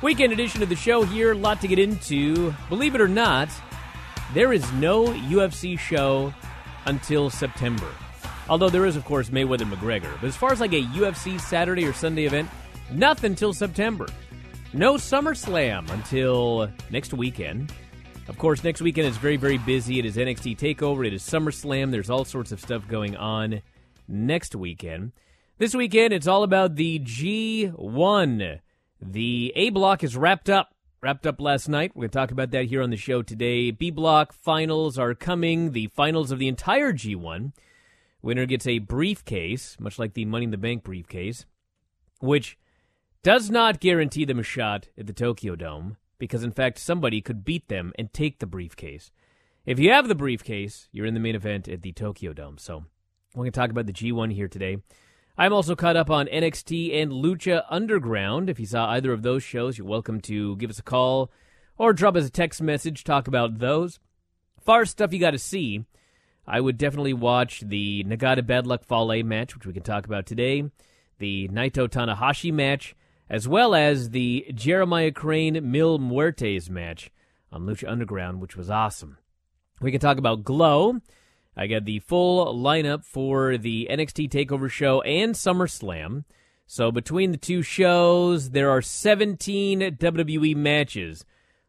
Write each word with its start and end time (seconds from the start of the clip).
Weekend 0.00 0.32
edition 0.32 0.62
of 0.62 0.68
the 0.68 0.76
show 0.76 1.02
here, 1.02 1.32
a 1.32 1.34
lot 1.34 1.60
to 1.60 1.66
get 1.66 1.80
into. 1.80 2.54
Believe 2.68 2.94
it 2.94 3.00
or 3.00 3.08
not, 3.08 3.48
there 4.32 4.52
is 4.52 4.72
no 4.74 5.06
UFC 5.06 5.76
show 5.76 6.32
until 6.84 7.30
September. 7.30 7.88
Although 8.48 8.70
there 8.70 8.86
is, 8.86 8.94
of 8.94 9.04
course, 9.04 9.30
Mayweather 9.30 9.68
McGregor. 9.68 10.12
But 10.20 10.28
as 10.28 10.36
far 10.36 10.52
as 10.52 10.60
like 10.60 10.72
a 10.72 10.82
UFC 10.82 11.40
Saturday 11.40 11.84
or 11.84 11.92
Sunday 11.92 12.26
event, 12.26 12.48
nothing 12.92 13.32
until 13.32 13.52
September. 13.52 14.06
No 14.72 14.94
SummerSlam 14.94 15.90
until 15.90 16.70
next 16.90 17.12
weekend. 17.12 17.72
Of 18.28 18.38
course, 18.38 18.62
next 18.62 18.80
weekend 18.80 19.08
is 19.08 19.16
very, 19.16 19.36
very 19.36 19.58
busy. 19.58 19.98
It 19.98 20.04
is 20.04 20.16
NXT 20.16 20.58
TakeOver. 20.58 21.08
It 21.08 21.12
is 21.12 21.24
SummerSlam. 21.24 21.90
There's 21.90 22.08
all 22.08 22.24
sorts 22.24 22.52
of 22.52 22.60
stuff 22.60 22.86
going 22.86 23.16
on 23.16 23.62
next 24.06 24.54
weekend. 24.54 25.10
This 25.58 25.74
weekend, 25.74 26.12
it's 26.14 26.28
all 26.28 26.44
about 26.44 26.76
the 26.76 27.00
G1. 27.00 28.60
The 29.00 29.52
A 29.56 29.70
block 29.70 30.02
is 30.02 30.16
wrapped 30.16 30.48
up 30.50 30.74
wrapped 31.00 31.26
up 31.26 31.40
last 31.40 31.68
night. 31.68 31.92
We're 31.94 32.02
going 32.02 32.10
to 32.10 32.18
talk 32.18 32.30
about 32.30 32.50
that 32.50 32.66
here 32.66 32.82
on 32.82 32.90
the 32.90 32.96
show 32.96 33.22
today. 33.22 33.70
B 33.70 33.90
block 33.90 34.32
finals 34.32 34.98
are 34.98 35.14
coming, 35.14 35.72
the 35.72 35.86
finals 35.88 36.30
of 36.30 36.38
the 36.38 36.48
entire 36.48 36.92
G1. 36.92 37.52
Winner 38.20 38.46
gets 38.46 38.66
a 38.66 38.80
briefcase, 38.80 39.76
much 39.78 39.98
like 39.98 40.14
the 40.14 40.24
Money 40.24 40.44
in 40.44 40.50
the 40.50 40.58
Bank 40.58 40.82
briefcase, 40.82 41.46
which 42.20 42.58
does 43.22 43.48
not 43.50 43.80
guarantee 43.80 44.24
them 44.24 44.40
a 44.40 44.42
shot 44.42 44.88
at 44.98 45.06
the 45.06 45.12
Tokyo 45.12 45.54
Dome, 45.54 45.96
because 46.18 46.42
in 46.42 46.50
fact, 46.50 46.78
somebody 46.78 47.20
could 47.20 47.44
beat 47.44 47.68
them 47.68 47.92
and 47.96 48.12
take 48.12 48.40
the 48.40 48.46
briefcase. 48.46 49.12
If 49.64 49.78
you 49.78 49.92
have 49.92 50.08
the 50.08 50.14
briefcase, 50.14 50.88
you're 50.90 51.06
in 51.06 51.14
the 51.14 51.20
main 51.20 51.36
event 51.36 51.68
at 51.68 51.82
the 51.82 51.92
Tokyo 51.92 52.32
Dome. 52.32 52.58
So 52.58 52.84
we're 53.34 53.42
going 53.42 53.52
to 53.52 53.60
talk 53.60 53.70
about 53.70 53.86
the 53.86 53.92
G1 53.92 54.32
here 54.32 54.48
today. 54.48 54.78
I'm 55.40 55.52
also 55.52 55.76
caught 55.76 55.96
up 55.96 56.10
on 56.10 56.26
NXT 56.26 57.00
and 57.00 57.12
Lucha 57.12 57.62
Underground. 57.70 58.50
If 58.50 58.58
you 58.58 58.66
saw 58.66 58.88
either 58.88 59.12
of 59.12 59.22
those 59.22 59.44
shows, 59.44 59.78
you're 59.78 59.86
welcome 59.86 60.20
to 60.22 60.56
give 60.56 60.68
us 60.68 60.80
a 60.80 60.82
call 60.82 61.30
or 61.76 61.92
drop 61.92 62.16
us 62.16 62.26
a 62.26 62.30
text 62.30 62.60
message, 62.60 63.04
talk 63.04 63.28
about 63.28 63.60
those. 63.60 64.00
Far 64.60 64.84
stuff 64.84 65.12
you 65.12 65.20
got 65.20 65.30
to 65.30 65.38
see. 65.38 65.84
I 66.44 66.60
would 66.60 66.76
definitely 66.76 67.12
watch 67.12 67.60
the 67.60 68.02
Nagata 68.02 68.44
Bad 68.44 68.66
Luck 68.66 68.84
Fale 68.84 69.22
match, 69.22 69.54
which 69.54 69.64
we 69.64 69.72
can 69.72 69.84
talk 69.84 70.06
about 70.06 70.26
today, 70.26 70.64
the 71.20 71.46
Naito 71.52 71.86
Tanahashi 71.86 72.52
match, 72.52 72.96
as 73.30 73.46
well 73.46 73.76
as 73.76 74.10
the 74.10 74.44
Jeremiah 74.52 75.12
Crane 75.12 75.70
Mil 75.70 76.00
Muertes 76.00 76.68
match 76.68 77.12
on 77.52 77.62
Lucha 77.64 77.88
Underground, 77.88 78.40
which 78.40 78.56
was 78.56 78.70
awesome. 78.70 79.18
We 79.80 79.92
can 79.92 80.00
talk 80.00 80.18
about 80.18 80.42
Glow. 80.42 81.00
I 81.58 81.66
got 81.66 81.86
the 81.86 81.98
full 81.98 82.54
lineup 82.54 83.04
for 83.04 83.58
the 83.58 83.88
NXT 83.90 84.30
TakeOver 84.30 84.70
show 84.70 85.02
and 85.02 85.34
SummerSlam. 85.34 86.22
So 86.68 86.92
between 86.92 87.32
the 87.32 87.36
two 87.36 87.62
shows, 87.62 88.50
there 88.50 88.70
are 88.70 88.80
17 88.80 89.80
WWE 89.80 90.54
matches 90.54 91.24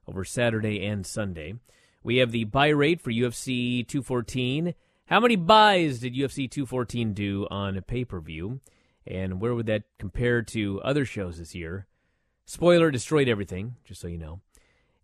over 0.07 0.23
Saturday 0.23 0.85
and 0.85 1.07
Sunday. 1.07 1.55
We 2.03 2.17
have 2.17 2.31
the 2.31 2.43
buy 2.43 2.67
rate 2.67 3.01
for 3.01 3.09
UFC 3.09 3.87
214. 3.87 4.75
How 5.07 5.19
many 5.19 5.35
buys 5.35 6.01
did 6.01 6.13
UFC 6.13 6.49
214 6.49 7.13
do 7.13 7.47
on 7.49 7.81
pay 7.81 8.05
per 8.05 8.19
view? 8.19 8.59
And 9.07 9.41
where 9.41 9.55
would 9.55 9.66
that 9.66 9.85
compare 9.97 10.44
to 10.44 10.79
other 10.83 11.03
shows 11.03 11.39
this 11.39 11.55
year? 11.55 11.88
Spoiler 12.45 12.91
destroyed 12.91 13.28
everything, 13.28 13.78
just 13.85 14.01
so 14.01 14.07
you 14.07 14.19
know 14.19 14.39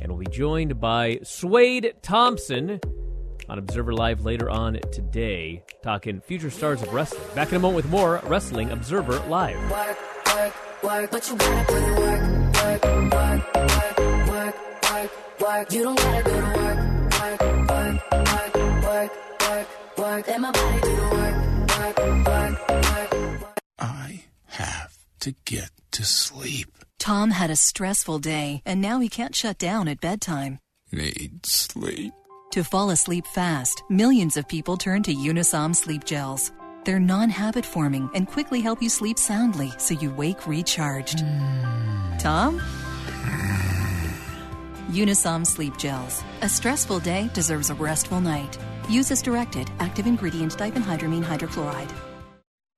And 0.00 0.08
we'll 0.08 0.18
be 0.18 0.26
joined 0.26 0.80
by 0.80 1.20
Swade 1.22 1.94
Thompson 2.02 2.80
on 3.48 3.58
Observer 3.58 3.92
Live 3.92 4.24
later 4.24 4.50
on 4.50 4.78
today, 4.92 5.62
talking 5.82 6.20
future 6.20 6.50
stars 6.50 6.82
of 6.82 6.92
wrestling. 6.92 7.22
Back 7.34 7.50
in 7.50 7.56
a 7.56 7.60
moment 7.60 7.76
with 7.76 7.88
more 7.90 8.20
Wrestling 8.24 8.70
Observer 8.70 9.18
Live. 9.28 9.56
Work, 9.70 9.98
work, 10.34 10.54
work, 10.82 11.10
but 11.10 11.30
you 11.30 11.36
gotta 11.36 11.64
put 11.66 11.82
work, 11.98 12.22
work, 12.54 12.84
work, 13.12 13.12
work, 13.12 13.44
work, 14.28 14.54
work. 15.40 15.72
You 15.72 15.82
don't 15.82 15.98
gotta 15.98 16.22
go 16.22 16.40
to 16.40 16.46
work, 16.58 16.78
work, 17.20 17.40
work, 17.40 17.68
work, 20.14 20.26
work. 20.26 20.28
Let 20.28 20.40
my 20.40 20.52
body 20.52 20.80
do 20.80 20.96
the 20.96 21.02
work, 21.02 21.36
work, 21.78 22.26
work, 22.26 22.68
work, 22.68 23.42
work. 23.42 23.58
I 23.78 24.24
have 24.46 24.96
to 25.20 25.34
get 25.44 25.70
to 25.92 26.04
sleep. 26.04 26.68
Tom 26.98 27.30
had 27.30 27.50
a 27.50 27.56
stressful 27.56 28.20
day, 28.20 28.62
and 28.64 28.80
now 28.80 29.00
he 29.00 29.08
can't 29.08 29.34
shut 29.34 29.58
down 29.58 29.88
at 29.88 30.00
bedtime. 30.00 30.58
Need 30.92 31.44
sleep. 31.46 32.12
To 32.52 32.62
fall 32.64 32.90
asleep 32.90 33.26
fast, 33.26 33.82
millions 33.90 34.36
of 34.36 34.48
people 34.48 34.76
turn 34.76 35.02
to 35.02 35.14
Unisom 35.14 35.74
sleep 35.74 36.04
gels. 36.04 36.52
They're 36.84 37.00
non 37.00 37.30
habit 37.30 37.66
forming 37.66 38.10
and 38.14 38.28
quickly 38.28 38.60
help 38.60 38.82
you 38.82 38.88
sleep 38.88 39.18
soundly 39.18 39.72
so 39.78 39.94
you 39.94 40.10
wake 40.14 40.46
recharged. 40.46 41.18
Tom? 42.18 42.60
Unisom 44.90 45.46
sleep 45.46 45.76
gels. 45.78 46.22
A 46.42 46.48
stressful 46.48 47.00
day 47.00 47.28
deserves 47.34 47.70
a 47.70 47.74
restful 47.74 48.20
night. 48.20 48.56
Use 48.88 49.10
as 49.10 49.22
directed. 49.22 49.70
Active 49.80 50.06
ingredient 50.06 50.56
diphenhydramine 50.56 51.24
hydrochloride. 51.24 52.13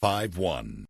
five 0.00 0.38
one. 0.38 0.89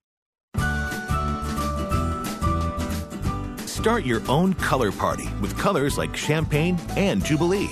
Start 3.81 4.05
your 4.05 4.21
own 4.29 4.53
color 4.53 4.91
party 4.91 5.27
with 5.41 5.57
colors 5.57 5.97
like 5.97 6.15
champagne 6.15 6.77
and 6.95 7.25
jubilee. 7.25 7.71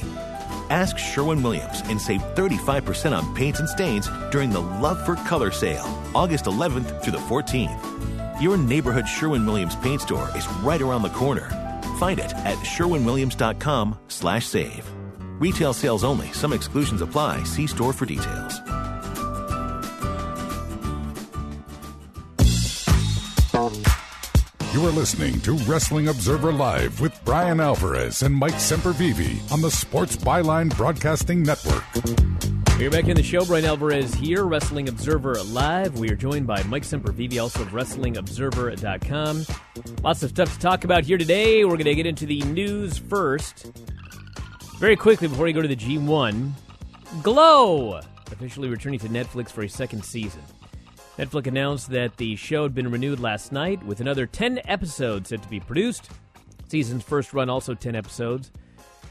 Ask 0.72 0.98
Sherwin 0.98 1.44
Williams 1.44 1.82
and 1.82 2.02
save 2.02 2.24
35% 2.34 3.16
on 3.16 3.36
paints 3.36 3.60
and 3.60 3.70
stains 3.70 4.10
during 4.32 4.50
the 4.50 4.60
Love 4.60 5.06
for 5.06 5.18
Color 5.18 5.52
sale, 5.52 5.86
August 6.16 6.46
11th 6.46 7.04
through 7.04 7.12
the 7.12 7.20
14th. 7.20 8.42
Your 8.42 8.58
neighborhood 8.58 9.08
Sherwin 9.08 9.46
Williams 9.46 9.76
paint 9.76 10.02
store 10.02 10.36
is 10.36 10.48
right 10.64 10.82
around 10.82 11.04
the 11.04 11.10
corner. 11.10 11.48
Find 12.00 12.20
it 12.20 12.34
at 12.38 12.58
sherwinwilliams.com/save. 12.58 14.92
Retail 15.40 15.74
sales 15.74 16.04
only. 16.04 16.34
Some 16.34 16.54
exclusions 16.54 17.04
apply. 17.04 17.44
See 17.44 17.68
store 17.68 17.94
for 17.94 18.08
details. 18.08 18.60
You 24.71 24.86
are 24.86 24.92
listening 24.92 25.42
to 25.42 25.54
Wrestling 25.54 26.10
Observer 26.10 26.54
Live 26.54 27.01
with 27.01 27.19
Brian 27.25 27.60
Alvarez 27.60 28.21
and 28.21 28.36
Mike 28.36 28.54
Sempervive 28.54 29.51
on 29.51 29.62
the 29.62 29.71
Sports 29.71 30.16
Byline 30.16 30.75
Broadcasting 30.77 31.42
Network. 31.42 31.83
We're 32.77 32.92
back 32.92 33.07
in 33.07 33.16
the 33.16 33.24
show. 33.24 33.44
Brian 33.45 33.66
Alvarez 33.66 34.13
here, 34.13 34.45
Wrestling 34.45 34.88
Observer 34.88 35.42
Live. 35.45 35.98
We 35.98 36.12
are 36.12 36.16
joined 36.16 36.45
by 36.45 36.62
Mike 36.63 36.83
Sempervive, 36.83 37.42
also 37.42 37.63
of 37.63 37.69
WrestlingObserver.com. 37.69 39.45
Lots 40.04 40.21
of 40.21 40.30
stuff 40.30 40.54
to 40.54 40.60
talk 40.60 40.83
about 40.83 41.04
here 41.04 41.18
today. 41.18 41.66
We're 41.66 41.71
going 41.71 41.86
to 41.86 41.95
get 41.95 42.06
into 42.06 42.27
the 42.27 42.42
news 42.42 42.95
first. 42.95 43.71
Very 44.77 44.95
quickly, 44.95 45.27
before 45.27 45.45
we 45.45 45.54
go 45.54 45.63
to 45.63 45.68
the 45.68 45.75
G1, 45.75 46.51
Glow 47.24 48.01
officially 48.31 48.69
returning 48.69 49.00
to 49.00 49.10
Netflix 49.10 49.50
for 49.50 49.63
a 49.63 49.69
second 49.69 50.06
season. 50.06 50.42
Netflix 51.19 51.48
announced 51.48 51.89
that 51.89 52.16
the 52.16 52.38
show 52.38 52.63
had 52.63 52.74
been 52.74 52.89
renewed 52.89 53.19
last 53.19 53.51
night 53.51 53.86
with 53.86 54.00
another 54.00 54.25
10 54.25 54.62
episodes 54.63 55.27
set 55.27 55.42
to 55.42 55.50
be 55.50 55.60
produced. 55.60 56.10
Season's 56.69 57.04
first 57.04 57.33
run, 57.33 57.50
also 57.50 57.74
10 57.74 57.94
episodes. 57.94 58.51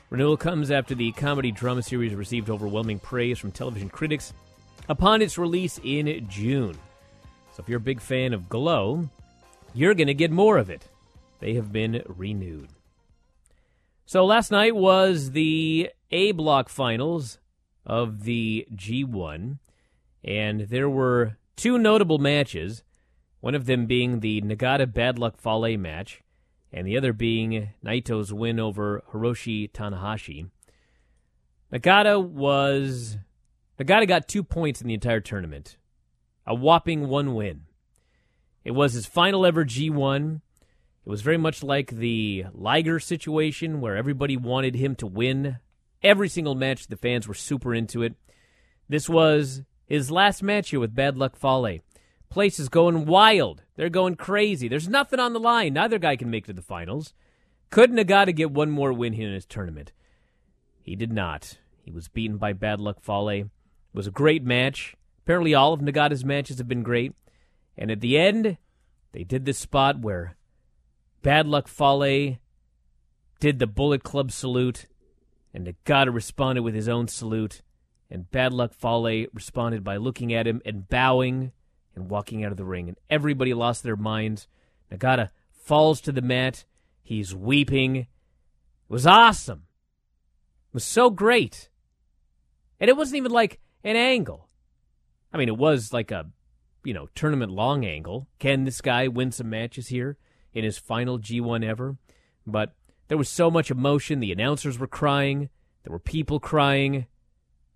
Renewal 0.08 0.38
comes 0.38 0.70
after 0.70 0.94
the 0.94 1.12
comedy 1.12 1.52
drama 1.52 1.82
series 1.82 2.14
received 2.14 2.49
overwhelming 2.49 2.99
praise 2.99 3.38
from 3.38 3.52
television 3.52 3.90
critics 3.90 4.32
upon 4.88 5.20
its 5.20 5.37
release 5.37 5.78
in 5.84 6.26
June. 6.31 6.72
So 7.52 7.62
if 7.62 7.69
you're 7.69 7.76
a 7.76 7.81
big 7.81 8.00
fan 8.00 8.32
of 8.32 8.49
Glow, 8.49 9.06
you're 9.75 9.93
going 9.93 10.06
to 10.06 10.14
get 10.14 10.31
more 10.31 10.56
of 10.56 10.70
it. 10.70 10.88
They 11.40 11.52
have 11.56 11.70
been 11.72 12.02
renewed. 12.06 12.70
So 14.06 14.25
last 14.25 14.50
night 14.50 14.75
was 14.75 15.32
the 15.32 15.90
A 16.10 16.32
block 16.32 16.70
finals 16.70 17.38
of 17.84 18.25
the 18.25 18.66
G1, 18.75 19.58
and 20.25 20.60
there 20.62 20.88
were 20.88 21.37
two 21.58 21.76
notable 21.76 22.19
matches, 22.19 22.84
one 23.40 23.55
of 23.55 23.66
them 23.66 23.84
being 23.84 24.20
the 24.20 24.40
Nagata 24.40 24.90
Bad 24.90 25.19
Luck 25.19 25.38
Fale 25.38 25.76
match, 25.76 26.22
and 26.72 26.87
the 26.87 26.96
other 26.96 27.12
being 27.12 27.70
Naito's 27.84 28.32
win 28.32 28.60
over 28.60 29.02
Hiroshi 29.12 29.70
Tanahashi. 29.72 30.49
Nagata 31.72 32.22
was 32.25 33.19
Nagata 33.78 34.06
got 34.06 34.28
two 34.28 34.43
points 34.43 34.81
in 34.81 34.87
the 34.87 34.94
entire 34.94 35.20
tournament, 35.20 35.76
a 36.46 36.55
whopping 36.55 37.08
one 37.08 37.34
win. 37.34 37.62
It 38.64 38.70
was 38.70 38.93
his 38.93 39.06
final 39.06 39.44
ever 39.44 39.64
G1. 39.64 40.37
It 40.37 41.10
was 41.10 41.22
very 41.22 41.38
much 41.38 41.62
like 41.62 41.90
the 41.90 42.44
Liger 42.52 43.00
situation 43.00 43.81
where 43.81 43.96
everybody 43.96 44.37
wanted 44.37 44.75
him 44.75 44.94
to 44.96 45.06
win 45.06 45.58
every 46.02 46.28
single 46.28 46.55
match. 46.55 46.87
The 46.87 46.96
fans 46.96 47.26
were 47.26 47.34
super 47.34 47.75
into 47.75 48.02
it. 48.02 48.14
This 48.88 49.08
was 49.08 49.62
his 49.88 50.11
last 50.11 50.43
match 50.43 50.70
here 50.70 50.81
with 50.81 50.94
Bad 50.94 51.17
Luck 51.17 51.35
Fale. 51.35 51.79
Place 52.29 52.58
is 52.58 52.69
going 52.69 53.06
wild. 53.06 53.62
They're 53.76 53.88
going 53.88 54.17
crazy. 54.17 54.69
There's 54.69 54.88
nothing 54.88 55.19
on 55.19 55.32
the 55.32 55.40
line. 55.40 55.73
Neither 55.73 55.99
guy 55.99 56.17
can 56.17 56.31
make 56.31 56.44
it 56.44 56.49
to 56.49 56.52
the 56.52 56.62
finals. 56.62 57.14
Could 57.70 57.90
Nagata 57.90 58.35
get 58.35 58.50
one 58.50 58.70
more 58.70 58.93
win 58.93 59.14
here 59.14 59.29
in 59.29 59.35
his 59.35 59.46
tournament? 59.46 59.93
He 60.82 60.94
did 60.94 61.12
not. 61.12 61.58
He 61.82 61.90
was 61.90 62.08
beaten 62.08 62.37
by 62.37 62.52
Bad 62.52 62.81
Luck 62.81 63.00
Fale. 63.00 63.29
It 63.29 63.46
was 63.94 64.06
a 64.06 64.11
great 64.11 64.44
match. 64.44 64.94
Apparently, 65.25 65.55
all 65.55 65.73
of 65.73 65.81
Nagata's 65.81 66.25
matches 66.25 66.58
have 66.58 66.69
been 66.69 66.82
great. 66.82 67.14
And 67.76 67.91
at 67.91 68.00
the 68.00 68.19
end, 68.19 68.58
they 69.12 69.25
did 69.25 69.46
this 69.46 69.58
spot 69.58 70.00
where 70.00 70.37
Bad 71.23 71.46
Luck 71.46 71.67
Fale 71.67 72.37
did 73.41 73.58
the 73.58 73.67
Bullet 73.67 74.02
Club 74.02 74.32
salute, 74.32 74.87
and 75.55 75.67
Nagata 75.67 76.12
responded 76.12 76.62
with 76.62 76.75
his 76.75 76.88
own 76.88 77.08
salute. 77.08 77.62
And 78.10 78.31
Bad 78.31 78.52
Luck 78.52 78.72
Fale 78.72 79.26
responded 79.34 79.84
by 79.84 79.96
looking 79.96 80.32
at 80.32 80.46
him 80.46 80.62
and 80.64 80.88
bowing 80.88 81.52
and 81.94 82.10
walking 82.10 82.44
out 82.44 82.52
of 82.52 82.56
the 82.56 82.64
ring. 82.64 82.88
And 82.88 82.96
everybody 83.10 83.52
lost 83.52 83.82
their 83.82 83.96
minds. 83.96 84.49
Nagata 84.90 85.31
falls 85.52 86.00
to 86.02 86.12
the 86.12 86.22
mat. 86.22 86.64
He's 87.02 87.34
weeping. 87.34 87.96
It 87.96 88.06
was 88.88 89.06
awesome. 89.06 89.64
It 90.70 90.75
was 90.75 90.84
so 90.84 91.10
great. 91.10 91.69
And 92.81 92.88
it 92.88 92.96
wasn't 92.96 93.19
even 93.19 93.32
like 93.32 93.60
an 93.84 93.96
angle. 93.96 94.49
I 95.32 95.37
mean, 95.37 95.49
it 95.49 95.58
was 95.58 95.93
like 95.93 96.10
a, 96.10 96.26
you 96.84 96.94
know, 96.94 97.08
tournament 97.14 97.52
long 97.52 97.84
angle. 97.84 98.28
Can 98.38 98.64
this 98.64 98.81
guy 98.81 99.08
win 99.08 99.32
some 99.32 99.50
matches 99.50 99.88
here 99.88 100.16
in 100.55 100.64
his 100.64 100.78
final 100.78 101.19
G1 101.19 101.64
ever? 101.64 101.96
But 102.46 102.75
there 103.08 103.19
was 103.19 103.28
so 103.28 103.50
much 103.50 103.70
emotion. 103.70 104.20
The 104.20 104.32
announcers 104.32 104.78
were 104.78 104.87
crying. 104.87 105.50
There 105.82 105.93
were 105.93 105.99
people 105.99 106.40
crying. 106.40 107.06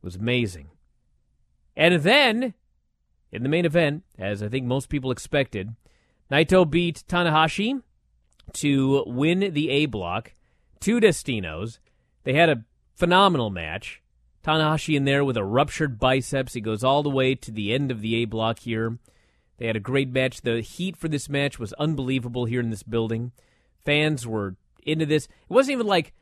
Was 0.02 0.16
amazing. 0.16 0.70
And 1.76 2.02
then, 2.02 2.54
in 3.30 3.42
the 3.42 3.48
main 3.48 3.64
event, 3.64 4.02
as 4.18 4.42
I 4.42 4.48
think 4.48 4.66
most 4.66 4.88
people 4.88 5.10
expected, 5.10 5.74
Naito 6.30 6.68
beat 6.68 7.04
Tanahashi 7.08 7.82
to 8.54 9.04
win 9.06 9.52
the 9.52 9.70
A 9.70 9.86
block. 9.86 10.34
Two 10.80 11.00
Destinos. 11.00 11.78
They 12.24 12.34
had 12.34 12.48
a 12.48 12.64
phenomenal 12.96 13.50
match. 13.50 14.02
Tanahashi 14.44 14.96
in 14.96 15.04
there 15.04 15.24
with 15.24 15.36
a 15.36 15.44
ruptured 15.44 15.98
biceps. 15.98 16.54
He 16.54 16.60
goes 16.60 16.82
all 16.82 17.02
the 17.02 17.10
way 17.10 17.34
to 17.36 17.52
the 17.52 17.72
end 17.72 17.90
of 17.90 18.00
the 18.00 18.16
A 18.16 18.24
block 18.24 18.60
here. 18.60 18.98
They 19.58 19.66
had 19.66 19.76
a 19.76 19.80
great 19.80 20.10
match. 20.10 20.40
The 20.40 20.60
heat 20.60 20.96
for 20.96 21.08
this 21.08 21.28
match 21.28 21.58
was 21.58 21.72
unbelievable 21.74 22.46
here 22.46 22.60
in 22.60 22.70
this 22.70 22.82
building. 22.82 23.32
Fans 23.84 24.26
were 24.26 24.56
into 24.82 25.06
this. 25.06 25.26
It 25.26 25.30
wasn't 25.48 25.74
even 25.74 25.86
like 25.86 26.12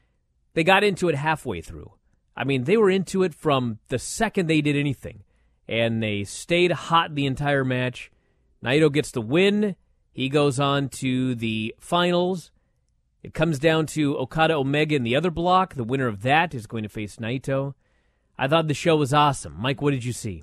they 0.55 0.65
got 0.65 0.85
into 0.85 1.09
it 1.09 1.15
halfway 1.15 1.63
through. 1.63 1.93
I 2.37 2.45
mean, 2.45 2.65
they 2.65 2.77
were 2.77 2.91
into 2.91 3.23
it 3.23 3.35
from 3.35 3.79
the 3.89 3.99
second 3.99 4.47
they 4.47 4.61
did 4.61 4.77
anything. 4.77 5.25
And 5.69 6.03
they 6.03 6.25
stayed 6.25 6.73
hot 6.73 7.15
the 7.15 7.27
entire 7.27 7.65
match. 7.65 8.11
Naito 8.65 8.93
gets 8.93 9.11
the 9.11 9.21
win. 9.21 9.77
He 10.13 10.29
goes 10.29 10.59
on 10.59 10.89
to 10.91 11.35
the 11.35 11.75
finals. 11.79 12.51
It 13.23 13.35
comes 13.35 13.59
down 13.59 13.87
to 13.87 14.17
Okada 14.19 14.55
Omega 14.55 14.97
in 14.97 15.03
the 15.03 15.15
other 15.15 15.31
block. 15.31 15.75
The 15.75 15.85
winner 15.85 16.07
of 16.07 16.23
that 16.23 16.55
is 16.55 16.67
going 16.67 16.83
to 16.83 16.89
face 16.89 17.17
Naito. 17.17 17.75
I 18.39 18.49
thought 18.49 18.69
the 18.69 18.75
show 18.75 18.97
was 18.97 19.13
awesome. 19.13 19.55
Mike, 19.59 19.83
what 19.83 19.91
did 19.91 20.05
you 20.05 20.13
see? 20.13 20.43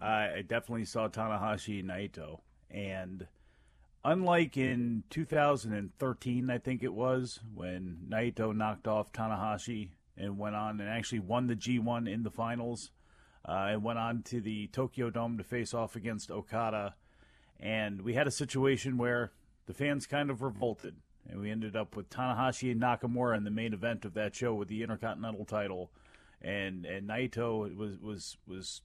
I 0.00 0.44
definitely 0.46 0.84
saw 0.84 1.08
Tanahashi 1.08 1.84
Naito. 1.84 2.40
And 2.70 3.26
unlike 4.04 4.56
in 4.56 5.02
2013, 5.10 6.50
I 6.50 6.58
think 6.58 6.82
it 6.82 6.94
was, 6.94 7.40
when 7.54 7.98
Naito 8.08 8.54
knocked 8.54 8.86
off 8.86 9.12
Tanahashi 9.12 9.90
and 10.16 10.38
went 10.38 10.56
on 10.56 10.80
and 10.80 10.88
actually 10.88 11.20
won 11.20 11.46
the 11.46 11.56
G1 11.56 12.12
in 12.12 12.22
the 12.22 12.30
finals, 12.30 12.90
uh, 13.46 13.68
and 13.70 13.82
went 13.82 13.98
on 13.98 14.22
to 14.24 14.40
the 14.40 14.68
Tokyo 14.68 15.10
Dome 15.10 15.38
to 15.38 15.44
face 15.44 15.74
off 15.74 15.96
against 15.96 16.30
Okada. 16.30 16.94
And 17.60 18.02
we 18.02 18.14
had 18.14 18.26
a 18.26 18.32
situation 18.32 18.98
where 18.98 19.32
the 19.66 19.74
fans 19.74 20.06
kind 20.06 20.30
of 20.30 20.42
revolted. 20.42 20.96
And 21.28 21.40
we 21.40 21.50
ended 21.50 21.74
up 21.74 21.96
with 21.96 22.08
Tanahashi 22.08 22.70
and 22.70 22.80
Nakamura 22.80 23.36
in 23.36 23.44
the 23.44 23.50
main 23.50 23.72
event 23.72 24.04
of 24.04 24.14
that 24.14 24.34
show 24.34 24.54
with 24.54 24.68
the 24.68 24.82
Intercontinental 24.82 25.44
title. 25.44 25.90
And 26.40 26.84
and 26.86 27.08
Naito 27.08 27.74
was 27.76 27.98
was 27.98 28.36
was 28.46 28.82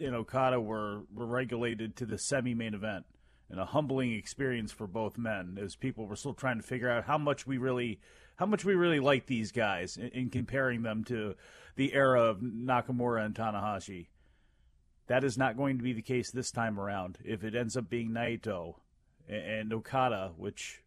and 0.00 0.14
Okada 0.14 0.60
were, 0.60 1.02
were 1.14 1.26
regulated 1.26 1.94
to 1.96 2.06
the 2.06 2.18
semi 2.18 2.54
main 2.54 2.74
event. 2.74 3.04
And 3.48 3.58
a 3.58 3.66
humbling 3.66 4.12
experience 4.12 4.70
for 4.70 4.86
both 4.86 5.18
men 5.18 5.58
as 5.60 5.74
people 5.74 6.06
were 6.06 6.16
still 6.16 6.34
trying 6.34 6.58
to 6.58 6.62
figure 6.62 6.90
out 6.90 7.04
how 7.04 7.18
much 7.18 7.46
we 7.46 7.58
really 7.58 7.98
how 8.40 8.46
much 8.46 8.64
we 8.64 8.74
really 8.74 9.00
like 9.00 9.26
these 9.26 9.52
guys 9.52 9.98
in, 9.98 10.08
in 10.08 10.30
comparing 10.30 10.82
them 10.82 11.04
to 11.04 11.34
the 11.76 11.92
era 11.92 12.22
of 12.22 12.40
Nakamura 12.40 13.22
and 13.26 13.34
Tanahashi. 13.34 14.06
That 15.08 15.24
is 15.24 15.36
not 15.36 15.58
going 15.58 15.76
to 15.76 15.84
be 15.84 15.92
the 15.92 16.00
case 16.00 16.30
this 16.30 16.50
time 16.50 16.80
around. 16.80 17.18
If 17.22 17.44
it 17.44 17.54
ends 17.54 17.76
up 17.76 17.90
being 17.90 18.12
Naito 18.12 18.76
and 19.28 19.70
Okada, 19.70 20.32
which 20.38 20.82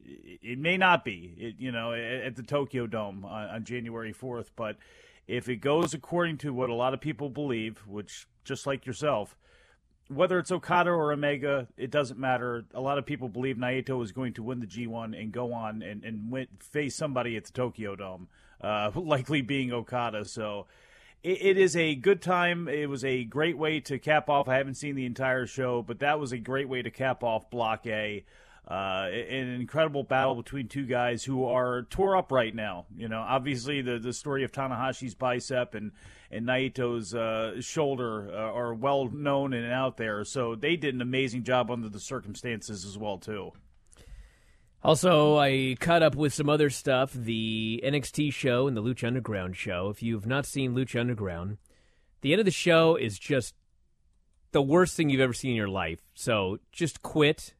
It, 0.00 0.58
may 0.58 0.78
not 0.78 1.04
be, 1.04 1.34
it, 1.36 1.54
you 1.58 1.70
know, 1.70 1.92
at, 1.92 2.00
at 2.00 2.36
the 2.36 2.42
Tokyo 2.42 2.86
Dome 2.86 3.26
on, 3.26 3.48
on 3.50 3.64
January 3.64 4.14
4th, 4.14 4.48
but 4.56 4.78
if 5.26 5.46
it 5.50 5.56
goes 5.56 5.92
according 5.92 6.38
to 6.38 6.54
what 6.54 6.70
a 6.70 6.74
lot 6.74 6.94
of 6.94 7.02
people 7.02 7.28
believe, 7.28 7.78
which 7.86 8.26
just 8.44 8.66
like 8.66 8.86
yourself, 8.86 9.36
whether 10.08 10.38
it's 10.38 10.52
Okada 10.52 10.90
or 10.90 11.12
Omega, 11.12 11.66
it 11.76 11.90
doesn't 11.90 12.18
matter. 12.18 12.64
A 12.74 12.80
lot 12.80 12.98
of 12.98 13.06
people 13.06 13.28
believe 13.28 13.56
Naito 13.56 14.02
is 14.02 14.12
going 14.12 14.34
to 14.34 14.42
win 14.42 14.60
the 14.60 14.66
G1 14.66 15.18
and 15.18 15.32
go 15.32 15.52
on 15.52 15.82
and, 15.82 16.04
and 16.04 16.30
win, 16.30 16.46
face 16.60 16.94
somebody 16.94 17.36
at 17.36 17.44
the 17.44 17.52
Tokyo 17.52 17.96
Dome, 17.96 18.28
uh, 18.60 18.90
likely 18.94 19.42
being 19.42 19.72
Okada. 19.72 20.24
So 20.24 20.66
it, 21.22 21.42
it 21.42 21.58
is 21.58 21.74
a 21.74 21.94
good 21.94 22.20
time. 22.20 22.68
It 22.68 22.88
was 22.88 23.04
a 23.04 23.24
great 23.24 23.56
way 23.56 23.80
to 23.80 23.98
cap 23.98 24.28
off. 24.28 24.48
I 24.48 24.56
haven't 24.56 24.74
seen 24.74 24.94
the 24.94 25.06
entire 25.06 25.46
show, 25.46 25.82
but 25.82 26.00
that 26.00 26.20
was 26.20 26.32
a 26.32 26.38
great 26.38 26.68
way 26.68 26.82
to 26.82 26.90
cap 26.90 27.24
off 27.24 27.50
Block 27.50 27.86
A. 27.86 28.24
Uh, 28.66 29.08
an 29.12 29.48
incredible 29.60 30.02
battle 30.02 30.34
between 30.34 30.68
two 30.68 30.86
guys 30.86 31.22
who 31.22 31.44
are 31.44 31.82
tore 31.90 32.16
up 32.16 32.32
right 32.32 32.54
now. 32.54 32.86
You 32.96 33.08
know, 33.08 33.20
obviously 33.20 33.82
the 33.82 33.98
the 33.98 34.14
story 34.14 34.42
of 34.42 34.52
Tanahashi's 34.52 35.14
bicep 35.14 35.74
and 35.74 35.92
and 36.30 36.46
Naito's 36.46 37.14
uh, 37.14 37.60
shoulder 37.60 38.30
uh, 38.32 38.52
are 38.52 38.72
well 38.72 39.08
known 39.10 39.52
and 39.52 39.70
out 39.70 39.98
there. 39.98 40.24
So 40.24 40.54
they 40.54 40.76
did 40.76 40.94
an 40.94 41.02
amazing 41.02 41.44
job 41.44 41.70
under 41.70 41.90
the 41.90 42.00
circumstances 42.00 42.86
as 42.86 42.96
well 42.96 43.18
too. 43.18 43.52
Also, 44.82 45.38
I 45.38 45.76
caught 45.80 46.02
up 46.02 46.14
with 46.14 46.34
some 46.34 46.50
other 46.50 46.68
stuff 46.68 47.12
the 47.12 47.82
NXT 47.84 48.32
show 48.34 48.66
and 48.66 48.76
the 48.76 48.82
Lucha 48.82 49.06
Underground 49.06 49.56
show. 49.56 49.88
If 49.88 50.02
you've 50.02 50.26
not 50.26 50.44
seen 50.44 50.74
Lucha 50.74 51.00
Underground, 51.00 51.56
the 52.20 52.32
end 52.32 52.40
of 52.40 52.44
the 52.44 52.50
show 52.50 52.96
is 52.96 53.18
just 53.18 53.54
the 54.52 54.60
worst 54.60 54.96
thing 54.96 55.08
you've 55.08 55.20
ever 55.20 55.32
seen 55.32 55.52
in 55.52 55.56
your 55.56 55.68
life. 55.68 56.00
So 56.14 56.58
just 56.70 57.02
quit. 57.02 57.54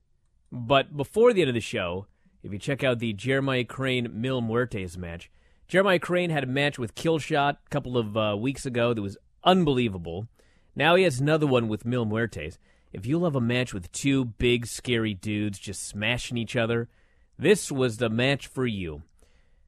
But 0.56 0.96
before 0.96 1.32
the 1.32 1.40
end 1.40 1.48
of 1.48 1.54
the 1.54 1.60
show, 1.60 2.06
if 2.44 2.52
you 2.52 2.60
check 2.60 2.84
out 2.84 3.00
the 3.00 3.12
Jeremiah 3.12 3.64
Crane 3.64 4.08
Mil 4.12 4.40
Muertes 4.40 4.96
match, 4.96 5.28
Jeremiah 5.66 5.98
Crane 5.98 6.30
had 6.30 6.44
a 6.44 6.46
match 6.46 6.78
with 6.78 6.94
Killshot 6.94 7.56
a 7.66 7.70
couple 7.70 7.98
of 7.98 8.16
uh, 8.16 8.36
weeks 8.38 8.64
ago 8.64 8.94
that 8.94 9.02
was 9.02 9.16
unbelievable. 9.42 10.28
Now 10.76 10.94
he 10.94 11.02
has 11.02 11.18
another 11.18 11.48
one 11.48 11.66
with 11.66 11.84
Mil 11.84 12.06
Muertes. 12.06 12.58
If 12.92 13.04
you 13.04 13.18
love 13.18 13.34
a 13.34 13.40
match 13.40 13.74
with 13.74 13.90
two 13.90 14.26
big, 14.26 14.68
scary 14.68 15.12
dudes 15.12 15.58
just 15.58 15.88
smashing 15.88 16.36
each 16.36 16.54
other, 16.54 16.88
this 17.36 17.72
was 17.72 17.96
the 17.96 18.08
match 18.08 18.46
for 18.46 18.64
you. 18.64 19.02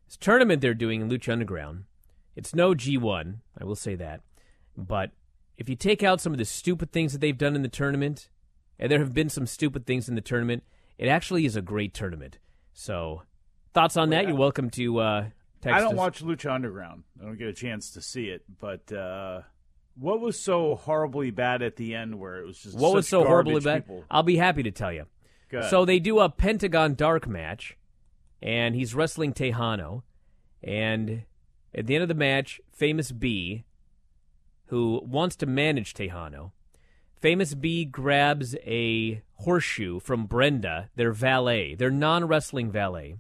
This 0.07 0.17
tournament 0.17 0.61
they're 0.61 0.73
doing 0.73 1.01
in 1.01 1.11
Lucha 1.11 1.33
Underground, 1.33 1.83
it's 2.37 2.55
no 2.55 2.75
G1, 2.75 3.39
I 3.61 3.65
will 3.65 3.75
say 3.75 3.97
that. 3.97 4.21
But 4.77 5.11
if 5.59 5.69
you 5.69 5.75
take 5.75 6.05
out 6.05 6.21
some 6.21 6.31
of 6.31 6.39
the 6.39 6.45
stupid 6.45 6.93
things 6.93 7.13
that 7.13 7.21
they've 7.21 7.37
done 7.37 7.57
in 7.57 7.63
the 7.63 7.69
tournament, 7.69 8.29
and 8.79 8.89
there 8.89 9.01
have 9.01 9.15
been 9.15 9.29
some 9.29 9.49
stupid 9.49 9.85
things 9.85 10.09
in 10.09 10.15
the 10.15 10.21
tournament, 10.21 10.63
it 10.99 11.09
actually 11.09 11.45
is 11.47 11.57
a 11.57 11.63
great 11.63 11.95
tournament. 11.95 12.39
So, 12.73 13.23
thoughts 13.75 13.97
on 13.97 14.11
that? 14.11 14.27
You're 14.27 14.37
welcome 14.37 14.71
to 14.71 14.99
uh, 14.99 15.21
text 15.61 15.77
I 15.77 15.81
don't 15.81 15.93
us. 15.93 15.99
watch 15.99 16.23
Lucha 16.25 16.53
Underground. 16.53 17.05
I 17.21 17.25
don't 17.25 17.39
get 17.39 17.49
a 17.49 17.53
chance 17.53 17.91
to 17.93 18.01
see 18.03 18.27
it. 18.27 18.43
But 18.61 18.93
uh, 18.93 19.43
what 19.99 20.21
was 20.21 20.39
so 20.39 20.75
horribly 20.75 21.31
bad 21.31 21.63
at 21.63 21.77
the 21.77 21.95
end 21.95 22.19
where 22.19 22.37
it 22.39 22.47
was 22.47 22.59
just 22.59 22.79
What 22.79 22.93
was 22.95 23.09
so 23.09 23.25
horribly 23.25 23.61
bad? 23.61 23.85
people? 23.87 24.05
I'll 24.11 24.23
be 24.23 24.37
happy 24.37 24.63
to 24.65 24.71
tell 24.71 24.93
you. 24.93 25.07
So 25.71 25.85
they 25.87 25.99
do 26.01 26.19
a 26.19 26.29
Pentagon 26.29 26.95
Dark 26.95 27.27
match, 27.27 27.79
and 28.43 28.75
he's 28.75 28.95
wrestling 28.95 29.33
Texano. 29.33 30.03
And 30.63 31.23
at 31.75 31.87
the 31.87 31.95
end 31.95 32.03
of 32.03 32.09
the 32.09 32.15
match, 32.15 32.61
Famous 32.73 33.11
B, 33.13 33.65
who 34.67 35.01
wants 35.05 35.37
to 35.37 35.47
manage 35.47 35.95
Texano, 35.95 36.51
Famous 37.21 37.55
B 37.55 37.85
grabs 37.87 38.55
a 38.67 39.23
horseshoe 39.37 40.01
from 40.01 40.27
Brenda, 40.27 40.91
their 40.97 41.13
valet, 41.13 41.75
their 41.75 41.91
non 41.91 42.27
wrestling 42.27 42.71
valet, 42.71 43.17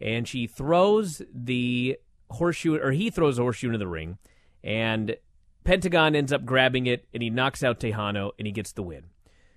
and 0.00 0.26
she 0.26 0.46
throws 0.46 1.22
the 1.32 1.98
horseshoe, 2.30 2.78
or 2.78 2.92
he 2.92 3.10
throws 3.10 3.38
a 3.38 3.42
horseshoe 3.42 3.68
into 3.68 3.78
the 3.78 3.88
ring, 3.88 4.18
and 4.62 5.16
Pentagon 5.64 6.14
ends 6.14 6.32
up 6.32 6.44
grabbing 6.44 6.86
it, 6.86 7.06
and 7.12 7.22
he 7.22 7.30
knocks 7.30 7.62
out 7.62 7.80
Texano, 7.80 8.30
and 8.38 8.46
he 8.46 8.52
gets 8.52 8.72
the 8.72 8.82
win. 8.82 9.04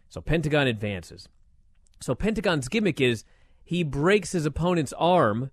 So 0.10 0.22
Pentagon 0.22 0.68
advances. 0.68 1.30
So 2.02 2.14
Pentagon's 2.14 2.68
gimmick 2.68 3.00
is 3.00 3.24
he 3.64 3.84
breaks 3.84 4.34
his 4.34 4.46
opponent's 4.46 4.94
arm 4.94 5.52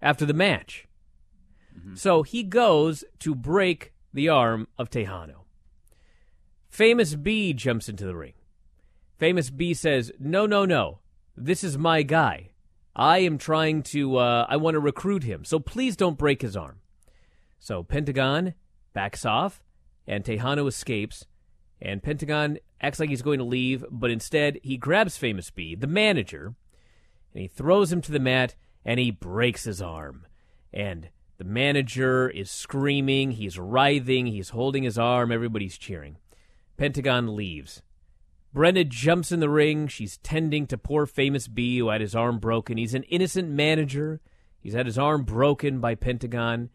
after 0.00 0.24
the 0.24 0.32
match. 0.32 0.88
Mm-hmm. 1.78 1.94
So 1.96 2.22
he 2.22 2.42
goes 2.42 3.04
to 3.20 3.34
break 3.34 3.92
the 4.12 4.28
arm 4.28 4.68
of 4.78 4.90
Texano. 4.90 5.44
Famous 6.70 7.14
B 7.14 7.52
jumps 7.52 7.88
into 7.88 8.06
the 8.06 8.16
ring. 8.16 8.32
Famous 9.18 9.50
B 9.50 9.74
says, 9.74 10.12
No, 10.18 10.46
no, 10.46 10.64
no. 10.64 11.00
This 11.36 11.64
is 11.64 11.78
my 11.78 12.02
guy. 12.02 12.50
I 12.94 13.18
am 13.18 13.38
trying 13.38 13.82
to, 13.84 14.16
uh, 14.16 14.46
I 14.48 14.56
want 14.56 14.74
to 14.74 14.80
recruit 14.80 15.22
him. 15.22 15.44
So 15.44 15.58
please 15.58 15.96
don't 15.96 16.18
break 16.18 16.42
his 16.42 16.56
arm. 16.56 16.80
So 17.58 17.82
Pentagon 17.82 18.54
backs 18.94 19.26
off, 19.26 19.62
and 20.06 20.24
Texano 20.24 20.66
escapes. 20.66 21.26
And 21.80 22.02
Pentagon 22.02 22.58
acts 22.80 22.98
like 22.98 23.10
he's 23.10 23.22
going 23.22 23.38
to 23.38 23.44
leave, 23.44 23.84
but 23.90 24.10
instead 24.10 24.58
he 24.62 24.76
grabs 24.76 25.16
Famous 25.16 25.50
B, 25.50 25.74
the 25.74 25.86
manager, 25.86 26.54
and 27.34 27.42
he 27.42 27.48
throws 27.48 27.92
him 27.92 28.00
to 28.02 28.12
the 28.12 28.18
mat, 28.18 28.54
and 28.84 28.98
he 28.98 29.10
breaks 29.10 29.64
his 29.64 29.82
arm. 29.82 30.26
And 30.72 31.10
the 31.38 31.44
manager 31.44 32.30
is 32.30 32.50
screaming, 32.50 33.32
he's 33.32 33.58
writhing, 33.58 34.26
he's 34.26 34.50
holding 34.50 34.84
his 34.84 34.98
arm, 34.98 35.30
everybody's 35.30 35.76
cheering. 35.76 36.16
Pentagon 36.78 37.36
leaves. 37.36 37.82
Brenda 38.52 38.84
jumps 38.84 39.32
in 39.32 39.40
the 39.40 39.48
ring. 39.48 39.86
She's 39.86 40.16
tending 40.18 40.66
to 40.68 40.78
poor 40.78 41.06
famous 41.06 41.46
B 41.48 41.78
who 41.78 41.88
had 41.88 42.00
his 42.00 42.14
arm 42.14 42.38
broken. 42.38 42.78
He's 42.78 42.94
an 42.94 43.02
innocent 43.04 43.50
manager. 43.50 44.20
He's 44.60 44.74
had 44.74 44.86
his 44.86 44.98
arm 44.98 45.24
broken 45.24 45.78
by 45.78 45.94
Pentagon. 45.94 46.70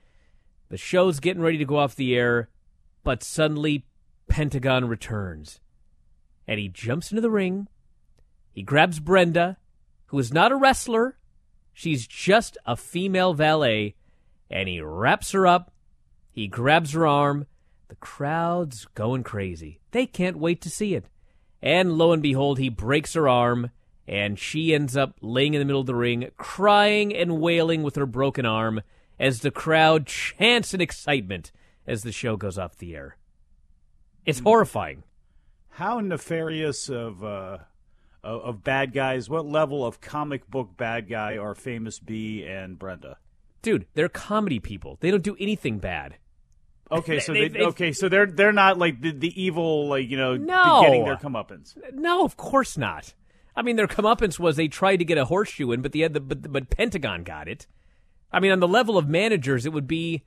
The 0.69 0.77
show's 0.77 1.19
getting 1.19 1.41
ready 1.41 1.57
to 1.57 1.65
go 1.65 1.77
off 1.77 1.95
the 1.95 2.15
air, 2.15 2.49
but 3.03 3.23
suddenly 3.23 3.85
Pentagon 4.27 4.87
returns. 4.87 5.59
And 6.47 6.59
he 6.59 6.69
jumps 6.69 7.11
into 7.11 7.21
the 7.21 7.31
ring. 7.31 7.67
He 8.53 8.63
grabs 8.63 8.99
Brenda, 8.99 9.57
who 10.07 10.19
is 10.19 10.33
not 10.33 10.51
a 10.51 10.55
wrestler. 10.55 11.17
She's 11.73 12.07
just 12.07 12.57
a 12.65 12.77
female 12.77 13.33
valet. 13.33 13.95
And 14.49 14.69
he 14.69 14.81
wraps 14.81 15.31
her 15.31 15.47
up. 15.47 15.73
He 16.31 16.47
grabs 16.47 16.93
her 16.93 17.07
arm. 17.07 17.47
The 17.89 17.95
crowd's 17.95 18.85
going 18.95 19.23
crazy. 19.23 19.81
They 19.91 20.05
can't 20.05 20.37
wait 20.37 20.61
to 20.61 20.69
see 20.69 20.95
it. 20.95 21.05
And 21.61 21.93
lo 21.93 22.11
and 22.11 22.21
behold, 22.21 22.57
he 22.57 22.69
breaks 22.69 23.13
her 23.13 23.29
arm, 23.29 23.69
and 24.07 24.39
she 24.39 24.73
ends 24.73 24.97
up 24.97 25.17
laying 25.21 25.53
in 25.53 25.59
the 25.59 25.65
middle 25.65 25.81
of 25.81 25.87
the 25.87 25.95
ring, 25.95 26.29
crying 26.37 27.15
and 27.15 27.39
wailing 27.39 27.83
with 27.83 27.95
her 27.95 28.05
broken 28.05 28.45
arm 28.45 28.81
as 29.19 29.41
the 29.41 29.51
crowd 29.51 30.07
chants 30.07 30.73
in 30.73 30.81
excitement 30.81 31.51
as 31.85 32.03
the 32.03 32.11
show 32.11 32.35
goes 32.35 32.57
off 32.57 32.77
the 32.77 32.95
air. 32.95 33.17
It's 34.25 34.39
horrifying. 34.39 35.03
How 35.69 35.99
nefarious 35.99 36.89
of 36.89 37.23
uh, 37.23 37.59
of 38.23 38.41
of 38.41 38.63
bad 38.63 38.93
guys? 38.93 39.29
What 39.29 39.45
level 39.45 39.85
of 39.85 40.01
comic 40.01 40.49
book 40.49 40.75
bad 40.77 41.07
guy 41.07 41.37
are 41.37 41.55
Famous 41.55 41.99
B 41.99 42.43
and 42.45 42.77
Brenda? 42.77 43.17
Dude, 43.61 43.85
they're 43.93 44.09
comedy 44.09 44.59
people. 44.59 44.97
They 44.99 45.11
don't 45.11 45.23
do 45.23 45.37
anything 45.39 45.79
bad. 45.79 46.17
Okay, 46.91 47.19
so 47.19 47.33
They- 47.33 47.47
they, 47.47 47.59
they- 47.59 47.65
okay, 47.65 47.91
so 47.93 48.09
they're 48.09 48.25
they're 48.25 48.51
not 48.51 48.77
like 48.77 49.01
the, 49.01 49.11
the 49.11 49.41
evil, 49.41 49.87
like 49.87 50.09
you 50.09 50.17
know, 50.17 50.35
No. 50.37 50.81
getting 50.81 51.05
their 51.05 51.15
comeuppance. 51.17 51.75
No, 51.93 52.23
of 52.25 52.35
course 52.37 52.77
not. 52.77 53.13
I 53.55 53.61
mean, 53.61 53.75
their 53.75 53.87
comeuppance 53.87 54.39
was 54.39 54.55
they 54.55 54.67
tried 54.67 54.97
to 54.97 55.05
get 55.05 55.17
a 55.17 55.25
horseshoe 55.25 55.71
in, 55.71 55.81
but 55.81 55.91
the, 55.91 56.07
the 56.07 56.19
but, 56.19 56.51
but 56.51 56.69
Pentagon 56.69 57.23
got 57.23 57.47
it. 57.47 57.67
I 58.31 58.39
mean, 58.39 58.51
on 58.51 58.59
the 58.59 58.67
level 58.67 58.97
of 58.97 59.07
managers, 59.09 59.65
it 59.65 59.73
would 59.73 59.87
be 59.87 60.23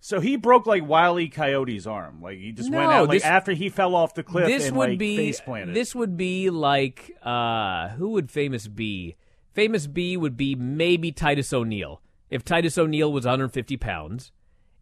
So 0.00 0.20
he 0.20 0.36
broke 0.36 0.66
like 0.66 0.86
Wiley 0.86 1.28
Coyote's 1.28 1.86
arm. 1.86 2.22
Like 2.22 2.38
he 2.38 2.52
just 2.52 2.70
went 2.70 2.90
out 2.90 3.08
like 3.08 3.16
this- 3.18 3.24
after 3.24 3.52
he 3.52 3.68
fell 3.68 3.94
off 3.94 4.14
the 4.14 4.22
cliff 4.22 4.46
this 4.46 4.68
and 4.68 4.76
would 4.76 4.90
like 4.90 4.98
be 4.98 5.16
face 5.16 5.40
planted. 5.40 5.74
this 5.74 5.94
would 5.94 6.16
be 6.16 6.48
like 6.50 7.10
uh, 7.22 7.88
who 7.90 8.10
would 8.10 8.30
famous 8.30 8.66
be? 8.68 9.16
Famous 9.52 9.86
B 9.88 10.16
would 10.16 10.36
be 10.36 10.54
maybe 10.54 11.10
Titus 11.12 11.52
O'Neil 11.52 12.00
if 12.30 12.44
Titus 12.44 12.78
O'Neil 12.78 13.12
was 13.12 13.24
150 13.24 13.76
pounds, 13.78 14.30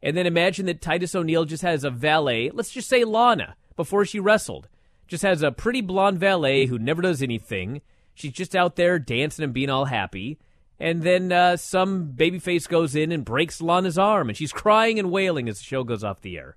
and 0.02 0.16
then 0.16 0.26
imagine 0.26 0.66
that 0.66 0.80
Titus 0.80 1.14
O'Neil 1.14 1.44
just 1.44 1.62
has 1.62 1.84
a 1.84 1.90
valet. 1.90 2.50
Let's 2.50 2.70
just 2.70 2.88
say 2.88 3.04
Lana 3.04 3.56
before 3.76 4.04
she 4.04 4.20
wrestled, 4.20 4.68
just 5.06 5.22
has 5.22 5.42
a 5.42 5.52
pretty 5.52 5.80
blonde 5.80 6.18
valet 6.18 6.66
who 6.66 6.78
never 6.78 7.02
does 7.02 7.22
anything. 7.22 7.80
She's 8.14 8.32
just 8.32 8.56
out 8.56 8.76
there 8.76 8.98
dancing 8.98 9.44
and 9.44 9.52
being 9.52 9.70
all 9.70 9.86
happy. 9.86 10.38
And 10.80 11.02
then 11.02 11.32
uh, 11.32 11.56
some 11.56 12.12
babyface 12.16 12.68
goes 12.68 12.94
in 12.94 13.10
and 13.10 13.24
breaks 13.24 13.60
Lana's 13.60 13.98
arm, 13.98 14.28
and 14.28 14.36
she's 14.36 14.52
crying 14.52 14.98
and 14.98 15.10
wailing 15.10 15.48
as 15.48 15.58
the 15.58 15.64
show 15.64 15.82
goes 15.82 16.04
off 16.04 16.20
the 16.20 16.38
air. 16.38 16.56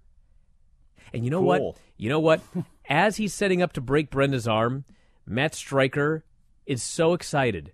And 1.13 1.25
you 1.25 1.31
know 1.31 1.41
what? 1.41 1.61
You 1.97 2.09
know 2.09 2.19
what? 2.19 2.41
As 2.89 3.17
he's 3.17 3.33
setting 3.33 3.61
up 3.61 3.73
to 3.73 3.81
break 3.81 4.09
Brenda's 4.09 4.47
arm, 4.47 4.85
Matt 5.25 5.55
Striker 5.55 6.23
is 6.65 6.81
so 6.81 7.13
excited. 7.13 7.73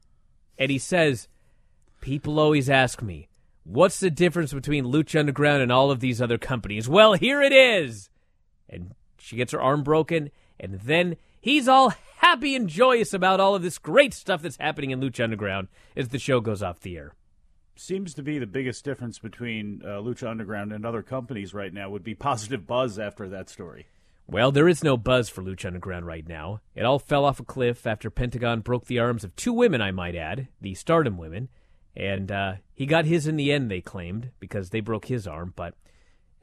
And 0.58 0.70
he 0.70 0.78
says, 0.78 1.28
People 2.02 2.40
always 2.40 2.70
ask 2.70 3.02
me, 3.02 3.28
what's 3.68 4.00
the 4.00 4.10
difference 4.10 4.54
between 4.54 4.86
Lucha 4.86 5.20
Underground 5.20 5.62
and 5.62 5.72
all 5.72 5.92
of 5.92 6.00
these 6.00 6.22
other 6.22 6.38
companies? 6.38 6.88
Well, 6.88 7.14
here 7.14 7.42
it 7.42 7.52
is. 7.52 8.10
And 8.70 8.94
she 9.20 9.36
gets 9.36 9.52
her 9.52 9.62
arm 9.62 9.84
broken, 9.84 10.32
and 10.60 10.80
then 10.82 11.18
he's 11.42 11.68
all 11.68 11.94
happy 12.18 12.56
and 12.56 12.68
joyous 12.68 13.14
about 13.14 13.40
all 13.40 13.56
of 13.56 13.62
this 13.62 13.78
great 13.78 14.14
stuff 14.14 14.42
that's 14.42 14.58
happening 14.58 14.92
in 14.92 15.02
Lucha 15.02 15.24
Underground 15.24 15.68
as 15.96 16.10
the 16.10 16.20
show 16.20 16.40
goes 16.40 16.64
off 16.64 16.80
the 16.80 16.98
air. 16.98 17.14
Seems 17.76 18.14
to 18.16 18.24
be 18.24 18.40
the 18.40 18.48
biggest 18.48 18.84
difference 18.84 19.20
between 19.20 19.82
uh, 19.84 20.00
Lucha 20.00 20.28
Underground 20.28 20.72
and 20.72 20.86
other 20.86 21.04
companies 21.04 21.54
right 21.54 21.74
now 21.74 21.90
would 21.90 22.04
be 22.04 22.16
positive 22.16 22.66
buzz 22.66 22.98
after 22.98 23.30
that 23.30 23.50
story. 23.50 23.88
Well, 24.30 24.52
there 24.52 24.68
is 24.68 24.84
no 24.84 24.98
buzz 24.98 25.30
for 25.30 25.42
Lucha 25.42 25.68
Underground 25.68 26.06
right 26.06 26.28
now. 26.28 26.62
It 26.76 26.84
all 26.84 27.00
fell 27.00 27.24
off 27.24 27.40
a 27.40 27.46
cliff 27.46 27.86
after 27.86 28.10
Pentagon 28.10 28.62
broke 28.62 28.86
the 28.86 29.00
arms 29.00 29.24
of 29.24 29.36
two 29.36 29.54
women, 29.54 29.82
I 29.82 29.92
might 29.92 30.16
add, 30.16 30.48
the 30.60 30.74
Stardom 30.74 31.18
women. 31.18 31.50
And 31.98 32.32
uh, 32.32 32.54
he 32.75 32.86
got 32.86 33.06
his 33.06 33.25
in 33.25 33.38
the 33.38 33.51
end, 33.51 33.72
they 33.72 33.82
claimed, 33.82 34.30
because 34.39 34.70
they 34.70 34.82
broke 34.82 35.06
his 35.06 35.25
arm. 35.25 35.54
But 35.56 35.74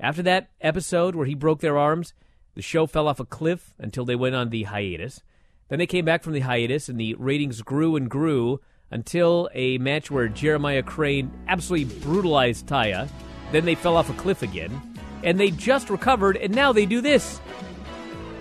after 0.01 0.21
that 0.25 0.51
episode 0.61 1.15
where 1.15 1.27
he 1.27 1.37
broke 1.37 1.61
their 1.61 1.79
arms, 1.79 2.13
the 2.55 2.63
show 2.63 2.87
fell 2.87 3.07
off 3.07 3.21
a 3.21 3.25
cliff 3.25 3.73
until 3.79 4.05
they 4.05 4.17
went 4.17 4.35
on 4.35 4.51
the 4.51 4.65
hiatus. 4.65 5.23
Then 5.69 5.79
they 5.79 5.87
came 5.87 6.05
back 6.05 6.25
from 6.25 6.33
the 6.33 6.41
hiatus, 6.41 6.89
and 6.89 6.99
the 6.99 7.15
ratings 7.15 7.63
grew 7.63 7.95
and 7.95 8.11
grew 8.11 8.61
until 8.91 9.49
a 9.55 9.79
match 9.79 10.11
where 10.11 10.27
Jeremiah 10.27 10.83
Crane 10.83 11.31
absolutely 11.47 12.01
brutalized 12.01 12.67
Taya. 12.67 13.09
Then 13.53 13.65
they 13.65 13.77
fell 13.77 13.97
off 13.97 14.11
a 14.11 14.15
cliff 14.15 14.43
again, 14.43 14.99
and 15.23 15.39
they 15.39 15.51
just 15.51 15.89
recovered, 15.89 16.37
and 16.37 16.53
now 16.53 16.73
they 16.73 16.85
do 16.85 17.01
this. 17.01 17.41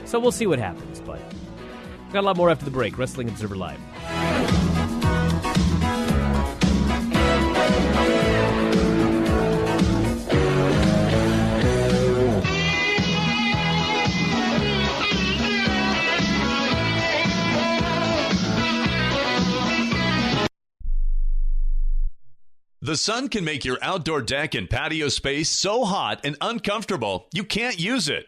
So 0.05 0.20
we'll 0.20 0.32
see 0.32 0.48
what 0.48 0.60
happens, 0.60 1.00
but 1.00 1.22
got 2.12 2.22
a 2.24 2.25
lot 2.25 2.38
more 2.38 2.50
after 2.50 2.65
the 2.65 2.72
break. 2.72 2.98
Wrestling 2.98 3.29
Observer 3.29 3.55
Live. 3.55 3.79
The 22.84 22.98
sun 22.98 23.30
can 23.30 23.46
make 23.46 23.63
your 23.63 23.78
outdoor 23.82 24.22
deck 24.22 24.56
and 24.56 24.70
patio 24.70 25.08
space 25.08 25.50
so 25.50 25.86
hot 25.86 26.20
and 26.25 26.36
uncomfortable 26.42 27.30
you 27.32 27.46
can't 27.46 27.80
use 27.80 28.10
it. 28.10 28.28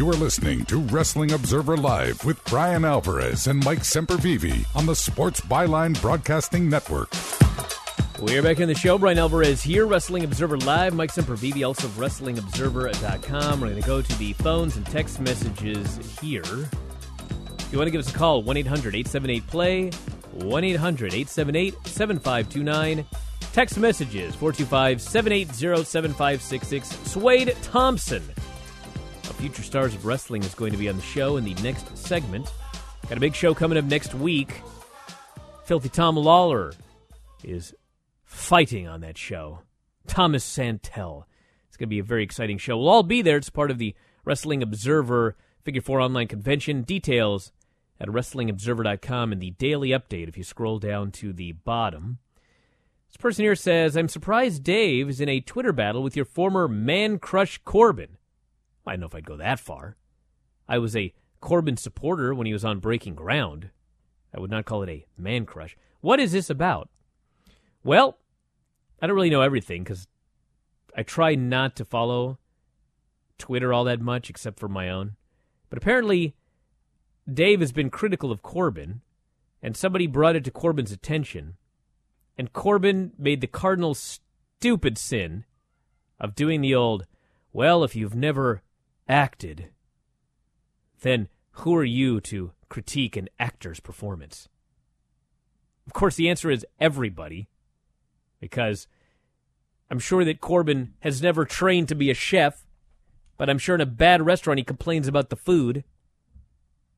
You 0.00 0.08
are 0.08 0.14
listening 0.14 0.64
to 0.64 0.78
Wrestling 0.78 1.32
Observer 1.32 1.76
Live 1.76 2.24
with 2.24 2.42
Brian 2.46 2.86
Alvarez 2.86 3.46
and 3.48 3.62
Mike 3.62 3.80
Sempervive 3.80 4.64
on 4.74 4.86
the 4.86 4.96
Sports 4.96 5.42
Byline 5.42 6.00
Broadcasting 6.00 6.70
Network. 6.70 7.10
We're 8.18 8.42
back 8.42 8.60
in 8.60 8.68
the 8.68 8.74
show. 8.74 8.96
Brian 8.96 9.18
Alvarez 9.18 9.62
here, 9.62 9.84
Wrestling 9.84 10.24
Observer 10.24 10.56
Live. 10.56 10.94
Mike 10.94 11.12
Sempervive, 11.12 11.66
also 11.66 11.86
of 11.86 11.92
WrestlingObserver.com. 11.96 13.60
We're 13.60 13.68
going 13.68 13.82
to 13.82 13.86
go 13.86 14.00
to 14.00 14.18
the 14.18 14.32
phones 14.32 14.78
and 14.78 14.86
text 14.86 15.20
messages 15.20 16.18
here. 16.18 16.40
If 16.44 17.68
you 17.70 17.76
want 17.76 17.88
to 17.88 17.90
give 17.90 18.00
us 18.00 18.08
a 18.08 18.16
call, 18.16 18.42
1 18.42 18.56
800 18.56 18.94
878 18.94 19.46
PLAY, 19.48 19.90
1 20.32 20.64
800 20.64 21.12
878 21.12 21.74
7529. 21.86 23.04
Text 23.52 23.76
messages, 23.76 24.34
425 24.34 25.02
780 25.02 25.84
7566. 25.84 26.88
Swade 27.10 27.54
Thompson 27.60 28.22
Future 29.40 29.62
Stars 29.62 29.94
of 29.94 30.04
Wrestling 30.04 30.42
is 30.42 30.54
going 30.54 30.70
to 30.70 30.76
be 30.76 30.90
on 30.90 30.96
the 30.96 31.02
show 31.02 31.38
in 31.38 31.44
the 31.44 31.54
next 31.62 31.96
segment. 31.96 32.52
Got 33.08 33.16
a 33.16 33.20
big 33.20 33.34
show 33.34 33.54
coming 33.54 33.78
up 33.78 33.86
next 33.86 34.14
week. 34.14 34.60
Filthy 35.64 35.88
Tom 35.88 36.14
Lawlor 36.16 36.74
is 37.42 37.74
fighting 38.22 38.86
on 38.86 39.00
that 39.00 39.16
show. 39.16 39.60
Thomas 40.06 40.44
Santel. 40.44 41.26
It's 41.68 41.78
going 41.78 41.88
to 41.88 41.90
be 41.90 42.00
a 42.00 42.04
very 42.04 42.22
exciting 42.22 42.58
show. 42.58 42.76
We'll 42.76 42.90
all 42.90 43.02
be 43.02 43.22
there. 43.22 43.38
It's 43.38 43.48
part 43.48 43.70
of 43.70 43.78
the 43.78 43.94
Wrestling 44.26 44.62
Observer 44.62 45.36
Figure 45.64 45.80
4 45.80 46.00
online 46.00 46.28
convention. 46.28 46.82
Details 46.82 47.50
at 47.98 48.08
WrestlingObserver.com 48.08 49.32
in 49.32 49.38
the 49.38 49.52
daily 49.52 49.88
update 49.88 50.28
if 50.28 50.36
you 50.36 50.44
scroll 50.44 50.78
down 50.78 51.12
to 51.12 51.32
the 51.32 51.52
bottom. 51.52 52.18
This 53.08 53.16
person 53.16 53.46
here 53.46 53.56
says, 53.56 53.96
I'm 53.96 54.08
surprised 54.08 54.62
Dave 54.62 55.08
is 55.08 55.18
in 55.18 55.30
a 55.30 55.40
Twitter 55.40 55.72
battle 55.72 56.02
with 56.02 56.14
your 56.14 56.26
former 56.26 56.68
man 56.68 57.18
crush 57.18 57.56
Corbin. 57.64 58.18
I 58.86 58.92
don't 58.92 59.00
know 59.00 59.06
if 59.06 59.14
I'd 59.14 59.26
go 59.26 59.36
that 59.36 59.60
far. 59.60 59.96
I 60.68 60.78
was 60.78 60.96
a 60.96 61.12
Corbin 61.40 61.76
supporter 61.76 62.34
when 62.34 62.46
he 62.46 62.52
was 62.52 62.64
on 62.64 62.80
Breaking 62.80 63.14
Ground. 63.14 63.70
I 64.34 64.40
would 64.40 64.50
not 64.50 64.64
call 64.64 64.82
it 64.82 64.88
a 64.88 65.06
man 65.16 65.46
crush. 65.46 65.76
What 66.00 66.20
is 66.20 66.32
this 66.32 66.50
about? 66.50 66.88
Well, 67.82 68.18
I 69.00 69.06
don't 69.06 69.16
really 69.16 69.30
know 69.30 69.42
everything 69.42 69.82
because 69.82 70.06
I 70.96 71.02
try 71.02 71.34
not 71.34 71.76
to 71.76 71.84
follow 71.84 72.38
Twitter 73.38 73.72
all 73.72 73.84
that 73.84 74.00
much 74.00 74.28
except 74.28 74.58
for 74.58 74.68
my 74.68 74.88
own. 74.88 75.16
But 75.68 75.78
apparently, 75.78 76.34
Dave 77.32 77.60
has 77.60 77.72
been 77.72 77.90
critical 77.90 78.30
of 78.30 78.42
Corbin, 78.42 79.00
and 79.62 79.76
somebody 79.76 80.06
brought 80.06 80.36
it 80.36 80.44
to 80.44 80.50
Corbin's 80.50 80.92
attention, 80.92 81.56
and 82.36 82.52
Corbin 82.52 83.12
made 83.18 83.40
the 83.40 83.46
cardinal 83.46 83.94
stupid 83.94 84.98
sin 84.98 85.44
of 86.18 86.34
doing 86.34 86.60
the 86.60 86.74
old, 86.74 87.06
well, 87.52 87.84
if 87.84 87.94
you've 87.96 88.14
never 88.14 88.62
acted, 89.10 89.68
then 91.02 91.28
who 91.52 91.74
are 91.74 91.84
you 91.84 92.20
to 92.22 92.52
critique 92.68 93.16
an 93.16 93.28
actor's 93.38 93.80
performance? 93.80 94.48
Of 95.86 95.92
course, 95.92 96.14
the 96.14 96.30
answer 96.30 96.50
is 96.50 96.64
everybody, 96.78 97.48
because 98.40 98.86
I'm 99.90 99.98
sure 99.98 100.24
that 100.24 100.40
Corbin 100.40 100.94
has 101.00 101.20
never 101.20 101.44
trained 101.44 101.88
to 101.88 101.94
be 101.94 102.10
a 102.10 102.14
chef, 102.14 102.64
but 103.36 103.50
I'm 103.50 103.58
sure 103.58 103.74
in 103.74 103.80
a 103.80 103.86
bad 103.86 104.24
restaurant 104.24 104.58
he 104.58 104.64
complains 104.64 105.08
about 105.08 105.30
the 105.30 105.36
food. 105.36 105.84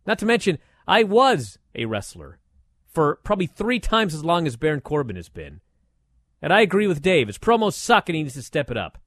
Not 0.07 0.18
to 0.18 0.27
mention, 0.27 0.59
I 0.87 1.05
was 1.05 1.59
a 1.75 1.87
wrestler 1.87 2.38
for 2.87 3.16
probably 3.25 3.46
three 3.46 3.81
times 3.81 4.14
as 4.14 4.25
long 4.25 4.46
as 4.46 4.57
Baron 4.57 4.83
Corbin 4.83 5.16
has 5.16 5.31
been. 5.31 5.61
And 6.42 6.53
I 6.53 6.61
agree 6.61 6.87
with 6.87 7.01
Dave. 7.01 7.29
His 7.29 7.38
promos 7.38 7.75
suck 7.75 8.09
and 8.09 8.16
he 8.16 8.22
needs 8.25 8.35
to 8.35 8.42
step 8.42 8.70
it 8.70 8.77
up. 8.77 8.98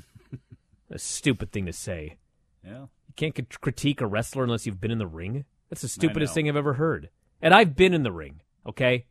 a 0.90 0.98
stupid 0.98 1.52
thing 1.52 1.64
to 1.66 1.72
say. 1.72 2.18
Yeah. 2.66 2.80
You 2.82 3.14
can't 3.14 3.60
critique 3.60 4.00
a 4.00 4.06
wrestler 4.06 4.44
unless 4.44 4.66
you've 4.66 4.80
been 4.80 4.90
in 4.90 4.98
the 4.98 5.06
ring. 5.06 5.44
That's 5.70 5.82
the 5.82 5.88
stupidest 5.88 6.34
thing 6.34 6.48
I've 6.48 6.56
ever 6.56 6.74
heard. 6.74 7.10
And 7.40 7.54
I've 7.54 7.76
been 7.76 7.94
in 7.94 8.02
the 8.02 8.12
ring, 8.12 8.40
okay? 8.66 9.06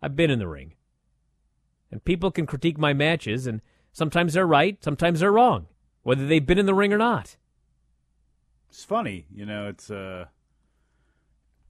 I've 0.00 0.16
been 0.16 0.30
in 0.30 0.38
the 0.38 0.48
ring. 0.48 0.74
And 1.90 2.04
people 2.04 2.30
can 2.30 2.46
critique 2.46 2.78
my 2.78 2.92
matches, 2.92 3.46
and 3.46 3.60
sometimes 3.92 4.34
they're 4.34 4.46
right, 4.46 4.82
sometimes 4.82 5.20
they're 5.20 5.32
wrong, 5.32 5.66
whether 6.02 6.26
they've 6.26 6.44
been 6.44 6.58
in 6.58 6.66
the 6.66 6.74
ring 6.74 6.92
or 6.92 6.98
not. 6.98 7.36
It's 8.70 8.84
funny, 8.84 9.26
you 9.34 9.44
know, 9.44 9.68
it's 9.68 9.90
uh 9.90 10.26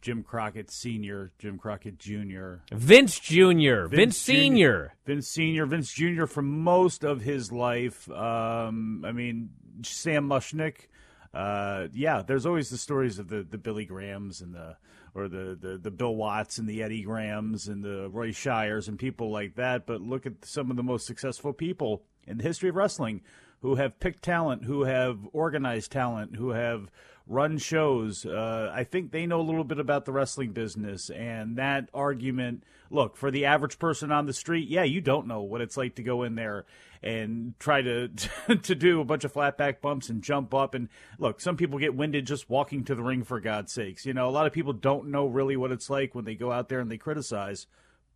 Jim 0.02 0.24
Crockett 0.24 0.70
Sr., 0.70 1.32
Jim 1.38 1.58
Crockett 1.58 1.98
Jr., 1.98 2.54
Vince 2.72 3.20
Jr., 3.20 3.86
Vince, 3.86 3.90
Vince 3.90 4.18
Sr., 4.18 4.94
Vince 5.06 5.28
Sr., 5.28 5.66
Vince 5.66 5.92
Jr. 5.92 6.26
for 6.26 6.42
most 6.42 7.04
of 7.04 7.20
his 7.20 7.52
life. 7.52 8.10
Um, 8.10 9.04
I 9.06 9.12
mean, 9.12 9.50
Sam 9.82 10.28
Muchnick. 10.28 10.88
Uh, 11.34 11.88
yeah, 11.94 12.22
there's 12.22 12.44
always 12.44 12.68
the 12.70 12.76
stories 12.76 13.18
of 13.18 13.28
the, 13.28 13.42
the 13.42 13.58
Billy 13.58 13.84
Grahams 13.84 14.40
and 14.40 14.54
the 14.54 14.76
or 15.14 15.28
the, 15.28 15.56
the, 15.60 15.78
the 15.78 15.90
Bill 15.90 16.14
Watts 16.14 16.56
and 16.58 16.66
the 16.66 16.82
Eddie 16.82 17.02
Grahams 17.02 17.68
and 17.68 17.84
the 17.84 18.08
Roy 18.08 18.32
Shires 18.32 18.88
and 18.88 18.98
people 18.98 19.30
like 19.30 19.56
that. 19.56 19.86
But 19.86 20.00
look 20.00 20.24
at 20.24 20.44
some 20.44 20.70
of 20.70 20.76
the 20.76 20.82
most 20.82 21.06
successful 21.06 21.52
people 21.52 22.02
in 22.26 22.38
the 22.38 22.44
history 22.44 22.70
of 22.70 22.76
wrestling 22.76 23.20
who 23.60 23.74
have 23.76 24.00
picked 24.00 24.22
talent, 24.22 24.64
who 24.64 24.84
have 24.84 25.18
organized 25.32 25.92
talent, 25.92 26.36
who 26.36 26.50
have 26.50 26.90
run 27.26 27.58
shows. 27.58 28.26
Uh, 28.26 28.72
I 28.74 28.84
think 28.84 29.12
they 29.12 29.26
know 29.26 29.40
a 29.40 29.42
little 29.42 29.64
bit 29.64 29.78
about 29.78 30.04
the 30.04 30.12
wrestling 30.12 30.52
business, 30.52 31.10
and 31.10 31.56
that 31.56 31.88
argument. 31.94 32.64
Look, 32.92 33.16
for 33.16 33.30
the 33.30 33.46
average 33.46 33.78
person 33.78 34.12
on 34.12 34.26
the 34.26 34.34
street, 34.34 34.68
yeah, 34.68 34.82
you 34.82 35.00
don't 35.00 35.26
know 35.26 35.40
what 35.40 35.62
it's 35.62 35.78
like 35.78 35.94
to 35.94 36.02
go 36.02 36.24
in 36.24 36.34
there 36.34 36.66
and 37.02 37.54
try 37.58 37.80
to 37.80 38.08
to 38.62 38.74
do 38.74 39.00
a 39.00 39.04
bunch 39.04 39.24
of 39.24 39.32
flat 39.32 39.56
back 39.56 39.80
bumps 39.80 40.10
and 40.10 40.22
jump 40.22 40.52
up. 40.52 40.74
And 40.74 40.90
look, 41.18 41.40
some 41.40 41.56
people 41.56 41.78
get 41.78 41.94
winded 41.94 42.26
just 42.26 42.50
walking 42.50 42.84
to 42.84 42.94
the 42.94 43.02
ring. 43.02 43.24
For 43.24 43.40
God's 43.40 43.72
sakes, 43.72 44.04
you 44.04 44.12
know, 44.12 44.28
a 44.28 44.30
lot 44.30 44.46
of 44.46 44.52
people 44.52 44.74
don't 44.74 45.10
know 45.10 45.26
really 45.26 45.56
what 45.56 45.72
it's 45.72 45.88
like 45.88 46.14
when 46.14 46.26
they 46.26 46.34
go 46.34 46.52
out 46.52 46.68
there 46.68 46.80
and 46.80 46.90
they 46.90 46.98
criticize. 46.98 47.66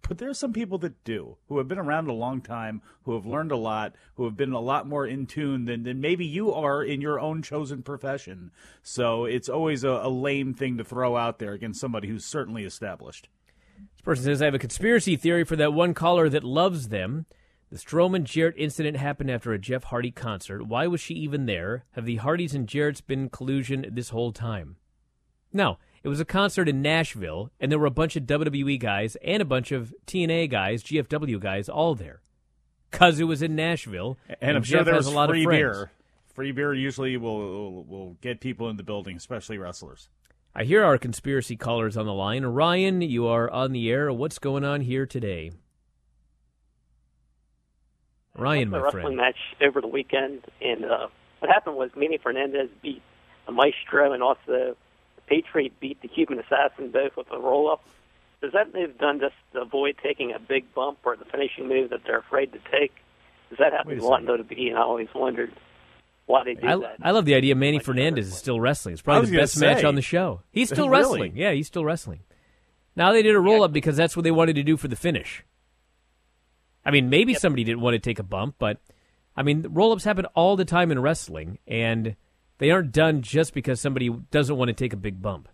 But 0.06 0.18
there 0.18 0.28
are 0.28 0.34
some 0.34 0.52
people 0.52 0.78
that 0.78 1.02
do, 1.04 1.38
who 1.48 1.58
have 1.58 1.68
been 1.68 1.78
around 1.78 2.08
a 2.08 2.12
long 2.12 2.40
time, 2.42 2.82
who 3.04 3.14
have 3.14 3.26
learned 3.26 3.50
a 3.50 3.56
lot, 3.56 3.94
who 4.16 4.24
have 4.24 4.36
been 4.36 4.52
a 4.52 4.60
lot 4.60 4.86
more 4.86 5.06
in 5.06 5.26
tune 5.26 5.64
than, 5.64 5.84
than 5.84 6.00
maybe 6.00 6.24
you 6.24 6.52
are 6.52 6.82
in 6.82 7.00
your 7.00 7.18
own 7.18 7.42
chosen 7.42 7.82
profession. 7.82 8.52
So 8.82 9.24
it's 9.24 9.48
always 9.48 9.84
a, 9.84 10.00
a 10.02 10.10
lame 10.10 10.54
thing 10.54 10.76
to 10.76 10.84
throw 10.84 11.16
out 11.16 11.38
there 11.38 11.54
against 11.54 11.80
somebody 11.80 12.08
who's 12.08 12.24
certainly 12.24 12.64
established. 12.64 13.28
Person 14.06 14.22
says, 14.22 14.40
I 14.40 14.44
have 14.44 14.54
a 14.54 14.60
conspiracy 14.60 15.16
theory 15.16 15.42
for 15.42 15.56
that 15.56 15.74
one 15.74 15.92
caller 15.92 16.28
that 16.28 16.44
loves 16.44 16.90
them. 16.90 17.26
The 17.70 17.76
Strowman 17.76 18.22
Jarrett 18.22 18.54
incident 18.56 18.98
happened 18.98 19.32
after 19.32 19.52
a 19.52 19.58
Jeff 19.58 19.82
Hardy 19.82 20.12
concert. 20.12 20.68
Why 20.68 20.86
was 20.86 21.00
she 21.00 21.14
even 21.14 21.46
there? 21.46 21.86
Have 21.90 22.04
the 22.04 22.18
Hardys 22.18 22.54
and 22.54 22.68
Jarretts 22.68 23.04
been 23.04 23.28
collusion 23.28 23.84
this 23.90 24.10
whole 24.10 24.30
time? 24.30 24.76
No, 25.52 25.78
it 26.04 26.08
was 26.08 26.20
a 26.20 26.24
concert 26.24 26.68
in 26.68 26.82
Nashville, 26.82 27.50
and 27.58 27.72
there 27.72 27.80
were 27.80 27.86
a 27.86 27.90
bunch 27.90 28.14
of 28.14 28.22
WWE 28.22 28.78
guys 28.78 29.16
and 29.24 29.42
a 29.42 29.44
bunch 29.44 29.72
of 29.72 29.92
TNA 30.06 30.50
guys, 30.50 30.84
GFW 30.84 31.40
guys, 31.40 31.68
all 31.68 31.96
there. 31.96 32.20
Because 32.92 33.18
it 33.18 33.24
was 33.24 33.42
in 33.42 33.56
Nashville. 33.56 34.18
And, 34.28 34.36
and 34.40 34.56
I'm 34.58 34.62
Jeff 34.62 34.76
sure 34.76 34.84
there 34.84 34.94
was 34.94 35.08
a 35.08 35.10
lot 35.10 35.30
free 35.30 35.46
of 35.46 35.50
beer. 35.50 35.90
Free 36.32 36.52
beer 36.52 36.72
usually 36.72 37.16
will, 37.16 37.38
will, 37.40 37.84
will 37.84 38.16
get 38.20 38.38
people 38.38 38.70
in 38.70 38.76
the 38.76 38.84
building, 38.84 39.16
especially 39.16 39.58
wrestlers. 39.58 40.08
I 40.58 40.64
hear 40.64 40.82
our 40.82 40.96
conspiracy 40.96 41.54
callers 41.54 41.98
on 41.98 42.06
the 42.06 42.14
line. 42.14 42.42
Ryan, 42.46 43.02
you 43.02 43.26
are 43.26 43.50
on 43.50 43.72
the 43.72 43.90
air. 43.90 44.10
What's 44.10 44.38
going 44.38 44.64
on 44.64 44.80
here 44.80 45.04
today? 45.04 45.50
Ryan, 48.34 48.70
my 48.70 48.80
friend. 48.80 48.94
wrestling 48.94 49.16
match 49.16 49.36
over 49.60 49.82
the 49.82 49.86
weekend, 49.86 50.46
and 50.62 50.86
uh, 50.86 51.08
what 51.40 51.50
happened 51.50 51.76
was 51.76 51.90
Manny 51.94 52.16
Fernandez 52.16 52.70
beat 52.80 53.02
a 53.46 53.52
Maestro 53.52 54.14
and 54.14 54.22
also 54.22 54.40
the 54.46 54.76
Patriot 55.26 55.78
beat 55.78 56.00
the 56.00 56.08
Cuban 56.08 56.38
Assassin 56.38 56.90
both 56.90 57.18
with 57.18 57.30
a 57.30 57.38
roll 57.38 57.70
up. 57.70 57.84
Does 58.40 58.52
that 58.52 58.72
move 58.72 58.96
done 58.96 59.20
just 59.20 59.34
to 59.52 59.60
avoid 59.60 59.96
taking 60.02 60.32
a 60.32 60.38
big 60.38 60.72
bump 60.72 61.00
or 61.04 61.16
the 61.16 61.26
finishing 61.26 61.68
move 61.68 61.90
that 61.90 62.00
they're 62.06 62.20
afraid 62.20 62.54
to 62.54 62.60
take? 62.72 62.94
Does 63.50 63.58
that 63.58 63.74
happen 63.74 63.98
a 63.98 64.02
lot 64.02 64.22
in 64.22 64.26
WWE? 64.26 64.68
And 64.70 64.78
I 64.78 64.80
always 64.80 65.08
wondered 65.14 65.52
why 66.26 66.44
they 66.44 66.54
do 66.54 66.66
I, 66.66 66.76
that. 66.76 66.96
I 67.00 67.10
love 67.12 67.24
the 67.24 67.34
idea 67.34 67.54
Manny 67.54 67.78
like 67.78 67.86
Fernandez 67.86 68.28
is 68.28 68.36
still 68.36 68.60
wrestling. 68.60 68.92
It's 68.92 69.02
probably 69.02 69.30
the 69.30 69.38
best 69.38 69.54
say, 69.54 69.66
match 69.66 69.84
on 69.84 69.94
the 69.94 70.02
show. 70.02 70.42
He's 70.50 70.68
still 70.72 70.88
wrestling. 70.88 71.36
Yeah, 71.36 71.52
he's 71.52 71.66
still 71.66 71.84
wrestling. 71.84 72.20
Now 72.94 73.12
they 73.12 73.22
did 73.22 73.34
a 73.34 73.40
roll 73.40 73.62
up 73.62 73.72
because 73.72 73.96
that's 73.96 74.16
what 74.16 74.24
they 74.24 74.30
wanted 74.30 74.56
to 74.56 74.62
do 74.62 74.76
for 74.76 74.88
the 74.88 74.96
finish. 74.96 75.44
I 76.84 76.90
mean, 76.90 77.10
maybe 77.10 77.32
yep. 77.32 77.40
somebody 77.40 77.64
didn't 77.64 77.80
want 77.80 77.94
to 77.94 77.98
take 77.98 78.18
a 78.18 78.22
bump, 78.22 78.56
but 78.58 78.78
I 79.36 79.42
mean, 79.42 79.66
roll 79.70 79.92
ups 79.92 80.04
happen 80.04 80.24
all 80.34 80.56
the 80.56 80.64
time 80.64 80.90
in 80.90 81.00
wrestling, 81.00 81.58
and 81.66 82.16
they 82.58 82.70
aren't 82.70 82.92
done 82.92 83.22
just 83.22 83.54
because 83.54 83.80
somebody 83.80 84.08
doesn't 84.30 84.56
want 84.56 84.68
to 84.68 84.72
take 84.72 84.92
a 84.92 84.96
big 84.96 85.20
bump. 85.20 85.48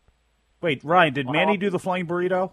Wait, 0.60 0.84
Ryan, 0.84 1.14
did 1.14 1.28
Manny 1.28 1.56
do 1.56 1.70
the 1.70 1.78
flying 1.78 2.06
burrito? 2.06 2.52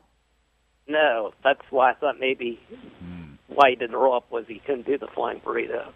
No, 0.87 1.31
that's 1.43 1.61
why 1.69 1.91
I 1.91 1.93
thought 1.93 2.19
maybe 2.19 2.59
hmm. 2.99 3.33
why 3.47 3.69
he 3.69 3.75
didn't 3.75 3.95
roll 3.95 4.15
up 4.15 4.31
was 4.31 4.45
he 4.47 4.59
couldn't 4.65 4.87
do 4.87 4.97
the 4.97 5.07
flying 5.07 5.39
burrito. 5.39 5.91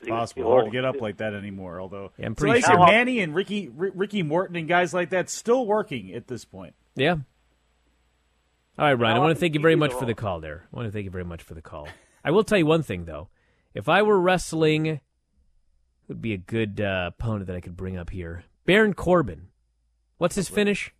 It's 0.00 0.08
possible. 0.08 0.50
Hard 0.50 0.66
to 0.66 0.70
get 0.70 0.84
up 0.84 1.00
like 1.00 1.18
that 1.18 1.34
anymore. 1.34 1.80
Although, 1.80 2.12
yeah, 2.18 2.26
I'm 2.26 2.34
pretty 2.34 2.60
so 2.60 2.72
sure. 2.72 2.86
Manny 2.86 3.20
and 3.20 3.34
Ricky, 3.34 3.70
R- 3.78 3.90
Ricky 3.94 4.22
Morton 4.22 4.56
and 4.56 4.68
guys 4.68 4.94
like 4.94 5.10
that 5.10 5.30
still 5.30 5.66
working 5.66 6.12
at 6.12 6.26
this 6.26 6.44
point. 6.44 6.74
Yeah. 6.94 7.16
All 8.78 8.84
right, 8.84 8.92
Ryan. 8.92 9.16
I 9.16 9.20
want 9.20 9.34
to 9.34 9.40
thank 9.40 9.54
you 9.54 9.60
very 9.60 9.76
much 9.76 9.92
for 9.92 10.06
the 10.06 10.14
call. 10.14 10.40
There, 10.40 10.66
I 10.72 10.76
want 10.76 10.86
to 10.86 10.92
thank 10.92 11.04
you 11.04 11.10
very 11.10 11.24
much 11.24 11.42
for 11.42 11.54
the 11.54 11.62
call. 11.62 11.88
I 12.24 12.30
will 12.30 12.44
tell 12.44 12.58
you 12.58 12.66
one 12.66 12.82
thing 12.82 13.04
though. 13.04 13.28
If 13.74 13.88
I 13.88 14.02
were 14.02 14.20
wrestling 14.20 15.00
would 16.08 16.22
be 16.22 16.32
a 16.32 16.38
good 16.38 16.80
uh, 16.80 17.10
opponent 17.12 17.46
that 17.46 17.56
I 17.56 17.60
could 17.60 17.76
bring 17.76 17.96
up 17.96 18.10
here. 18.10 18.44
Baron 18.64 18.94
Corbin. 18.94 19.48
What's 20.16 20.34
his 20.34 20.48
finish? 20.48 20.92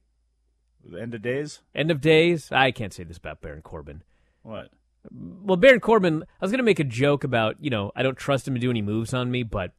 The 0.85 1.01
end 1.01 1.15
of 1.15 1.23
days? 1.23 1.61
End 1.75 1.91
of 1.91 2.01
days? 2.01 2.53
I 2.53 2.71
can't 2.71 2.93
say 2.93 3.05
this 3.05 3.17
about 3.17 3.41
Baron 3.41 3.63
Corbin. 3.63 4.03
What? 4.43 4.71
Well, 5.11 5.57
Baron 5.57 5.81
Corbin, 5.81 6.23
I 6.23 6.45
was 6.45 6.51
going 6.51 6.59
to 6.59 6.65
make 6.65 6.81
a 6.81 6.85
joke 6.85 7.25
about, 7.25 7.57
you 7.61 7.71
know, 7.71 7.93
I 7.97 8.03
don't 8.03 8.17
trust 8.17 8.47
him 8.47 8.55
to 8.55 8.61
do 8.61 8.71
any 8.71 8.83
moves 8.83 9.15
on 9.15 9.31
me, 9.31 9.43
but 9.43 9.73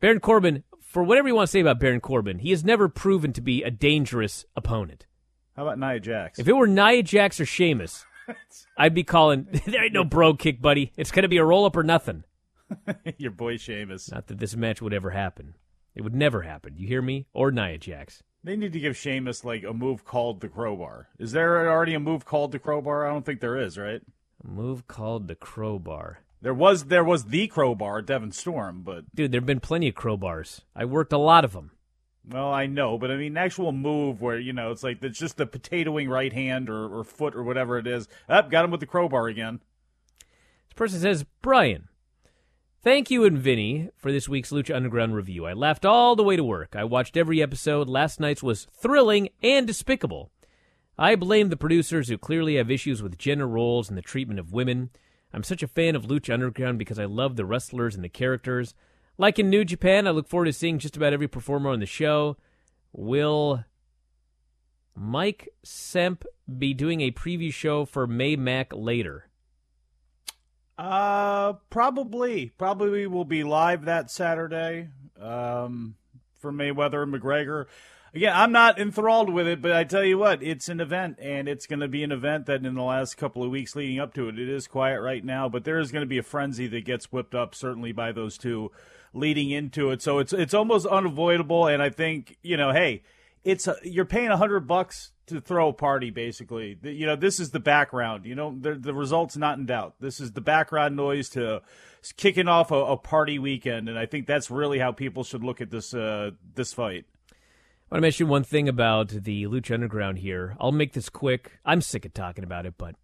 Baron 0.00 0.20
Corbin, 0.20 0.64
for 0.80 1.02
whatever 1.02 1.28
you 1.28 1.34
want 1.34 1.48
to 1.48 1.50
say 1.50 1.60
about 1.60 1.80
Baron 1.80 2.00
Corbin, 2.00 2.38
he 2.40 2.50
has 2.50 2.64
never 2.64 2.88
proven 2.88 3.32
to 3.34 3.40
be 3.40 3.62
a 3.62 3.70
dangerous 3.70 4.44
opponent. 4.56 5.06
How 5.56 5.66
about 5.66 5.78
Nia 5.78 6.00
Jax? 6.00 6.38
If 6.38 6.48
it 6.48 6.52
were 6.52 6.66
Nia 6.66 7.02
Jax 7.02 7.38
or 7.40 7.46
Sheamus, 7.46 8.04
I'd 8.76 8.94
be 8.94 9.04
calling, 9.04 9.46
there 9.66 9.84
ain't 9.84 9.92
no 9.92 10.04
bro 10.04 10.34
kick, 10.34 10.60
buddy. 10.60 10.92
It's 10.96 11.10
going 11.10 11.22
to 11.22 11.28
be 11.28 11.36
a 11.36 11.44
roll 11.44 11.64
up 11.64 11.76
or 11.76 11.84
nothing. 11.84 12.24
Your 13.18 13.30
boy 13.30 13.56
Sheamus. 13.56 14.10
Not 14.10 14.26
that 14.26 14.38
this 14.38 14.56
match 14.56 14.82
would 14.82 14.94
ever 14.94 15.10
happen. 15.10 15.54
It 15.94 16.02
would 16.02 16.14
never 16.14 16.42
happen. 16.42 16.76
You 16.76 16.88
hear 16.88 17.02
me? 17.02 17.26
Or 17.32 17.52
Nia 17.52 17.78
Jax. 17.78 18.22
They 18.42 18.56
need 18.56 18.72
to 18.72 18.80
give 18.80 18.96
Sheamus 18.96 19.44
like 19.44 19.64
a 19.64 19.72
move 19.72 20.04
called 20.04 20.40
the 20.40 20.48
crowbar. 20.48 21.08
Is 21.18 21.32
there 21.32 21.70
already 21.70 21.94
a 21.94 22.00
move 22.00 22.24
called 22.24 22.52
the 22.52 22.58
crowbar? 22.58 23.06
I 23.06 23.10
don't 23.10 23.24
think 23.24 23.40
there 23.40 23.56
is, 23.56 23.78
right? 23.78 24.02
A 24.44 24.50
move 24.50 24.86
called 24.86 25.28
the 25.28 25.34
crowbar. 25.34 26.20
There 26.42 26.54
was 26.54 26.84
there 26.84 27.04
was 27.04 27.26
the 27.26 27.46
crowbar, 27.46 28.02
Devon 28.02 28.32
Storm, 28.32 28.82
but 28.82 29.04
dude, 29.14 29.32
there've 29.32 29.46
been 29.46 29.60
plenty 29.60 29.88
of 29.88 29.94
crowbars. 29.94 30.60
I 30.76 30.84
worked 30.84 31.12
a 31.12 31.18
lot 31.18 31.44
of 31.44 31.52
them. 31.52 31.70
Well, 32.26 32.52
I 32.52 32.66
know, 32.66 32.96
but 32.98 33.10
I 33.10 33.16
mean, 33.16 33.36
actual 33.36 33.72
move 33.72 34.20
where 34.20 34.38
you 34.38 34.52
know 34.52 34.70
it's 34.70 34.82
like 34.82 35.02
it's 35.02 35.18
just 35.18 35.36
the 35.36 35.46
potatoing 35.46 36.08
right 36.08 36.32
hand 36.32 36.68
or, 36.68 36.98
or 36.98 37.04
foot 37.04 37.34
or 37.34 37.42
whatever 37.42 37.78
it 37.78 37.86
is. 37.86 38.08
Up, 38.28 38.50
got 38.50 38.64
him 38.64 38.70
with 38.70 38.80
the 38.80 38.86
crowbar 38.86 39.28
again. 39.28 39.60
This 40.68 40.74
person 40.74 41.00
says, 41.00 41.24
Brian, 41.40 41.88
thank 42.82 43.10
you 43.10 43.24
and 43.24 43.38
Vinny 43.38 43.90
for 43.96 44.10
this 44.10 44.28
week's 44.28 44.50
Lucha 44.50 44.74
Underground 44.74 45.14
review. 45.14 45.46
I 45.46 45.52
laughed 45.52 45.84
all 45.84 46.16
the 46.16 46.24
way 46.24 46.36
to 46.36 46.44
work. 46.44 46.74
I 46.74 46.84
watched 46.84 47.16
every 47.16 47.42
episode. 47.42 47.88
Last 47.88 48.20
night's 48.20 48.42
was 48.42 48.66
thrilling 48.72 49.28
and 49.42 49.66
despicable. 49.66 50.30
I 50.98 51.16
blame 51.16 51.48
the 51.48 51.56
producers 51.56 52.08
who 52.08 52.18
clearly 52.18 52.56
have 52.56 52.70
issues 52.70 53.02
with 53.02 53.18
gender 53.18 53.48
roles 53.48 53.88
and 53.88 53.98
the 53.98 54.02
treatment 54.02 54.38
of 54.38 54.52
women. 54.52 54.90
I'm 55.32 55.42
such 55.42 55.62
a 55.62 55.68
fan 55.68 55.96
of 55.96 56.06
Lucha 56.06 56.32
Underground 56.32 56.78
because 56.78 56.98
I 56.98 57.06
love 57.06 57.34
the 57.34 57.44
wrestlers 57.44 57.96
and 57.96 58.04
the 58.04 58.08
characters. 58.08 58.74
Like 59.18 59.38
in 59.38 59.50
New 59.50 59.64
Japan, 59.64 60.06
I 60.06 60.10
look 60.10 60.28
forward 60.28 60.46
to 60.46 60.52
seeing 60.52 60.78
just 60.78 60.96
about 60.96 61.12
every 61.12 61.28
performer 61.28 61.70
on 61.70 61.80
the 61.80 61.86
show. 61.86 62.36
Will 62.92 63.64
Mike 64.94 65.48
Semp 65.64 66.22
be 66.58 66.72
doing 66.72 67.00
a 67.00 67.10
preview 67.10 67.52
show 67.52 67.84
for 67.84 68.06
May 68.06 68.36
Mac 68.36 68.72
later? 68.72 69.28
Uh, 70.78 71.54
probably. 71.70 72.50
Probably 72.56 73.08
will 73.08 73.24
be 73.24 73.42
live 73.42 73.84
that 73.86 74.10
Saturday 74.10 74.88
um, 75.20 75.96
for 76.38 76.52
Mayweather 76.52 77.02
and 77.02 77.12
McGregor. 77.12 77.66
Again, 78.14 78.32
I'm 78.32 78.52
not 78.52 78.78
enthralled 78.78 79.28
with 79.28 79.48
it, 79.48 79.60
but 79.60 79.72
I 79.72 79.82
tell 79.82 80.04
you 80.04 80.18
what, 80.18 80.40
it's 80.40 80.68
an 80.68 80.80
event, 80.80 81.18
and 81.20 81.48
it's 81.48 81.66
going 81.66 81.80
to 81.80 81.88
be 81.88 82.04
an 82.04 82.12
event 82.12 82.46
that 82.46 82.64
in 82.64 82.74
the 82.76 82.82
last 82.82 83.16
couple 83.16 83.42
of 83.42 83.50
weeks 83.50 83.74
leading 83.74 83.98
up 83.98 84.14
to 84.14 84.28
it, 84.28 84.38
it 84.38 84.48
is 84.48 84.68
quiet 84.68 85.00
right 85.00 85.24
now, 85.24 85.48
but 85.48 85.64
there 85.64 85.80
is 85.80 85.90
going 85.90 86.02
to 86.02 86.06
be 86.06 86.18
a 86.18 86.22
frenzy 86.22 86.68
that 86.68 86.84
gets 86.84 87.10
whipped 87.10 87.34
up 87.34 87.56
certainly 87.56 87.90
by 87.90 88.12
those 88.12 88.38
two 88.38 88.70
leading 89.14 89.50
into 89.50 89.90
it. 89.90 90.00
So 90.00 90.20
it's 90.20 90.32
it's 90.32 90.54
almost 90.54 90.86
unavoidable, 90.86 91.66
and 91.66 91.82
I 91.82 91.90
think 91.90 92.36
you 92.42 92.56
know, 92.56 92.70
hey, 92.70 93.02
it's 93.42 93.66
a, 93.66 93.74
you're 93.82 94.04
paying 94.04 94.28
a 94.28 94.36
hundred 94.36 94.68
bucks 94.68 95.10
to 95.26 95.40
throw 95.40 95.70
a 95.70 95.72
party, 95.72 96.10
basically. 96.10 96.78
You 96.82 97.06
know, 97.06 97.16
this 97.16 97.40
is 97.40 97.50
the 97.50 97.58
background. 97.58 98.26
You 98.26 98.36
know, 98.36 98.56
the, 98.56 98.74
the 98.74 98.94
result's 98.94 99.36
not 99.36 99.58
in 99.58 99.66
doubt. 99.66 99.94
This 99.98 100.20
is 100.20 100.32
the 100.32 100.40
background 100.40 100.94
noise 100.94 101.30
to 101.30 101.62
kicking 102.16 102.46
off 102.46 102.70
a, 102.70 102.76
a 102.76 102.96
party 102.96 103.40
weekend, 103.40 103.88
and 103.88 103.98
I 103.98 104.06
think 104.06 104.28
that's 104.28 104.52
really 104.52 104.78
how 104.78 104.92
people 104.92 105.24
should 105.24 105.42
look 105.42 105.60
at 105.60 105.70
this 105.70 105.94
uh, 105.94 106.30
this 106.54 106.72
fight. 106.72 107.06
I 107.94 107.98
want 107.98 108.02
to 108.02 108.06
mention 108.06 108.26
one 108.26 108.42
thing 108.42 108.68
about 108.68 109.10
the 109.10 109.44
Lucha 109.44 109.72
Underground 109.72 110.18
here. 110.18 110.56
I'll 110.58 110.72
make 110.72 110.94
this 110.94 111.08
quick. 111.08 111.60
I'm 111.64 111.80
sick 111.80 112.04
of 112.04 112.12
talking 112.12 112.42
about 112.42 112.66
it, 112.66 112.74
but 112.76 112.96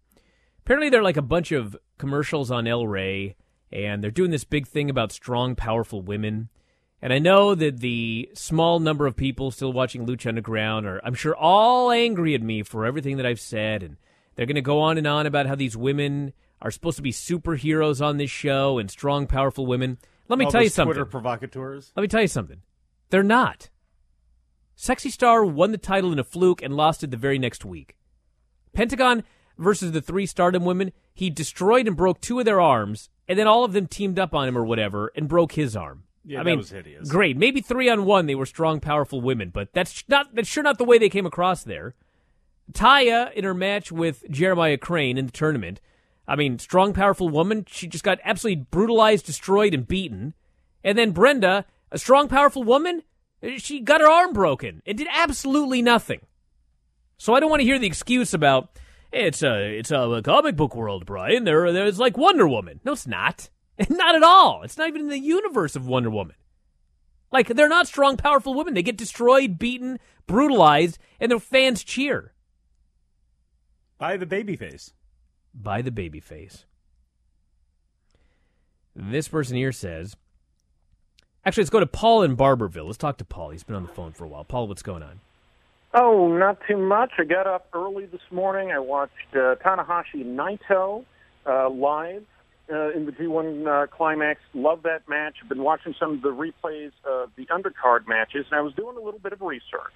apparently 0.59 0.89
they're 0.89 1.01
like 1.01 1.15
a 1.15 1.21
bunch 1.21 1.53
of 1.53 1.77
commercials 1.97 2.51
on 2.51 2.67
El 2.67 2.85
Rey, 2.85 3.37
and 3.71 4.03
they're 4.03 4.11
doing 4.11 4.31
this 4.31 4.43
big 4.43 4.67
thing 4.67 4.89
about 4.89 5.13
strong, 5.13 5.55
powerful 5.55 6.01
women. 6.01 6.49
And 7.01 7.13
I 7.13 7.19
know 7.19 7.55
that 7.55 7.79
the 7.79 8.31
small 8.33 8.81
number 8.81 9.07
of 9.07 9.15
people 9.15 9.49
still 9.49 9.71
watching 9.71 10.05
Lucha 10.05 10.27
Underground 10.27 10.85
are, 10.85 10.99
I'm 11.05 11.13
sure, 11.13 11.37
all 11.37 11.89
angry 11.89 12.35
at 12.35 12.41
me 12.41 12.61
for 12.61 12.85
everything 12.85 13.15
that 13.15 13.25
I've 13.25 13.39
said. 13.39 13.83
And 13.83 13.95
they're 14.35 14.45
going 14.45 14.55
to 14.55 14.61
go 14.61 14.81
on 14.81 14.97
and 14.97 15.07
on 15.07 15.25
about 15.25 15.45
how 15.45 15.55
these 15.55 15.77
women 15.77 16.33
are 16.61 16.69
supposed 16.69 16.97
to 16.97 17.01
be 17.01 17.13
superheroes 17.13 18.05
on 18.05 18.17
this 18.17 18.29
show 18.29 18.77
and 18.77 18.91
strong, 18.91 19.25
powerful 19.25 19.65
women. 19.65 19.99
Let 20.27 20.37
me 20.37 20.43
All 20.43 20.51
tell 20.51 20.63
you 20.63 20.67
something. 20.67 20.95
Twitter 20.95 21.05
provocateurs. 21.05 21.93
Let 21.95 22.01
me 22.01 22.09
tell 22.09 22.21
you 22.21 22.27
something. 22.27 22.61
They're 23.09 23.23
not. 23.23 23.69
Sexy 24.81 25.11
Star 25.11 25.45
won 25.45 25.71
the 25.71 25.77
title 25.77 26.11
in 26.11 26.17
a 26.17 26.23
fluke 26.23 26.63
and 26.63 26.75
lost 26.75 27.03
it 27.03 27.11
the 27.11 27.15
very 27.15 27.37
next 27.37 27.63
week. 27.63 27.95
Pentagon 28.73 29.23
versus 29.55 29.91
the 29.91 30.01
three 30.01 30.25
Stardom 30.25 30.65
women, 30.65 30.91
he 31.13 31.29
destroyed 31.29 31.85
and 31.85 31.95
broke 31.95 32.19
two 32.19 32.39
of 32.39 32.45
their 32.45 32.59
arms, 32.59 33.11
and 33.27 33.37
then 33.37 33.45
all 33.45 33.63
of 33.63 33.73
them 33.73 33.85
teamed 33.85 34.17
up 34.17 34.33
on 34.33 34.47
him 34.47 34.57
or 34.57 34.65
whatever 34.65 35.11
and 35.15 35.27
broke 35.27 35.51
his 35.51 35.75
arm. 35.75 36.05
Yeah, 36.25 36.39
I 36.39 36.43
that 36.43 36.49
mean, 36.49 36.57
was 36.57 36.71
hideous. 36.71 37.07
Great, 37.11 37.37
maybe 37.37 37.61
three 37.61 37.89
on 37.89 38.05
one 38.05 38.25
they 38.25 38.33
were 38.33 38.47
strong, 38.47 38.79
powerful 38.79 39.21
women, 39.21 39.51
but 39.51 39.71
that's 39.71 40.03
not 40.07 40.33
that's 40.33 40.49
sure 40.49 40.63
not 40.63 40.79
the 40.79 40.83
way 40.83 40.97
they 40.97 41.09
came 41.09 41.27
across 41.27 41.61
there. 41.61 41.93
Taya 42.73 43.31
in 43.33 43.43
her 43.43 43.53
match 43.53 43.91
with 43.91 44.27
Jeremiah 44.31 44.79
Crane 44.79 45.19
in 45.19 45.27
the 45.27 45.31
tournament, 45.31 45.79
I 46.27 46.35
mean, 46.35 46.57
strong, 46.57 46.93
powerful 46.93 47.29
woman. 47.29 47.65
She 47.69 47.85
just 47.85 48.03
got 48.03 48.17
absolutely 48.23 48.65
brutalized, 48.71 49.27
destroyed, 49.27 49.75
and 49.75 49.87
beaten. 49.87 50.33
And 50.83 50.97
then 50.97 51.11
Brenda, 51.11 51.65
a 51.91 51.99
strong, 51.99 52.27
powerful 52.27 52.63
woman, 52.63 53.03
she 53.57 53.79
got 53.79 54.01
her 54.01 54.09
arm 54.09 54.33
broken 54.33 54.81
and 54.85 54.97
did 54.97 55.07
absolutely 55.11 55.81
nothing. 55.81 56.21
So 57.17 57.33
I 57.33 57.39
don't 57.39 57.49
want 57.49 57.61
to 57.61 57.65
hear 57.65 57.79
the 57.79 57.87
excuse 57.87 58.33
about 58.33 58.77
it's 59.11 59.43
a 59.43 59.77
it's 59.77 59.91
a 59.91 60.21
comic 60.23 60.55
book 60.55 60.75
world, 60.75 61.05
Brian. 61.05 61.43
There 61.43 61.71
there's 61.71 61.99
like 61.99 62.17
Wonder 62.17 62.47
Woman. 62.47 62.79
No, 62.83 62.93
it's 62.93 63.07
not. 63.07 63.49
Not 63.89 64.15
at 64.15 64.23
all. 64.23 64.61
It's 64.63 64.77
not 64.77 64.89
even 64.89 65.01
in 65.01 65.07
the 65.07 65.17
universe 65.17 65.75
of 65.75 65.87
Wonder 65.87 66.09
Woman. 66.09 66.35
Like 67.31 67.47
they're 67.47 67.69
not 67.69 67.87
strong, 67.87 68.17
powerful 68.17 68.53
women. 68.53 68.73
They 68.73 68.83
get 68.83 68.97
destroyed, 68.97 69.57
beaten, 69.57 69.99
brutalized, 70.27 70.99
and 71.19 71.31
their 71.31 71.39
fans 71.39 71.83
cheer 71.83 72.33
by 74.01 74.17
the 74.17 74.25
babyface. 74.25 74.93
By 75.53 75.83
the 75.83 75.91
babyface. 75.91 76.65
This 78.95 79.27
person 79.27 79.55
here 79.55 79.71
says, 79.71 80.15
actually, 81.45 81.63
let's 81.63 81.69
go 81.69 81.79
to 81.79 81.87
Paul 81.87 82.23
in 82.23 82.35
Barberville. 82.35 82.85
Let's 82.85 82.97
talk 82.97 83.17
to 83.17 83.25
Paul. 83.25 83.51
He's 83.51 83.63
been 83.63 83.75
on 83.75 83.83
the 83.83 83.93
phone 83.93 84.11
for 84.11 84.25
a 84.25 84.27
while. 84.27 84.43
Paul, 84.43 84.67
what's 84.67 84.83
going 84.83 85.03
on? 85.03 85.19
Oh, 85.93 86.29
not 86.37 86.57
too 86.67 86.77
much. 86.77 87.11
I 87.17 87.25
got 87.25 87.47
up 87.47 87.67
early 87.73 88.05
this 88.05 88.21
morning. 88.31 88.71
I 88.71 88.79
watched 88.79 89.11
uh, 89.33 89.55
Tanahashi 89.55 90.23
Naito 90.23 91.03
uh, 91.45 91.69
live 91.69 92.23
uh, 92.71 92.91
in 92.91 93.05
the 93.05 93.11
G1 93.11 93.67
uh, 93.67 93.87
Climax. 93.87 94.39
Love 94.53 94.83
that 94.83 95.07
match. 95.09 95.35
I've 95.41 95.49
been 95.49 95.63
watching 95.63 95.93
some 95.99 96.13
of 96.13 96.21
the 96.21 96.29
replays 96.29 96.91
of 97.03 97.31
the 97.35 97.45
undercard 97.47 98.07
matches, 98.07 98.45
and 98.49 98.57
I 98.57 98.61
was 98.61 98.73
doing 98.73 98.95
a 98.95 99.01
little 99.01 99.19
bit 99.19 99.33
of 99.33 99.41
research. 99.41 99.93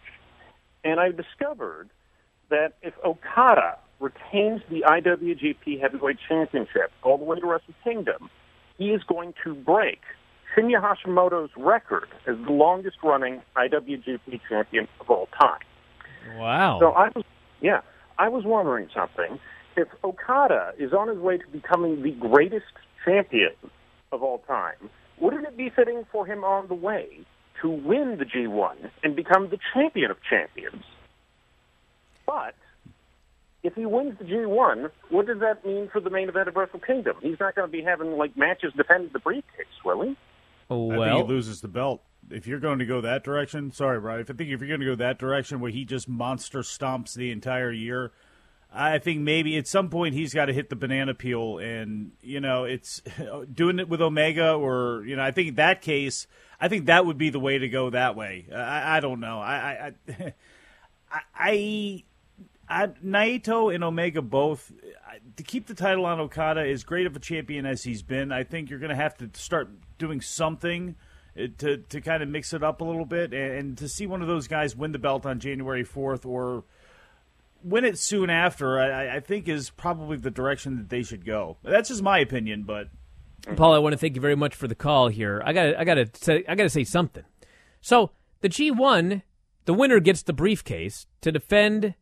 And 0.83 0.99
I 0.99 1.11
discovered 1.11 1.89
that 2.49 2.73
if 2.81 2.93
Okada 3.03 3.77
retains 3.99 4.61
the 4.69 4.83
IWGP 4.85 5.79
Heavyweight 5.79 6.17
Championship 6.27 6.91
all 7.03 7.17
the 7.17 7.23
way 7.23 7.39
to 7.39 7.45
Wrestle 7.45 7.73
Kingdom, 7.83 8.29
he 8.77 8.89
is 8.89 9.01
going 9.03 9.33
to 9.45 9.55
break 9.55 10.01
Shinya 10.55 10.81
Hashimoto's 10.81 11.51
record 11.57 12.07
as 12.27 12.35
the 12.45 12.51
longest 12.51 12.97
running 13.03 13.41
IWGP 13.57 14.39
champion 14.47 14.87
of 14.99 15.09
all 15.09 15.27
time. 15.39 15.59
Wow. 16.37 16.79
So 16.79 16.91
I 16.91 17.09
was, 17.15 17.25
yeah, 17.61 17.81
I 18.17 18.29
was 18.29 18.43
wondering 18.45 18.89
something. 18.95 19.39
If 19.75 19.89
Okada 20.03 20.73
is 20.77 20.93
on 20.93 21.09
his 21.09 21.17
way 21.17 21.37
to 21.37 21.47
becoming 21.51 22.01
the 22.01 22.11
greatest 22.11 22.65
champion 23.03 23.51
of 24.11 24.23
all 24.23 24.39
time, 24.47 24.89
wouldn't 25.19 25.45
it 25.45 25.57
be 25.57 25.69
fitting 25.69 26.05
for 26.11 26.25
him 26.25 26.43
on 26.43 26.67
the 26.67 26.73
way 26.73 27.25
to 27.61 27.69
win 27.69 28.17
the 28.17 28.25
G1 28.25 28.75
and 29.03 29.15
become 29.15 29.49
the 29.49 29.59
champion 29.73 30.11
of 30.11 30.17
champions? 30.29 30.83
But 32.25 32.55
if 33.63 33.73
he 33.75 33.85
wins 33.85 34.17
the 34.19 34.25
G1, 34.25 34.89
what 35.09 35.27
does 35.27 35.39
that 35.39 35.65
mean 35.65 35.89
for 35.91 35.99
the 35.99 36.09
main 36.09 36.29
event 36.29 36.47
of 36.47 36.55
Wrestle 36.55 36.79
Kingdom? 36.79 37.17
He's 37.21 37.39
not 37.39 37.55
going 37.55 37.67
to 37.67 37.71
be 37.71 37.83
having 37.83 38.17
like 38.17 38.37
matches 38.37 38.71
defending 38.75 39.09
the 39.11 39.19
briefcase, 39.19 39.65
will 39.83 40.01
he? 40.01 40.17
Oh, 40.69 40.91
I 40.91 40.97
well, 40.97 41.17
think 41.17 41.27
he 41.27 41.33
loses 41.33 41.61
the 41.61 41.67
belt. 41.67 42.03
If 42.29 42.47
you're 42.47 42.59
going 42.59 42.79
to 42.79 42.85
go 42.85 43.01
that 43.01 43.23
direction, 43.23 43.71
sorry, 43.71 43.99
Brian. 43.99 44.21
If 44.21 44.31
I 44.31 44.33
think 44.33 44.49
if 44.49 44.59
you're 44.59 44.67
going 44.67 44.79
to 44.79 44.85
go 44.85 44.95
that 44.95 45.19
direction 45.19 45.59
where 45.59 45.71
he 45.71 45.85
just 45.85 46.09
monster 46.09 46.59
stomps 46.59 47.13
the 47.13 47.31
entire 47.31 47.71
year, 47.71 48.11
I 48.73 48.97
think 48.97 49.21
maybe 49.21 49.57
at 49.57 49.67
some 49.67 49.89
point 49.89 50.15
he's 50.15 50.33
got 50.33 50.45
to 50.45 50.53
hit 50.53 50.69
the 50.69 50.75
banana 50.75 51.13
peel, 51.13 51.59
and 51.59 52.11
you 52.21 52.41
know 52.41 52.65
it's 52.65 53.01
doing 53.53 53.79
it 53.79 53.87
with 53.87 54.01
Omega, 54.01 54.53
or 54.53 55.03
you 55.05 55.15
know 55.15 55.23
I 55.23 55.31
think 55.31 55.55
that 55.55 55.81
case, 55.81 56.27
I 56.59 56.67
think 56.67 56.87
that 56.87 57.05
would 57.05 57.17
be 57.17 57.29
the 57.29 57.39
way 57.39 57.57
to 57.57 57.69
go 57.69 57.89
that 57.91 58.15
way. 58.15 58.47
I, 58.53 58.97
I 58.97 58.99
don't 58.99 59.19
know. 59.19 59.39
I 59.39 59.55
I, 59.55 59.93
I, 60.09 60.33
I, 61.35 62.03
I 62.67 62.87
Naito 62.87 63.73
and 63.73 63.83
Omega 63.83 64.21
both 64.21 64.71
to 65.35 65.43
keep 65.43 65.67
the 65.67 65.73
title 65.73 66.05
on 66.05 66.19
Okada 66.19 66.61
as 66.61 66.83
great 66.83 67.05
of 67.05 67.15
a 67.15 67.19
champion 67.19 67.65
as 67.65 67.83
he's 67.83 68.01
been. 68.01 68.31
I 68.31 68.43
think 68.43 68.69
you're 68.69 68.79
going 68.79 68.89
to 68.89 68.95
have 68.95 69.17
to 69.17 69.29
start 69.33 69.69
doing 69.97 70.21
something 70.21 70.95
uh, 71.37 71.47
to 71.59 71.77
to 71.77 72.01
kind 72.01 72.23
of 72.23 72.29
mix 72.29 72.53
it 72.53 72.63
up 72.63 72.81
a 72.81 72.83
little 72.83 73.05
bit, 73.05 73.33
and, 73.33 73.53
and 73.53 73.77
to 73.77 73.87
see 73.87 74.07
one 74.07 74.21
of 74.21 74.27
those 74.27 74.47
guys 74.47 74.75
win 74.75 74.91
the 74.91 74.99
belt 74.99 75.25
on 75.25 75.39
January 75.39 75.83
fourth 75.83 76.25
or 76.25 76.63
win 77.63 77.83
it 77.83 77.97
soon 77.97 78.29
after, 78.29 78.79
I, 78.79 79.17
I 79.17 79.19
think 79.19 79.47
is 79.47 79.71
probably 79.71 80.17
the 80.17 80.31
direction 80.31 80.77
that 80.77 80.89
they 80.89 81.01
should 81.01 81.25
go. 81.25 81.57
That's 81.63 81.89
just 81.89 82.03
my 82.03 82.19
opinion, 82.19 82.63
but 82.63 82.89
Paul, 83.55 83.73
I 83.73 83.79
want 83.79 83.93
to 83.93 83.97
thank 83.97 84.15
you 84.15 84.21
very 84.21 84.35
much 84.35 84.55
for 84.55 84.67
the 84.67 84.75
call 84.75 85.09
here. 85.09 85.41
I 85.45 85.53
got 85.53 85.75
I 85.75 85.83
got 85.83 86.13
to 86.13 86.51
I 86.51 86.55
got 86.55 86.63
to 86.63 86.69
say 86.69 86.83
something. 86.83 87.23
So 87.81 88.11
the 88.41 88.49
G1, 88.49 89.21
the 89.65 89.73
winner 89.73 89.99
gets 89.99 90.23
the 90.23 90.33
briefcase 90.33 91.05
to 91.21 91.31
defend 91.31 91.93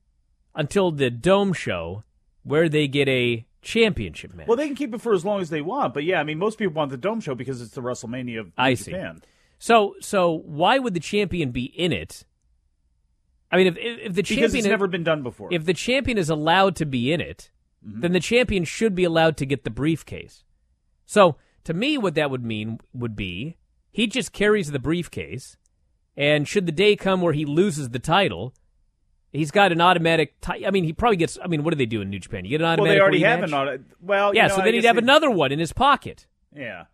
until 0.55 0.91
the 0.91 1.09
Dome 1.09 1.53
show, 1.53 2.03
where 2.43 2.69
they 2.69 2.87
get 2.87 3.07
a 3.07 3.45
championship 3.61 4.33
match. 4.33 4.47
well, 4.47 4.57
they 4.57 4.67
can 4.67 4.75
keep 4.75 4.93
it 4.93 5.01
for 5.01 5.13
as 5.13 5.23
long 5.23 5.41
as 5.41 5.49
they 5.49 5.61
want. 5.61 5.93
But 5.93 6.03
yeah, 6.03 6.19
I 6.19 6.23
mean, 6.23 6.37
most 6.37 6.57
people 6.57 6.73
want 6.73 6.91
the 6.91 6.97
Dome 6.97 7.21
show 7.21 7.35
because 7.35 7.61
it's 7.61 7.71
the 7.71 7.81
WrestleMania 7.81 8.41
of 8.41 8.51
I 8.57 8.75
Japan. 8.75 9.21
see. 9.21 9.27
So 9.59 9.95
so 10.01 10.31
why 10.45 10.79
would 10.79 10.93
the 10.93 10.99
champion 10.99 11.51
be 11.51 11.65
in 11.65 11.91
it? 11.91 12.25
I 13.51 13.57
mean, 13.57 13.67
if 13.67 13.77
if, 13.77 14.13
the 14.13 14.23
champion 14.23 14.57
it's 14.57 14.67
never 14.67 14.87
been 14.87 15.03
done 15.03 15.23
before. 15.23 15.49
if 15.51 15.65
the 15.65 15.73
champion 15.73 16.17
is 16.17 16.29
allowed 16.29 16.75
to 16.77 16.85
be 16.85 17.13
in 17.13 17.21
it, 17.21 17.51
mm-hmm. 17.85 18.01
then 18.01 18.11
the 18.11 18.19
champion 18.19 18.63
should 18.65 18.95
be 18.95 19.03
allowed 19.03 19.37
to 19.37 19.45
get 19.45 19.63
the 19.63 19.69
briefcase. 19.69 20.43
So, 21.05 21.37
to 21.63 21.73
me, 21.73 21.97
what 21.97 22.15
that 22.15 22.31
would 22.31 22.43
mean 22.43 22.79
would 22.93 23.15
be 23.15 23.57
he 23.93 24.07
just 24.07 24.33
carries 24.33 24.71
the 24.71 24.79
briefcase, 24.79 25.55
And 26.17 26.47
should 26.47 26.65
the 26.65 26.71
day 26.71 26.95
come 26.95 27.21
where 27.21 27.33
he 27.33 27.45
loses 27.45 27.89
the 27.89 27.99
title, 27.99 28.53
he's 29.33 29.51
got 29.51 29.71
an 29.73 29.81
automatic. 29.81 30.39
Ti- 30.39 30.65
I 30.65 30.71
mean, 30.71 30.85
he 30.85 30.93
probably 30.93 31.17
gets. 31.17 31.37
I 31.43 31.47
mean, 31.47 31.63
what 31.63 31.71
do 31.71 31.77
they 31.77 31.85
do 31.85 31.99
in 32.01 32.09
New 32.09 32.19
Japan? 32.19 32.45
You 32.45 32.51
get 32.51 32.61
an 32.61 32.67
automatic. 32.67 32.83
Well, 32.83 32.93
they 32.95 33.01
already 33.01 33.19
rematch? 33.19 33.27
have 33.27 33.43
an 33.43 33.53
auto. 33.53 33.83
Well, 34.01 34.33
yeah, 34.33 34.43
you 34.43 34.49
know, 34.49 34.55
so 34.55 34.61
then 34.61 34.73
he'd 34.73 34.85
have 34.85 34.95
they- 34.95 35.01
another 35.01 35.29
one 35.29 35.51
in 35.51 35.59
his 35.59 35.73
pocket. 35.73 36.27
Yeah. 36.55 36.85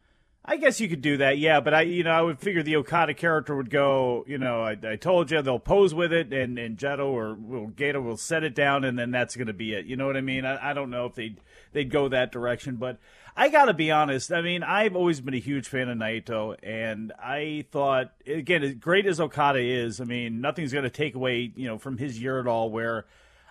I 0.46 0.56
guess 0.58 0.80
you 0.82 0.90
could 0.90 1.02
do 1.02 1.18
that, 1.18 1.38
yeah, 1.38 1.60
but 1.60 1.76
I, 1.76 1.82
you 1.82 2.04
know, 2.04 2.10
I 2.10 2.22
would 2.24 2.40
figure 2.40 2.64
the 2.64 2.78
Okada 2.78 3.14
character 3.14 3.56
would 3.56 3.70
go, 3.70 4.24
you 4.28 4.40
know, 4.40 4.64
I, 4.64 4.76
I 4.84 4.96
told 4.96 5.30
you 5.30 5.44
they'll 5.44 5.60
pose 5.60 5.94
with 5.94 6.12
it, 6.12 6.34
and 6.34 6.58
and 6.58 6.76
Gedo 6.76 7.06
or 7.06 7.36
will 7.36 7.68
Gato 7.68 8.02
will 8.02 8.18
set 8.18 8.44
it 8.44 8.56
down, 8.56 8.84
and 8.84 8.98
then 8.98 9.12
that's 9.12 9.36
going 9.36 9.46
to 9.48 9.54
be 9.54 9.74
it. 9.74 9.86
You 9.86 9.96
know 9.96 10.08
what 10.08 10.18
I 10.18 10.22
mean? 10.22 10.46
I, 10.46 10.72
I 10.72 10.74
don't 10.74 10.90
know 10.90 11.06
if 11.06 11.14
they 11.14 11.36
they'd 11.74 11.92
go 11.92 12.08
that 12.10 12.32
direction, 12.32 12.78
but 12.78 12.98
I 13.36 13.50
got 13.50 13.66
to 13.66 13.74
be 13.74 13.92
honest. 13.92 14.32
I 14.32 14.42
mean, 14.42 14.64
I've 14.64 14.96
always 14.96 15.22
been 15.22 15.34
a 15.34 15.40
huge 15.40 15.68
fan 15.68 15.90
of 15.90 15.98
Naito, 15.98 16.56
and 16.64 17.12
I 17.20 17.66
thought 17.72 18.12
again, 18.28 18.64
as 18.64 18.76
great 18.76 19.06
as 19.06 19.20
Okada 19.20 19.60
is, 19.60 20.02
I 20.02 20.04
mean, 20.04 20.42
nothing's 20.42 20.72
to 20.72 20.90
take 20.90 21.16
away, 21.16 21.52
you 21.56 21.68
know, 21.68 21.78
from 21.78 21.98
his 21.98 22.22
year 22.22 22.40
at 22.40 22.48
all. 22.48 22.70
Where 22.70 23.06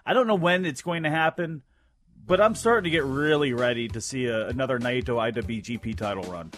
I 0.04 0.14
don't 0.14 0.26
know 0.26 0.34
when 0.34 0.64
it's 0.64 0.82
going 0.82 1.02
to 1.04 1.10
happen. 1.10 1.62
But 2.26 2.42
I'm 2.42 2.54
starting 2.54 2.84
to 2.84 2.90
get 2.90 3.04
really 3.04 3.54
ready 3.54 3.88
to 3.88 4.02
see 4.02 4.26
a, 4.26 4.48
another 4.48 4.78
Naito 4.78 5.32
IWGP 5.32 5.96
title 5.96 6.24
run. 6.24 6.52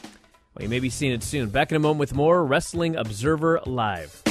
Well, 0.54 0.64
you 0.64 0.68
may 0.68 0.80
be 0.80 0.90
seeing 0.90 1.12
it 1.12 1.22
soon. 1.22 1.48
Back 1.48 1.70
in 1.70 1.76
a 1.76 1.80
moment 1.80 2.00
with 2.00 2.12
more 2.12 2.44
Wrestling 2.44 2.96
Observer 2.96 3.60
Live. 3.64 4.29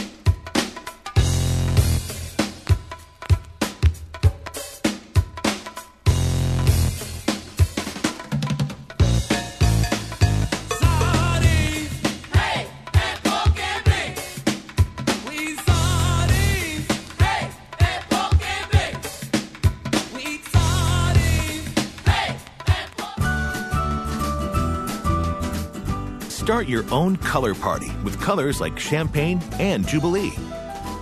Your 26.70 26.86
own 26.92 27.18
color 27.18 27.54
party 27.54 27.92
with 28.04 28.20
colors 28.22 28.62
like 28.62 28.80
Champagne 28.80 29.42
and 29.54 29.88
Jubilee. 29.88 30.32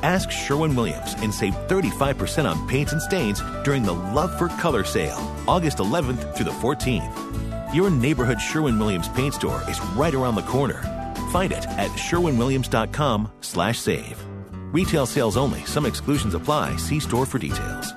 Ask 0.03 0.29
Sherwin 0.31 0.75
Williams 0.75 1.15
and 1.19 1.33
save 1.33 1.55
35% 1.67 2.47
on 2.49 2.67
paints 2.67 2.93
and 2.93 3.01
stains 3.01 3.41
during 3.63 3.81
the 3.83 3.93
Love 3.93 4.37
for 4.37 4.49
Color 4.49 4.83
sale, 4.83 5.17
August 5.47 5.77
11th 5.77 6.35
through 6.35 6.45
the 6.45 6.51
14th. 6.51 7.73
Your 7.73 7.89
neighborhood 7.89 8.39
Sherwin 8.39 8.77
Williams 8.79 9.09
paint 9.09 9.33
store 9.33 9.61
is 9.69 9.81
right 9.95 10.13
around 10.13 10.35
the 10.35 10.43
corner. 10.43 10.81
Find 11.31 11.51
it 11.51 11.67
at 11.67 11.89
sherwinwilliams.com/save. 11.91 14.23
Retail 14.71 15.05
sales 15.05 15.35
only. 15.37 15.65
Some 15.65 15.85
exclusions 15.85 16.33
apply. 16.33 16.77
See 16.77 16.99
store 16.99 17.25
for 17.25 17.39
details. 17.39 17.93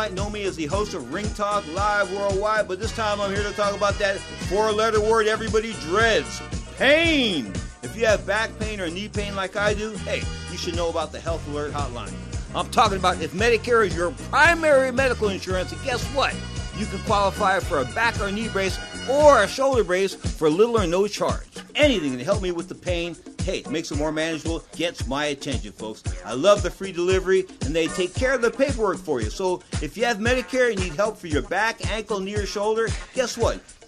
Might 0.00 0.14
know 0.14 0.30
me 0.30 0.44
as 0.44 0.56
the 0.56 0.64
host 0.64 0.94
of 0.94 1.12
Ring 1.12 1.28
Talk 1.34 1.62
Live 1.74 2.10
Worldwide, 2.10 2.66
but 2.66 2.80
this 2.80 2.90
time 2.92 3.20
I'm 3.20 3.34
here 3.34 3.42
to 3.42 3.52
talk 3.52 3.76
about 3.76 3.98
that 3.98 4.16
four 4.48 4.72
letter 4.72 4.98
word 4.98 5.26
everybody 5.26 5.74
dreads 5.74 6.40
pain. 6.78 7.52
If 7.82 7.94
you 7.94 8.06
have 8.06 8.26
back 8.26 8.48
pain 8.58 8.80
or 8.80 8.88
knee 8.88 9.08
pain 9.08 9.36
like 9.36 9.56
I 9.56 9.74
do, 9.74 9.90
hey, 10.06 10.22
you 10.50 10.56
should 10.56 10.74
know 10.74 10.88
about 10.88 11.12
the 11.12 11.20
Health 11.20 11.46
Alert 11.48 11.72
Hotline. 11.72 12.14
I'm 12.54 12.70
talking 12.70 12.96
about 12.96 13.20
if 13.20 13.32
Medicare 13.32 13.86
is 13.86 13.94
your 13.94 14.12
primary 14.30 14.90
medical 14.90 15.28
insurance, 15.28 15.70
and 15.70 15.84
guess 15.84 16.02
what? 16.14 16.34
You 16.78 16.86
can 16.86 17.00
qualify 17.00 17.60
for 17.60 17.80
a 17.80 17.84
back 17.84 18.18
or 18.22 18.32
knee 18.32 18.48
brace 18.48 18.78
or 19.06 19.42
a 19.42 19.46
shoulder 19.46 19.84
brace 19.84 20.14
for 20.14 20.48
little 20.48 20.78
or 20.78 20.86
no 20.86 21.08
charge. 21.08 21.46
Anything 21.74 22.16
to 22.16 22.24
help 22.24 22.40
me 22.40 22.52
with 22.52 22.70
the 22.70 22.74
pain, 22.74 23.16
hey, 23.50 23.64
makes 23.68 23.90
it 23.90 23.98
more 23.98 24.12
manageable, 24.12 24.62
gets 24.76 25.06
my 25.08 25.26
attention, 25.26 25.72
folks. 25.72 26.04
I 26.24 26.34
love 26.34 26.62
the 26.62 26.70
free 26.70 26.92
delivery, 26.92 27.46
and 27.62 27.74
they 27.74 27.88
take 27.88 28.14
care 28.14 28.32
of 28.32 28.42
the 28.42 28.50
paperwork 28.50 28.98
for 28.98 29.20
you. 29.20 29.28
So 29.28 29.62
if 29.82 29.96
you 29.96 30.04
have 30.04 30.18
Medicare 30.18 30.70
and 30.70 30.78
need 30.78 30.94
help 30.94 31.16
for 31.16 31.26
your 31.26 31.42
back, 31.42 31.84
ankle, 31.90 32.20
knee, 32.20 32.34
or 32.34 32.46
shoulder, 32.46 32.88
guess 33.12 33.36
what? 33.36 33.60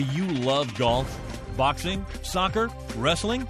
Do 0.00 0.06
you 0.18 0.26
love 0.28 0.74
golf, 0.76 1.20
boxing, 1.58 2.06
soccer, 2.22 2.70
wrestling? 2.96 3.46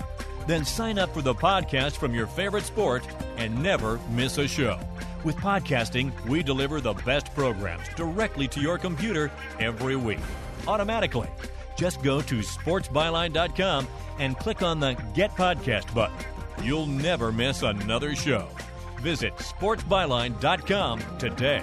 Then 0.48 0.64
sign 0.64 0.98
up 0.98 1.14
for 1.14 1.22
the 1.22 1.32
podcast 1.32 1.92
from 1.92 2.12
your 2.12 2.26
favorite 2.26 2.64
sport 2.64 3.06
and 3.36 3.62
never 3.62 4.00
miss 4.10 4.36
a 4.36 4.48
show. 4.48 4.80
With 5.22 5.36
podcasting, 5.36 6.10
we 6.26 6.42
deliver 6.42 6.80
the 6.80 6.94
best 6.94 7.32
programs 7.36 7.88
directly 7.90 8.48
to 8.48 8.60
your 8.60 8.78
computer 8.78 9.30
every 9.60 9.94
week, 9.94 10.18
automatically. 10.66 11.28
Just 11.76 12.02
go 12.02 12.20
to 12.20 12.40
sportsbyline.com 12.40 13.86
and 14.18 14.36
click 14.36 14.62
on 14.62 14.80
the 14.80 14.94
Get 15.14 15.30
Podcast 15.36 15.94
button. 15.94 16.16
You'll 16.64 16.86
never 16.86 17.30
miss 17.30 17.62
another 17.62 18.16
show. 18.16 18.48
Visit 18.98 19.36
sportsbyline.com 19.36 21.00
today. 21.20 21.62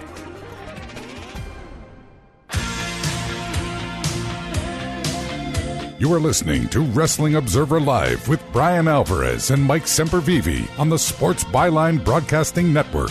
You 6.00 6.14
are 6.14 6.20
listening 6.20 6.70
to 6.70 6.82
Wrestling 6.82 7.38
Observer 7.38 7.80
Live 7.80 8.28
with 8.28 8.40
Brian 8.54 8.88
Alvarez 8.88 9.50
and 9.50 9.64
Mike 9.64 9.86
Sempervive 9.86 10.70
on 10.78 10.90
the 10.90 11.00
Sports 11.00 11.44
Byline 11.44 12.06
Broadcasting 12.06 12.72
Network. 12.72 13.10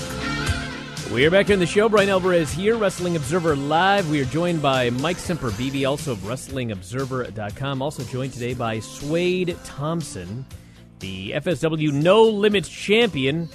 We 1.13 1.27
are 1.27 1.31
back 1.33 1.47
here 1.47 1.55
in 1.55 1.59
the 1.59 1.67
show. 1.67 1.89
Brian 1.89 2.09
Alvarez 2.09 2.53
here, 2.53 2.77
Wrestling 2.77 3.17
Observer 3.17 3.57
Live. 3.57 4.09
We 4.09 4.21
are 4.21 4.25
joined 4.27 4.63
by 4.63 4.91
Mike 4.91 5.17
Sempervive, 5.17 5.89
also 5.89 6.13
of 6.13 6.19
WrestlingObserver.com. 6.19 7.83
Also 7.83 8.05
joined 8.05 8.33
today 8.33 8.55
by 8.55 8.79
Suede 8.79 9.57
Thompson, 9.65 10.47
the 11.01 11.33
FSW 11.33 11.93
No 11.93 12.23
Limits 12.23 12.69
champion. 12.69 13.49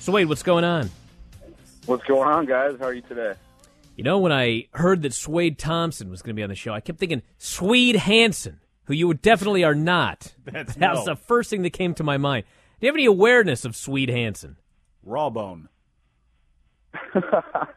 Suede, 0.00 0.28
what's 0.28 0.42
going 0.42 0.64
on? 0.64 0.90
What's 1.84 2.02
going 2.02 2.28
on, 2.28 2.46
guys? 2.46 2.74
How 2.80 2.86
are 2.86 2.94
you 2.94 3.02
today? 3.02 3.34
You 3.96 4.04
know, 4.04 4.18
when 4.18 4.30
I 4.32 4.66
heard 4.72 5.02
that 5.02 5.14
Suede 5.14 5.58
Thompson 5.58 6.10
was 6.10 6.20
going 6.22 6.34
to 6.36 6.38
be 6.38 6.42
on 6.42 6.50
the 6.50 6.54
show, 6.54 6.72
I 6.74 6.80
kept 6.80 6.98
thinking 6.98 7.22
Swede 7.38 7.96
Hanson, 7.96 8.60
who 8.84 8.92
you 8.94 9.12
definitely 9.14 9.64
are 9.64 9.74
not. 9.74 10.34
That's 10.44 10.74
that 10.76 10.94
was 10.94 11.06
no. 11.06 11.14
the 11.14 11.16
first 11.20 11.48
thing 11.50 11.62
that 11.62 11.70
came 11.70 11.94
to 11.94 12.04
my 12.04 12.18
mind. 12.18 12.44
Do 12.78 12.86
you 12.86 12.88
have 12.92 12.96
any 12.96 13.06
awareness 13.06 13.64
of 13.64 13.74
Swede 13.74 14.10
Hanson? 14.10 14.56
Rawbone. 15.06 15.68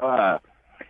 Uh, 0.00 0.38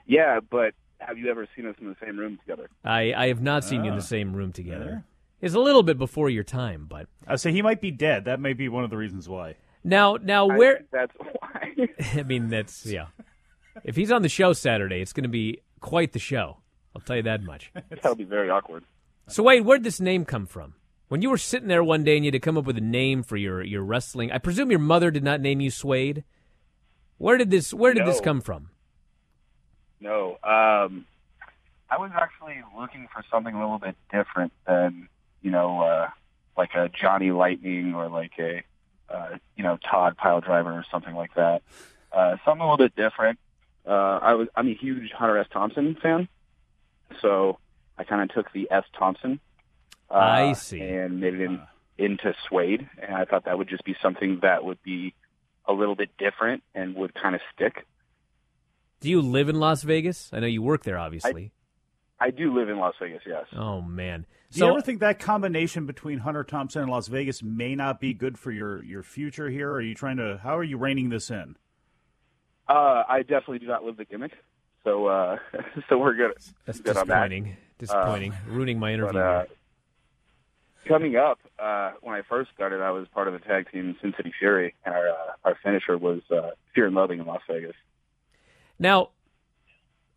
yeah, 0.07 0.41
but 0.51 0.75
have 0.99 1.19
you 1.19 1.31
ever 1.31 1.47
seen 1.55 1.67
us 1.67 1.77
in 1.81 1.87
the 1.87 1.95
same 2.03 2.19
room 2.19 2.39
together? 2.39 2.69
I, 2.85 3.13
I 3.13 3.29
have 3.29 3.41
not 3.43 3.63
seen 3.63 3.83
you 3.85 3.89
in 3.89 3.93
Ah. 3.93 4.01
the 4.01 4.03
same 4.07 4.35
room 4.35 4.53
together. 4.53 5.05
It's 5.41 5.55
a 5.55 5.61
little 5.61 5.83
bit 5.83 5.99
before 5.99 6.31
your 6.31 6.43
time, 6.43 6.87
but 6.89 7.07
I 7.27 7.37
say 7.37 7.53
he 7.53 7.61
might 7.63 7.81
be 7.81 7.91
dead. 7.91 8.25
That 8.25 8.41
may 8.41 8.53
be 8.55 8.69
one 8.69 8.83
of 8.85 8.91
the 8.91 8.97
reasons 8.97 9.29
why. 9.29 9.57
now 9.85 10.17
now 10.21 10.47
where 10.47 10.87
That's 10.91 11.13
why. 11.19 11.75
I 12.15 12.23
mean 12.23 12.49
that's 12.49 12.87
yeah. 12.87 13.07
If 13.85 13.97
he's 13.97 14.11
on 14.13 14.23
the 14.23 14.29
show 14.29 14.53
Saturday, 14.53 15.01
it's 15.01 15.13
going 15.13 15.25
to 15.25 15.29
be 15.29 15.61
quite 15.81 16.13
the 16.13 16.19
show. 16.19 16.59
I'll 16.95 17.03
tell 17.03 17.17
you 17.17 17.23
that 17.23 17.43
much. 17.43 17.73
That'll 17.91 18.15
be 18.15 18.25
very 18.25 18.51
awkward. 18.51 18.85
So 19.29 19.43
Wade, 19.43 19.65
where'd 19.65 19.85
this 19.85 20.01
name 20.01 20.25
come 20.25 20.47
from? 20.47 20.75
When 21.09 21.23
you 21.23 21.31
were 21.31 21.39
sitting 21.39 21.69
there 21.69 21.85
one 21.85 22.05
day 22.05 22.17
and 22.17 22.25
you 22.25 22.29
had 22.29 22.35
to 22.35 22.41
come 22.41 22.57
up 22.57 22.65
with 22.65 22.79
a 22.79 22.83
name 22.83 23.23
for 23.23 23.37
your, 23.37 23.63
your 23.63 23.83
wrestling, 23.83 24.33
I 24.33 24.39
presume 24.39 24.71
your 24.71 24.81
mother 24.81 25.11
did 25.11 25.23
not 25.23 25.41
name 25.41 25.61
you 25.61 25.71
Suede. 25.71 26.25
Where 27.19 27.37
did 27.37 27.51
this 27.51 27.73
Where 27.73 27.95
did 27.95 28.07
this 28.07 28.21
come 28.21 28.41
from? 28.41 28.71
No, 30.01 30.33
um, 30.43 31.07
I 31.89 31.99
was 31.99 32.11
actually 32.15 32.63
looking 32.79 33.09
for 33.13 33.25
something 33.31 33.55
a 33.55 33.59
little 33.59 33.79
bit 33.79 33.97
different 34.13 34.53
than 34.67 35.09
you 35.47 35.53
know, 35.53 35.81
uh, 35.81 36.09
like 36.57 36.75
a 36.75 36.89
Johnny 36.89 37.31
Lightning 37.31 37.95
or 37.95 38.09
like 38.09 38.33
a 38.39 38.63
uh, 39.09 39.39
you 39.57 39.63
know 39.63 39.79
Todd 39.89 40.17
Pile 40.17 40.41
Driver 40.41 40.73
or 40.73 40.85
something 40.91 41.15
like 41.15 41.35
that. 41.35 41.63
Uh, 42.13 42.37
something 42.45 42.63
a 42.63 42.71
little 42.71 42.85
bit 42.85 42.97
different. 42.97 43.39
Uh, 43.87 44.19
I 44.23 44.35
was 44.35 44.49
I'm 44.57 44.69
a 44.69 44.75
huge 44.75 45.11
Hunter 45.13 45.39
S. 45.39 45.47
Thompson 45.53 45.97
fan, 46.03 46.29
so 47.23 47.59
I 47.97 48.05
kind 48.05 48.23
of 48.23 48.35
took 48.35 48.53
the 48.53 48.69
S. 48.71 48.85
Thompson. 48.99 49.41
Uh, 50.11 50.15
I 50.15 50.53
see. 50.53 50.81
and 50.81 51.21
made 51.21 51.35
it 51.35 51.41
in, 51.41 51.61
into 51.99 52.35
suede, 52.49 52.89
and 53.01 53.15
I 53.15 53.25
thought 53.25 53.45
that 53.45 53.59
would 53.59 53.69
just 53.69 53.85
be 53.85 53.97
something 54.03 54.41
that 54.43 54.65
would 54.65 54.83
be 54.83 55.15
a 55.67 55.73
little 55.73 55.95
bit 55.97 56.11
different 56.19 56.63
and 56.75 56.95
would 56.97 57.15
kind 57.15 57.35
of 57.35 57.41
stick. 57.55 57.87
Do 59.01 59.11
you 59.11 59.21
live 59.21 59.49
in 59.49 59.57
Las 59.59 59.83
Vegas? 59.83 60.31
I 60.33 60.41
know 60.41 60.47
you 60.47 60.63
work 60.63 60.85
there, 60.85 60.99
obviously. 60.99 61.53
I 62.19 62.31
do 62.31 62.57
live 62.59 62.69
in 62.69 62.79
Las 62.79 62.95
Vegas, 63.01 63.23
yes. 63.27 63.45
oh 63.55 63.83
man. 63.83 64.27
Do 64.53 64.61
So 64.61 64.67
you 64.67 64.73
ever 64.73 64.81
think 64.81 65.01
that 65.01 65.19
combination 65.19 65.87
between 65.87 66.19
Hunter 66.19 66.45
Thompson 66.45 66.83
and 66.83 66.91
Las 66.91 67.09
Vegas 67.09 67.43
may 67.43 67.75
not 67.75 68.01
be 68.01 68.15
good 68.15 68.39
for 68.39 68.51
your, 68.51 68.83
your 68.85 69.03
future 69.03 69.51
here? 69.51 69.71
Are 69.73 69.81
you 69.81 69.95
trying 69.95 70.17
to? 70.19 70.41
How 70.43 70.57
are 70.57 70.65
you 70.65 70.79
reining 70.79 71.09
this 71.11 71.31
in? 71.31 71.57
Uh, 72.69 73.05
I 73.09 73.23
definitely 73.23 73.61
do 73.61 73.67
not 73.67 73.85
live 73.85 73.97
the 73.97 74.05
gimmick, 74.05 74.33
so 74.85 75.07
uh, 75.07 75.39
so 75.89 75.99
we're 75.99 76.15
good. 76.15 76.33
that's 76.65 76.81
good 76.81 76.97
on 76.97 77.07
that. 77.09 77.29
disappointing. 77.29 77.57
Disappointing. 77.79 78.35
Ruining 78.49 78.79
my 78.79 78.93
interview. 78.93 79.13
But, 79.13 79.19
uh, 79.21 79.45
coming 80.89 81.17
up, 81.17 81.39
uh, 81.59 81.93
when 82.01 82.15
I 82.15 82.23
first 82.29 82.51
started, 82.55 82.81
I 82.81 82.91
was 82.91 83.07
part 83.09 83.29
of 83.29 83.35
the 83.35 83.41
tag 83.41 83.71
team 83.71 83.97
Sin 84.01 84.15
City 84.17 84.33
Fury, 84.39 84.75
and 84.85 84.95
our 84.95 85.09
uh, 85.09 85.33
our 85.45 85.59
finisher 85.63 85.97
was 85.99 86.23
uh, 86.31 86.51
Fear 86.75 86.87
and 86.87 86.95
Loathing 86.95 87.21
in 87.21 87.27
Las 87.27 87.43
Vegas. 87.49 87.75
Now, 88.79 89.11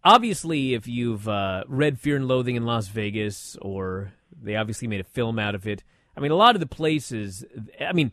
obviously, 0.03 0.73
if 0.73 0.87
you've 0.87 1.27
uh, 1.27 1.63
read 1.67 1.99
Fear 1.99 2.17
and 2.17 2.27
Loathing 2.27 2.55
in 2.55 2.65
Las 2.65 2.87
Vegas, 2.87 3.57
or 3.61 4.13
they 4.41 4.55
obviously 4.55 4.87
made 4.87 5.01
a 5.01 5.05
film 5.05 5.39
out 5.39 5.55
of 5.55 5.67
it, 5.67 5.83
I 6.15 6.19
mean, 6.19 6.31
a 6.31 6.35
lot 6.35 6.55
of 6.55 6.59
the 6.59 6.67
places, 6.67 7.45
I 7.79 7.93
mean, 7.93 8.11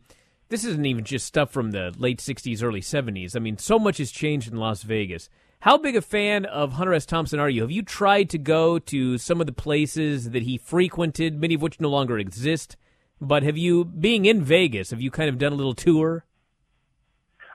this 0.48 0.64
isn't 0.64 0.86
even 0.86 1.04
just 1.04 1.26
stuff 1.26 1.50
from 1.50 1.72
the 1.72 1.92
late 1.98 2.18
60s, 2.18 2.62
early 2.62 2.80
70s. 2.80 3.34
I 3.34 3.40
mean, 3.40 3.58
so 3.58 3.78
much 3.78 3.98
has 3.98 4.10
changed 4.10 4.50
in 4.50 4.58
Las 4.58 4.82
Vegas. 4.82 5.28
How 5.60 5.78
big 5.78 5.96
a 5.96 6.02
fan 6.02 6.44
of 6.44 6.74
Hunter 6.74 6.94
S. 6.94 7.06
Thompson 7.06 7.40
are 7.40 7.48
you? 7.48 7.62
Have 7.62 7.70
you 7.70 7.82
tried 7.82 8.30
to 8.30 8.38
go 8.38 8.78
to 8.78 9.18
some 9.18 9.40
of 9.40 9.46
the 9.46 9.52
places 9.52 10.30
that 10.30 10.42
he 10.42 10.58
frequented, 10.58 11.40
many 11.40 11.54
of 11.54 11.62
which 11.62 11.80
no 11.80 11.88
longer 11.88 12.18
exist? 12.18 12.76
But 13.20 13.42
have 13.42 13.56
you, 13.56 13.84
being 13.84 14.26
in 14.26 14.42
Vegas, 14.42 14.90
have 14.90 15.00
you 15.00 15.10
kind 15.10 15.28
of 15.28 15.38
done 15.38 15.52
a 15.52 15.56
little 15.56 15.74
tour? 15.74 16.24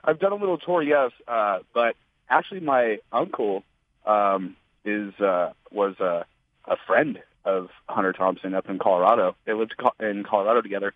I've 0.04 0.18
done 0.18 0.32
a 0.32 0.36
little 0.36 0.58
tour, 0.58 0.82
yes, 0.82 1.12
uh, 1.28 1.60
but 1.72 1.94
actually, 2.28 2.60
my 2.60 2.98
uncle 3.12 3.62
um, 4.04 4.56
is 4.84 5.14
uh, 5.20 5.52
was 5.70 5.94
uh, 6.00 6.24
a 6.66 6.76
friend 6.86 7.20
of 7.44 7.68
Hunter 7.88 8.12
Thompson 8.12 8.54
up 8.54 8.68
in 8.68 8.78
Colorado. 8.78 9.36
They 9.44 9.52
lived 9.52 9.74
in 10.00 10.24
Colorado 10.28 10.60
together, 10.60 10.92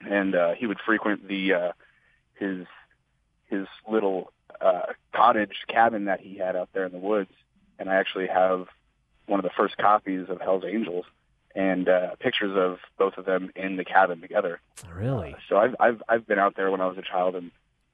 and 0.00 0.34
uh, 0.34 0.52
he 0.52 0.66
would 0.66 0.78
frequent 0.84 1.26
the 1.26 1.52
uh, 1.54 1.72
his 2.34 2.66
his 3.48 3.66
little 3.88 4.32
uh, 4.60 4.92
cottage 5.14 5.56
cabin 5.68 6.06
that 6.06 6.20
he 6.20 6.36
had 6.36 6.56
out 6.56 6.68
there 6.72 6.84
in 6.84 6.92
the 6.92 6.98
woods. 6.98 7.30
And 7.78 7.90
I 7.90 7.96
actually 7.96 8.26
have 8.26 8.66
one 9.26 9.38
of 9.38 9.44
the 9.44 9.50
first 9.56 9.76
copies 9.76 10.28
of 10.28 10.40
Hell's 10.40 10.64
Angels 10.64 11.04
and 11.54 11.88
uh, 11.88 12.16
pictures 12.20 12.56
of 12.56 12.78
both 12.98 13.18
of 13.18 13.24
them 13.24 13.50
in 13.56 13.76
the 13.76 13.84
cabin 13.84 14.20
together. 14.20 14.60
Really? 14.92 15.36
So 15.48 15.56
I've 15.56 15.74
I've 15.80 16.02
I've 16.08 16.26
been 16.26 16.38
out 16.38 16.56
there 16.56 16.70
when 16.70 16.80
I 16.80 16.86
was 16.86 16.98
a 16.98 17.02
child 17.02 17.34
and 17.34 17.50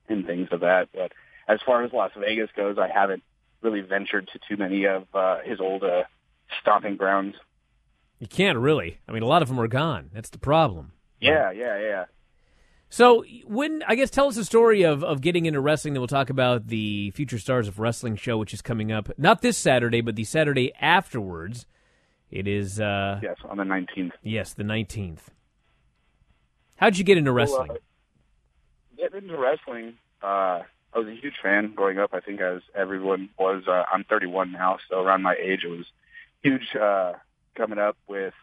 and 0.08 0.26
things 0.26 0.48
of 0.50 0.60
that. 0.60 0.88
But 0.94 1.12
as 1.48 1.60
far 1.64 1.82
as 1.84 1.92
Las 1.92 2.10
Vegas 2.16 2.50
goes, 2.56 2.76
I 2.78 2.88
haven't 2.88 3.22
really 3.62 3.80
ventured 3.80 4.28
to 4.32 4.40
too 4.48 4.56
many 4.56 4.86
of 4.86 5.04
uh, 5.14 5.38
his 5.44 5.60
old 5.60 5.84
uh, 5.84 6.02
stomping 6.60 6.96
grounds. 6.96 7.36
You 8.18 8.26
can't 8.26 8.58
really. 8.58 8.98
I 9.08 9.12
mean, 9.12 9.22
a 9.22 9.26
lot 9.26 9.42
of 9.42 9.48
them 9.48 9.60
are 9.60 9.68
gone. 9.68 10.10
That's 10.12 10.30
the 10.30 10.38
problem. 10.38 10.92
Yeah, 11.30 11.50
yeah, 11.52 11.78
yeah. 11.78 12.04
So 12.88 13.24
when 13.46 13.82
I 13.86 13.94
guess 13.94 14.10
tell 14.10 14.28
us 14.28 14.36
the 14.36 14.44
story 14.44 14.82
of, 14.82 15.02
of 15.02 15.22
getting 15.22 15.46
into 15.46 15.60
wrestling. 15.60 15.94
Then 15.94 16.02
we'll 16.02 16.08
talk 16.08 16.28
about 16.28 16.66
the 16.66 17.10
Future 17.12 17.38
Stars 17.38 17.66
of 17.66 17.78
Wrestling 17.78 18.16
show, 18.16 18.36
which 18.36 18.52
is 18.52 18.60
coming 18.60 18.92
up 18.92 19.10
not 19.16 19.40
this 19.40 19.56
Saturday, 19.56 20.02
but 20.02 20.14
the 20.14 20.24
Saturday 20.24 20.72
afterwards. 20.80 21.66
It 22.30 22.46
is 22.46 22.80
uh, 22.80 23.20
yes 23.22 23.36
on 23.48 23.56
the 23.56 23.64
nineteenth. 23.64 24.12
Yes, 24.22 24.52
the 24.52 24.64
nineteenth. 24.64 25.30
How'd 26.76 26.98
you 26.98 27.04
get 27.04 27.16
into 27.16 27.32
wrestling? 27.32 27.68
Well, 27.68 27.78
uh, 27.78 28.96
getting 28.96 29.28
into 29.28 29.38
wrestling, 29.38 29.94
uh, 30.22 30.62
I 30.94 30.98
was 30.98 31.06
a 31.06 31.14
huge 31.14 31.34
fan 31.42 31.72
growing 31.74 31.98
up. 31.98 32.10
I 32.12 32.20
think 32.20 32.40
as 32.40 32.60
everyone 32.74 33.30
was. 33.38 33.64
Uh, 33.66 33.84
I'm 33.90 34.04
31 34.04 34.52
now, 34.52 34.78
so 34.90 35.00
around 35.00 35.22
my 35.22 35.36
age, 35.40 35.64
it 35.64 35.68
was 35.68 35.86
huge 36.42 36.74
uh, 36.74 37.14
coming 37.54 37.78
up 37.78 37.96
with 38.06 38.34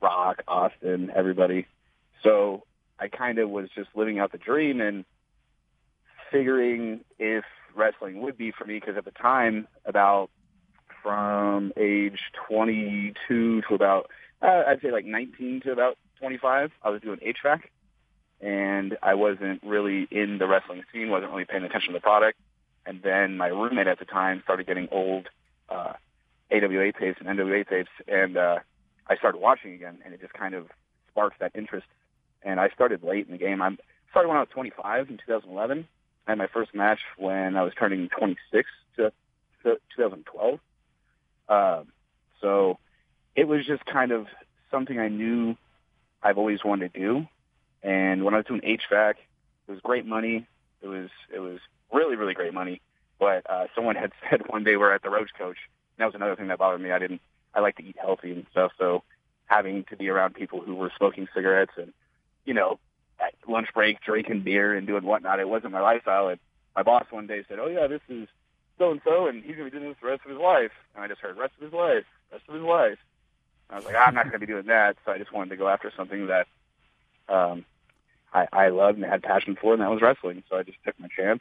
Rock, 0.00 0.42
Austin, 0.48 1.12
everybody. 1.14 1.66
So 2.22 2.64
I 2.98 3.08
kind 3.08 3.38
of 3.38 3.50
was 3.50 3.68
just 3.74 3.90
living 3.94 4.18
out 4.18 4.32
the 4.32 4.38
dream 4.38 4.80
and 4.80 5.04
figuring 6.30 7.00
if 7.18 7.44
wrestling 7.74 8.22
would 8.22 8.36
be 8.38 8.52
for 8.52 8.64
me 8.64 8.78
because 8.78 8.96
at 8.96 9.04
the 9.04 9.10
time, 9.10 9.66
about 9.84 10.30
from 11.02 11.72
age 11.76 12.18
22 12.48 13.62
to 13.68 13.74
about, 13.74 14.10
uh, 14.40 14.62
I'd 14.68 14.80
say 14.80 14.92
like 14.92 15.04
19 15.04 15.62
to 15.62 15.72
about 15.72 15.98
25, 16.20 16.70
I 16.82 16.90
was 16.90 17.00
doing 17.02 17.18
HVAC 17.18 17.62
and 18.40 18.96
I 19.02 19.14
wasn't 19.14 19.62
really 19.64 20.06
in 20.10 20.38
the 20.38 20.46
wrestling 20.46 20.82
scene, 20.92 21.10
wasn't 21.10 21.32
really 21.32 21.44
paying 21.44 21.64
attention 21.64 21.92
to 21.92 21.98
the 21.98 22.02
product. 22.02 22.38
And 22.84 23.00
then 23.02 23.36
my 23.36 23.46
roommate 23.46 23.86
at 23.86 23.98
the 23.98 24.04
time 24.04 24.40
started 24.42 24.66
getting 24.66 24.88
old 24.90 25.28
uh, 25.68 25.92
AWA 26.52 26.92
tapes 26.92 27.18
and 27.20 27.28
NWA 27.28 27.68
tapes, 27.68 27.90
and 28.08 28.36
uh, 28.36 28.58
I 29.08 29.16
started 29.16 29.40
watching 29.40 29.72
again, 29.72 29.98
and 30.04 30.12
it 30.12 30.20
just 30.20 30.32
kind 30.32 30.54
of 30.54 30.66
sparked 31.10 31.38
that 31.40 31.52
interest. 31.54 31.86
And 32.44 32.60
I 32.60 32.68
started 32.70 33.02
late 33.02 33.26
in 33.26 33.32
the 33.32 33.38
game. 33.38 33.62
I 33.62 33.76
started 34.10 34.28
when 34.28 34.36
I 34.36 34.40
was 34.40 34.48
25 34.50 35.10
in 35.10 35.18
2011. 35.18 35.86
I 36.26 36.30
had 36.30 36.38
my 36.38 36.46
first 36.46 36.74
match 36.74 37.00
when 37.18 37.56
I 37.56 37.62
was 37.62 37.72
turning 37.78 38.08
26 38.08 38.68
to, 38.96 39.12
to 39.64 39.76
2012. 39.96 40.60
Um, 41.48 41.88
so 42.40 42.78
it 43.34 43.48
was 43.48 43.66
just 43.66 43.84
kind 43.84 44.12
of 44.12 44.26
something 44.70 44.98
I 44.98 45.08
knew 45.08 45.56
I've 46.22 46.38
always 46.38 46.64
wanted 46.64 46.94
to 46.94 47.00
do. 47.00 47.28
And 47.82 48.24
when 48.24 48.34
I 48.34 48.38
was 48.38 48.46
doing 48.46 48.60
HVAC, 48.60 49.14
it 49.68 49.70
was 49.70 49.80
great 49.80 50.06
money. 50.06 50.46
It 50.80 50.88
was 50.88 51.10
it 51.32 51.38
was 51.38 51.58
really 51.92 52.16
really 52.16 52.34
great 52.34 52.54
money. 52.54 52.80
But 53.18 53.48
uh, 53.48 53.66
someone 53.74 53.96
had 53.96 54.12
said 54.30 54.42
one 54.48 54.64
day 54.64 54.76
we're 54.76 54.92
at 54.92 55.02
the 55.02 55.10
Roach 55.10 55.30
Coach. 55.36 55.58
And 55.96 56.02
that 56.02 56.06
was 56.06 56.14
another 56.14 56.36
thing 56.36 56.48
that 56.48 56.58
bothered 56.58 56.80
me. 56.80 56.92
I 56.92 56.98
didn't 56.98 57.20
I 57.54 57.60
like 57.60 57.76
to 57.76 57.84
eat 57.84 57.96
healthy 58.00 58.32
and 58.32 58.46
stuff. 58.50 58.72
So 58.78 59.02
having 59.46 59.84
to 59.90 59.96
be 59.96 60.08
around 60.08 60.34
people 60.34 60.60
who 60.60 60.74
were 60.74 60.92
smoking 60.96 61.28
cigarettes 61.34 61.72
and 61.76 61.92
you 62.44 62.54
know 62.54 62.78
at 63.20 63.34
lunch 63.48 63.68
break 63.74 64.00
drinking 64.00 64.40
beer 64.40 64.74
and 64.74 64.86
doing 64.86 65.04
whatnot, 65.04 65.40
it 65.40 65.48
wasn't 65.48 65.72
my 65.72 65.80
lifestyle. 65.80 66.28
And 66.28 66.40
my 66.74 66.82
boss 66.82 67.04
one 67.10 67.26
day 67.26 67.44
said, 67.48 67.58
"Oh 67.58 67.68
yeah, 67.68 67.86
this 67.86 68.00
is 68.08 68.28
so 68.78 68.90
and 68.90 69.00
so, 69.04 69.26
and 69.26 69.42
he's 69.42 69.56
gonna 69.56 69.70
be 69.70 69.78
doing 69.78 69.88
this 69.88 69.96
the 70.00 70.08
rest 70.08 70.22
of 70.24 70.30
his 70.30 70.40
life." 70.40 70.72
And 70.94 71.04
I 71.04 71.08
just 71.08 71.20
heard 71.20 71.36
rest 71.36 71.54
of 71.56 71.64
his 71.64 71.72
life, 71.72 72.04
rest 72.30 72.44
of 72.48 72.54
his 72.54 72.64
life. 72.64 72.98
I 73.72 73.76
was 73.76 73.84
like, 73.86 73.96
I'm 73.96 74.14
not 74.14 74.24
going 74.24 74.34
to 74.34 74.38
be 74.38 74.46
doing 74.46 74.66
that. 74.66 74.96
So 75.04 75.12
I 75.12 75.18
just 75.18 75.32
wanted 75.32 75.50
to 75.50 75.56
go 75.56 75.66
after 75.66 75.90
something 75.96 76.26
that 76.26 76.46
um, 77.28 77.64
I, 78.32 78.46
I 78.52 78.68
loved 78.68 78.98
and 78.98 79.06
had 79.06 79.22
passion 79.22 79.56
for, 79.58 79.72
and 79.72 79.80
that 79.82 79.90
was 79.90 80.02
wrestling. 80.02 80.42
So 80.50 80.56
I 80.56 80.62
just 80.62 80.76
took 80.84 80.98
my 81.00 81.08
chance 81.16 81.40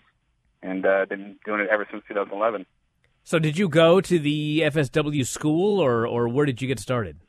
and 0.63 0.85
uh, 0.85 1.05
been 1.07 1.35
doing 1.45 1.59
it 1.59 1.67
ever 1.69 1.85
since 1.91 2.03
2011. 2.07 2.65
So 3.23 3.37
did 3.37 3.57
you 3.57 3.67
go 3.67 4.01
to 4.01 4.17
the 4.17 4.61
FSW 4.61 5.27
school, 5.27 5.79
or 5.79 6.07
or 6.07 6.27
where 6.27 6.45
did 6.45 6.61
you 6.61 6.67
get 6.67 6.79
started? 6.79 7.19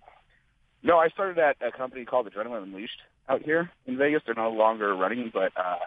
No, 0.83 0.99
I 0.99 1.09
started 1.09 1.39
at 1.39 1.57
a 1.61 1.71
company 1.71 2.05
called 2.07 2.31
Adrenaline 2.33 2.63
Unleashed 2.63 3.03
out 3.29 3.43
here 3.43 3.71
in 3.87 3.97
Vegas. 3.97 4.23
They're 4.25 4.35
no 4.35 4.51
longer 4.51 4.95
running, 4.95 5.31
but 5.33 5.53
uh, 5.57 5.79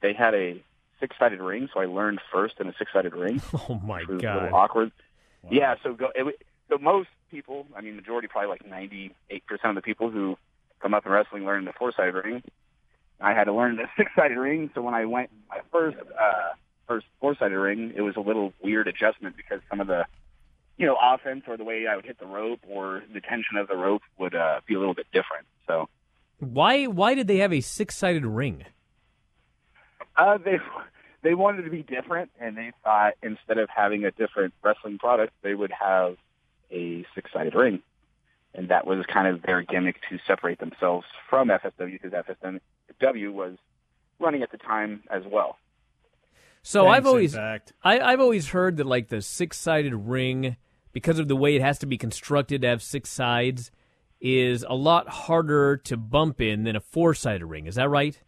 they 0.00 0.12
had 0.12 0.34
a 0.34 0.62
six-sided 1.00 1.40
ring, 1.40 1.68
so 1.72 1.80
I 1.80 1.86
learned 1.86 2.20
first 2.32 2.54
in 2.60 2.68
a 2.68 2.74
six-sided 2.78 3.14
ring. 3.14 3.40
Oh 3.68 3.80
my 3.84 4.00
was 4.00 4.08
a 4.08 4.12
little 4.12 4.54
awkward. 4.54 4.92
Yeah, 5.50 5.74
so 5.82 5.94
go. 5.94 6.10
It, 6.14 6.40
so 6.68 6.78
most 6.78 7.08
people, 7.30 7.66
I 7.76 7.80
mean, 7.80 7.96
majority, 7.96 8.28
probably 8.28 8.48
like 8.48 8.66
ninety-eight 8.66 9.46
percent 9.46 9.70
of 9.70 9.74
the 9.74 9.82
people 9.82 10.10
who 10.10 10.38
come 10.80 10.94
up 10.94 11.04
in 11.06 11.12
wrestling 11.12 11.44
learn 11.44 11.64
the 11.64 11.72
four-sided 11.72 12.14
ring. 12.14 12.42
I 13.20 13.34
had 13.34 13.44
to 13.44 13.52
learn 13.52 13.76
the 13.76 13.86
six-sided 13.96 14.36
ring. 14.36 14.70
So 14.74 14.82
when 14.82 14.94
I 14.94 15.04
went 15.04 15.30
my 15.48 15.60
first 15.70 15.96
uh, 15.98 16.54
first 16.86 17.06
four-sided 17.20 17.56
ring, 17.56 17.92
it 17.96 18.02
was 18.02 18.16
a 18.16 18.20
little 18.20 18.52
weird 18.62 18.88
adjustment 18.88 19.36
because 19.36 19.60
some 19.68 19.80
of 19.80 19.86
the 19.86 20.04
you 20.76 20.86
know 20.86 20.96
offense 21.00 21.44
or 21.48 21.56
the 21.56 21.64
way 21.64 21.86
I 21.86 21.96
would 21.96 22.04
hit 22.04 22.18
the 22.18 22.26
rope 22.26 22.60
or 22.68 23.02
the 23.12 23.20
tension 23.20 23.56
of 23.56 23.68
the 23.68 23.76
rope 23.76 24.02
would 24.18 24.34
uh, 24.34 24.60
be 24.66 24.74
a 24.74 24.78
little 24.78 24.94
bit 24.94 25.06
different. 25.12 25.46
So 25.66 25.88
Why? 26.42 26.86
Why 26.86 27.14
did 27.14 27.28
they 27.28 27.38
have 27.38 27.52
a 27.52 27.60
six-sided 27.60 28.26
ring? 28.26 28.64
Uh, 30.16 30.38
they 30.38 30.58
they 31.22 31.34
wanted 31.34 31.62
to 31.62 31.70
be 31.70 31.84
different, 31.84 32.30
and 32.40 32.56
they 32.56 32.72
thought 32.82 33.14
instead 33.22 33.58
of 33.58 33.68
having 33.70 34.04
a 34.04 34.10
different 34.10 34.52
wrestling 34.62 34.98
product, 34.98 35.32
they 35.42 35.54
would 35.54 35.70
have 35.70 36.16
a 36.72 37.06
six-sided 37.14 37.54
ring, 37.54 37.80
and 38.54 38.70
that 38.70 38.88
was 38.88 39.06
kind 39.06 39.28
of 39.28 39.42
their 39.42 39.62
gimmick 39.62 40.00
to 40.10 40.18
separate 40.26 40.58
themselves 40.58 41.06
from 41.30 41.48
FSW 41.48 42.02
because 42.02 42.10
FSW 42.10 43.32
was 43.32 43.56
running 44.18 44.42
at 44.42 44.50
the 44.50 44.58
time 44.58 45.04
as 45.10 45.22
well. 45.24 45.58
So 46.64 46.84
Thanks, 46.84 46.96
I've 46.96 47.06
always, 47.06 47.36
I, 47.36 47.60
I've 47.84 48.20
always 48.20 48.48
heard 48.48 48.78
that 48.78 48.86
like 48.86 49.08
the 49.08 49.22
six-sided 49.22 49.94
ring, 49.94 50.56
because 50.92 51.20
of 51.20 51.28
the 51.28 51.36
way 51.36 51.54
it 51.54 51.62
has 51.62 51.78
to 51.80 51.86
be 51.86 51.98
constructed 51.98 52.62
to 52.62 52.68
have 52.68 52.82
six 52.82 53.10
sides, 53.10 53.70
is 54.22 54.64
a 54.68 54.74
lot 54.74 55.08
harder 55.08 55.76
to 55.76 55.96
bump 55.96 56.40
in 56.40 56.62
than 56.62 56.76
a 56.76 56.80
four-sided 56.80 57.44
ring. 57.44 57.66
Is 57.66 57.74
that 57.74 57.90
right? 57.90 58.18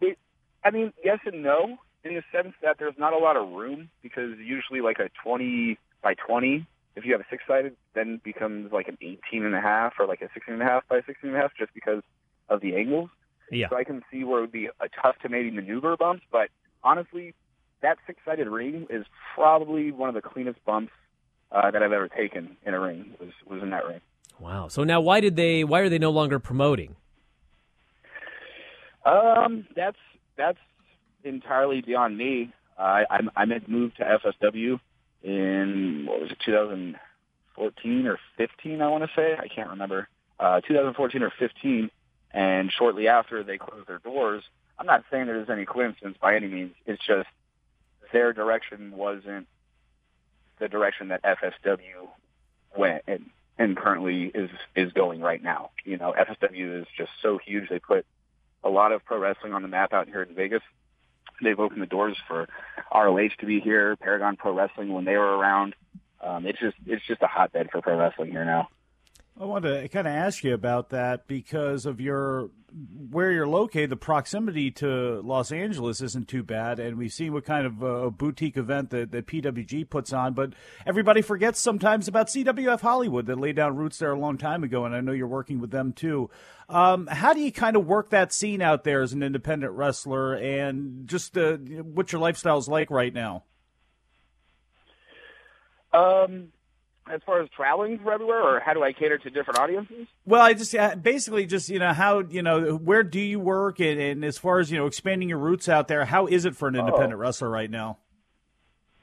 It, 0.00 0.18
I 0.64 0.70
mean, 0.70 0.92
yes 1.04 1.20
and 1.24 1.42
no, 1.42 1.78
in 2.04 2.14
the 2.14 2.22
sense 2.32 2.54
that 2.62 2.76
there's 2.78 2.98
not 2.98 3.12
a 3.12 3.18
lot 3.18 3.36
of 3.36 3.48
room 3.50 3.90
because 4.02 4.36
usually 4.38 4.80
like 4.80 4.98
a 4.98 5.08
20 5.22 5.78
by 6.02 6.14
20, 6.14 6.66
if 6.96 7.04
you 7.04 7.12
have 7.12 7.20
a 7.20 7.26
six-sided, 7.30 7.76
then 7.94 8.20
becomes 8.24 8.72
like 8.72 8.88
an 8.88 8.98
18 9.00 9.44
and 9.44 9.54
a 9.54 9.60
half 9.60 9.94
or 10.00 10.06
like 10.06 10.20
a 10.20 10.28
16 10.34 10.54
and 10.54 10.62
a 10.62 10.66
half 10.66 10.86
by 10.88 11.00
16 11.06 11.16
and 11.30 11.36
a 11.36 11.40
half 11.40 11.52
just 11.56 11.72
because 11.72 12.02
of 12.48 12.60
the 12.60 12.74
angles. 12.74 13.08
Yeah. 13.52 13.68
So 13.68 13.76
I 13.76 13.84
can 13.84 14.02
see 14.10 14.24
where 14.24 14.38
it 14.38 14.42
would 14.42 14.52
be 14.52 14.66
a 14.66 14.88
tough 15.00 15.16
to 15.22 15.28
maybe 15.28 15.52
maneuver 15.52 15.96
bumps, 15.96 16.24
but 16.32 16.48
honestly, 16.82 17.34
that 17.82 17.98
six-sided 18.06 18.48
ring 18.48 18.88
is 18.90 19.06
probably 19.34 19.92
one 19.92 20.08
of 20.08 20.14
the 20.16 20.22
cleanest 20.22 20.64
bumps 20.64 20.92
uh, 21.52 21.70
that 21.70 21.82
I've 21.82 21.92
ever 21.92 22.08
taken 22.08 22.56
in 22.64 22.74
a 22.74 22.80
ring. 22.80 23.14
Was 23.20 23.30
was 23.46 23.62
in 23.62 23.70
that 23.70 23.84
ring. 23.86 24.00
Wow. 24.40 24.68
So 24.68 24.84
now, 24.84 25.00
why 25.00 25.20
did 25.20 25.36
they? 25.36 25.64
Why 25.64 25.80
are 25.80 25.88
they 25.88 25.98
no 25.98 26.10
longer 26.10 26.38
promoting? 26.38 26.96
Um, 29.04 29.66
that's 29.76 29.98
that's 30.36 30.58
entirely 31.24 31.82
beyond 31.82 32.16
me. 32.16 32.52
I 32.78 33.04
I, 33.10 33.20
I 33.36 33.44
made 33.44 33.66
the 33.66 33.70
move 33.70 33.94
to 33.96 34.04
FSW 34.04 34.80
in 35.22 36.06
what 36.06 36.20
was 36.22 36.30
it, 36.30 36.38
2014 36.44 38.06
or 38.06 38.18
15? 38.38 38.80
I 38.82 38.88
want 38.88 39.04
to 39.04 39.10
say 39.14 39.36
I 39.38 39.48
can't 39.48 39.70
remember. 39.70 40.08
Uh, 40.38 40.62
2014 40.62 41.22
or 41.22 41.30
15, 41.38 41.90
and 42.32 42.72
shortly 42.72 43.08
after 43.08 43.42
they 43.42 43.58
closed 43.58 43.86
their 43.86 43.98
doors. 43.98 44.42
I'm 44.78 44.86
not 44.86 45.04
saying 45.10 45.26
there's 45.26 45.50
any 45.50 45.66
coincidence 45.66 46.16
by 46.18 46.36
any 46.36 46.46
means. 46.46 46.74
It's 46.86 47.04
just 47.04 47.28
their 48.12 48.32
direction 48.32 48.92
wasn't 48.96 49.46
the 50.58 50.68
direction 50.68 51.08
that 51.08 51.22
FSW 51.22 52.08
went 52.74 53.02
and, 53.06 53.26
and 53.58 53.76
currently 53.76 54.30
is 54.34 54.50
is 54.74 54.92
going 54.92 55.20
right 55.20 55.42
now. 55.42 55.70
You 55.84 55.96
know, 55.96 56.14
FSW 56.18 56.82
is 56.82 56.86
just 56.96 57.10
so 57.22 57.38
huge. 57.38 57.68
They 57.68 57.78
put 57.78 58.06
a 58.62 58.68
lot 58.68 58.92
of 58.92 59.04
pro 59.04 59.18
wrestling 59.18 59.52
on 59.52 59.62
the 59.62 59.68
map 59.68 59.92
out 59.92 60.08
here 60.08 60.22
in 60.22 60.34
Vegas. 60.34 60.62
They've 61.42 61.58
opened 61.58 61.80
the 61.80 61.86
doors 61.86 62.16
for 62.28 62.48
ROH 62.94 63.30
to 63.38 63.46
be 63.46 63.60
here, 63.60 63.96
Paragon 63.96 64.36
Pro 64.36 64.54
Wrestling 64.54 64.92
when 64.92 65.04
they 65.04 65.16
were 65.16 65.38
around. 65.38 65.74
Um, 66.20 66.46
it's 66.46 66.58
just 66.58 66.76
it's 66.86 67.06
just 67.06 67.22
a 67.22 67.26
hotbed 67.26 67.70
for 67.70 67.80
pro 67.80 67.96
wrestling 67.96 68.30
here 68.30 68.44
now. 68.44 68.68
I 69.40 69.44
wanted 69.46 69.80
to 69.80 69.88
kind 69.88 70.06
of 70.06 70.12
ask 70.12 70.44
you 70.44 70.52
about 70.52 70.90
that 70.90 71.26
because 71.26 71.86
of 71.86 71.98
your 71.98 72.50
where 73.10 73.32
you're 73.32 73.48
located. 73.48 73.88
The 73.88 73.96
proximity 73.96 74.70
to 74.72 75.22
Los 75.22 75.50
Angeles 75.50 76.02
isn't 76.02 76.28
too 76.28 76.42
bad, 76.42 76.78
and 76.78 76.98
we've 76.98 77.12
seen 77.12 77.32
what 77.32 77.46
kind 77.46 77.66
of 77.66 77.82
uh, 77.82 78.10
boutique 78.10 78.58
event 78.58 78.90
that, 78.90 79.12
that 79.12 79.26
PWG 79.26 79.88
puts 79.88 80.12
on. 80.12 80.34
But 80.34 80.52
everybody 80.84 81.22
forgets 81.22 81.58
sometimes 81.58 82.06
about 82.06 82.26
CWF 82.26 82.82
Hollywood 82.82 83.24
that 83.26 83.40
laid 83.40 83.56
down 83.56 83.76
roots 83.76 83.98
there 83.98 84.12
a 84.12 84.18
long 84.18 84.36
time 84.36 84.62
ago, 84.62 84.84
and 84.84 84.94
I 84.94 85.00
know 85.00 85.12
you're 85.12 85.26
working 85.26 85.58
with 85.58 85.70
them 85.70 85.94
too. 85.94 86.28
Um, 86.68 87.06
how 87.06 87.32
do 87.32 87.40
you 87.40 87.50
kind 87.50 87.76
of 87.76 87.86
work 87.86 88.10
that 88.10 88.34
scene 88.34 88.60
out 88.60 88.84
there 88.84 89.00
as 89.00 89.14
an 89.14 89.22
independent 89.22 89.72
wrestler, 89.72 90.34
and 90.34 91.08
just 91.08 91.38
uh, 91.38 91.56
what 91.56 92.12
your 92.12 92.20
lifestyle 92.20 92.58
is 92.58 92.68
like 92.68 92.90
right 92.90 93.14
now? 93.14 93.44
Um, 95.94 96.52
as 97.12 97.20
far 97.24 97.40
as 97.42 97.48
traveling 97.50 97.98
for 97.98 98.12
everywhere, 98.12 98.42
or 98.42 98.60
how 98.60 98.74
do 98.74 98.82
I 98.82 98.92
cater 98.92 99.18
to 99.18 99.30
different 99.30 99.58
audiences? 99.58 100.06
Well, 100.24 100.40
I 100.40 100.54
just 100.54 100.74
uh, 100.74 100.94
basically 100.96 101.46
just 101.46 101.68
you 101.68 101.78
know 101.78 101.92
how 101.92 102.20
you 102.20 102.42
know 102.42 102.76
where 102.76 103.02
do 103.02 103.20
you 103.20 103.40
work, 103.40 103.80
and, 103.80 104.00
and 104.00 104.24
as 104.24 104.38
far 104.38 104.60
as 104.60 104.70
you 104.70 104.78
know 104.78 104.86
expanding 104.86 105.28
your 105.28 105.38
roots 105.38 105.68
out 105.68 105.88
there, 105.88 106.04
how 106.04 106.26
is 106.26 106.44
it 106.44 106.56
for 106.56 106.68
an 106.68 106.76
independent 106.76 107.16
wrestler 107.16 107.50
right 107.50 107.70
now? 107.70 107.98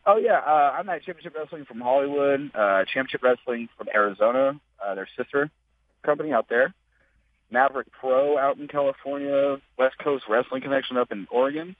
Oh 0.05 0.17
yeah, 0.17 0.37
uh, 0.37 0.75
I'm 0.77 0.87
at 0.89 1.03
Championship 1.03 1.35
Wrestling 1.35 1.65
from 1.65 1.81
Hollywood, 1.81 2.51
uh, 2.55 2.85
Championship 2.85 3.23
Wrestling 3.23 3.67
from 3.77 3.87
Arizona, 3.93 4.59
uh, 4.83 4.95
their 4.95 5.07
sister 5.17 5.51
company 6.03 6.31
out 6.31 6.47
there. 6.49 6.73
Maverick 7.51 7.87
Pro 7.91 8.37
out 8.37 8.57
in 8.57 8.67
California, 8.67 9.57
West 9.77 9.97
Coast 10.03 10.25
Wrestling 10.29 10.61
Connection 10.61 10.97
up 10.97 11.11
in 11.11 11.27
Oregon. 11.31 11.75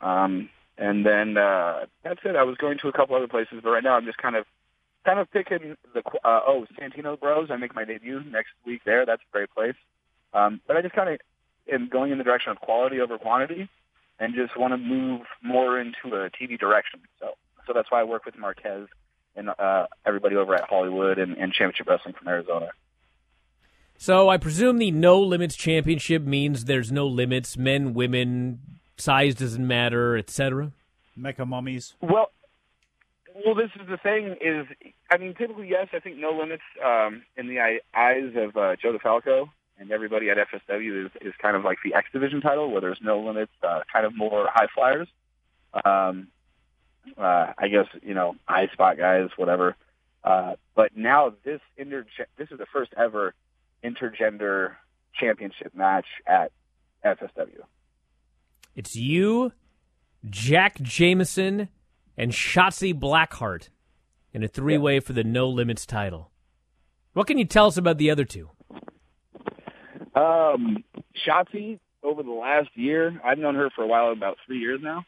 Um, 0.00 0.48
and 0.78 1.04
then 1.04 1.36
uh, 1.36 1.86
that's 2.04 2.20
it. 2.24 2.36
I 2.36 2.44
was 2.44 2.56
going 2.56 2.78
to 2.82 2.88
a 2.88 2.92
couple 2.92 3.16
other 3.16 3.28
places, 3.28 3.60
but 3.62 3.70
right 3.70 3.82
now 3.82 3.96
I'm 3.96 4.04
just 4.04 4.18
kind 4.18 4.36
of 4.36 4.46
kind 5.08 5.20
of 5.20 5.30
picking 5.30 5.76
the 5.94 6.02
uh, 6.24 6.40
oh 6.46 6.66
Santino 6.78 7.18
Bros. 7.18 7.50
I 7.50 7.56
make 7.56 7.74
my 7.74 7.84
debut 7.84 8.22
next 8.30 8.50
week 8.66 8.82
there. 8.84 9.06
That's 9.06 9.22
a 9.22 9.32
great 9.32 9.50
place. 9.54 9.76
Um, 10.34 10.60
but 10.66 10.76
I 10.76 10.82
just 10.82 10.94
kind 10.94 11.08
of 11.08 11.20
am 11.72 11.88
going 11.88 12.12
in 12.12 12.18
the 12.18 12.24
direction 12.24 12.52
of 12.52 12.58
quality 12.60 13.00
over 13.00 13.16
quantity, 13.16 13.68
and 14.18 14.34
just 14.34 14.58
want 14.58 14.74
to 14.74 14.76
move 14.76 15.22
more 15.42 15.80
into 15.80 16.14
a 16.14 16.30
TV 16.30 16.58
direction. 16.58 17.00
So 17.20 17.30
so 17.66 17.72
that's 17.72 17.90
why 17.90 18.00
I 18.00 18.04
work 18.04 18.26
with 18.26 18.36
Marquez 18.36 18.88
and 19.34 19.50
uh, 19.50 19.86
everybody 20.04 20.36
over 20.36 20.54
at 20.54 20.64
Hollywood 20.68 21.18
and, 21.18 21.36
and 21.36 21.52
Championship 21.52 21.88
Wrestling 21.88 22.14
from 22.14 22.28
Arizona. 22.28 22.70
So 23.96 24.28
I 24.28 24.36
presume 24.36 24.78
the 24.78 24.90
No 24.90 25.20
Limits 25.20 25.56
Championship 25.56 26.22
means 26.22 26.64
there's 26.64 26.92
no 26.92 27.06
limits, 27.06 27.56
men, 27.56 27.94
women, 27.94 28.60
size 28.96 29.34
doesn't 29.34 29.66
matter, 29.66 30.16
etc. 30.16 30.72
Mecha 31.18 31.46
mummies. 31.46 31.94
Well, 32.00 32.30
well, 33.44 33.54
this 33.54 33.70
is 33.80 33.88
the 33.88 33.96
thing. 33.96 34.36
Is 34.40 34.66
I 35.10 35.16
mean, 35.16 35.34
typically, 35.34 35.68
yes, 35.68 35.88
I 35.92 36.00
think 36.00 36.18
no 36.18 36.30
limits 36.30 36.62
um, 36.84 37.22
in 37.36 37.48
the 37.48 37.60
eyes 37.94 38.32
of 38.36 38.56
uh, 38.56 38.76
Joe 38.80 38.96
DeFalco 38.96 39.48
and 39.78 39.90
everybody 39.92 40.28
at 40.30 40.36
FSW 40.36 41.06
is, 41.06 41.12
is 41.20 41.34
kind 41.40 41.56
of 41.56 41.64
like 41.64 41.78
the 41.84 41.94
X 41.94 42.08
Division 42.12 42.40
title, 42.40 42.70
where 42.70 42.80
there's 42.80 42.98
no 43.00 43.20
limits, 43.20 43.52
uh, 43.62 43.80
kind 43.92 44.04
of 44.04 44.16
more 44.16 44.48
high 44.52 44.66
flyers. 44.74 45.08
Um, 45.84 46.28
uh, 47.16 47.52
I 47.56 47.68
guess 47.68 47.86
you 48.02 48.14
know, 48.14 48.36
high 48.46 48.68
spot 48.68 48.98
guys, 48.98 49.30
whatever. 49.36 49.76
Uh, 50.24 50.54
but 50.74 50.96
now 50.96 51.32
this 51.44 51.60
inter 51.76 52.04
this 52.36 52.48
is 52.50 52.58
the 52.58 52.66
first 52.72 52.92
ever 52.96 53.34
intergender 53.84 54.74
championship 55.18 55.74
match 55.74 56.06
at 56.26 56.52
FSW. 57.04 57.60
It's 58.74 58.94
you, 58.96 59.52
Jack 60.28 60.80
Jameson, 60.80 61.68
and 62.18 62.32
Shotzi 62.32 62.92
Blackheart 62.92 63.68
in 64.32 64.42
a 64.42 64.48
three 64.48 64.76
way 64.76 64.98
for 65.00 65.12
the 65.12 65.24
No 65.24 65.48
Limits 65.48 65.86
title. 65.86 66.30
What 67.14 67.28
can 67.28 67.38
you 67.38 67.44
tell 67.44 67.66
us 67.66 67.76
about 67.76 67.96
the 67.96 68.10
other 68.10 68.24
two? 68.24 68.50
Um, 70.14 70.84
Shotzi, 71.26 71.78
over 72.02 72.22
the 72.22 72.32
last 72.32 72.70
year, 72.74 73.20
I've 73.24 73.38
known 73.38 73.54
her 73.54 73.70
for 73.70 73.84
a 73.84 73.86
while, 73.86 74.10
about 74.10 74.36
three 74.44 74.58
years 74.58 74.80
now. 74.82 75.04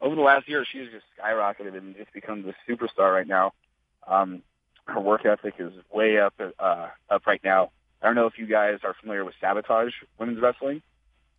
Over 0.00 0.14
the 0.14 0.22
last 0.22 0.48
year, 0.48 0.64
she's 0.70 0.88
just 0.90 1.04
skyrocketed 1.20 1.76
and 1.76 1.96
just 1.96 2.12
become 2.12 2.42
the 2.42 2.54
superstar 2.68 3.12
right 3.12 3.26
now. 3.26 3.52
Um, 4.06 4.42
her 4.86 5.00
work 5.00 5.26
ethic 5.26 5.54
is 5.58 5.72
way 5.92 6.18
up, 6.18 6.34
uh, 6.58 6.88
up 7.10 7.26
right 7.26 7.40
now. 7.44 7.70
I 8.00 8.06
don't 8.06 8.16
know 8.16 8.26
if 8.26 8.38
you 8.38 8.46
guys 8.46 8.78
are 8.84 8.94
familiar 9.00 9.24
with 9.24 9.34
Sabotage 9.40 9.92
Women's 10.18 10.40
Wrestling, 10.40 10.82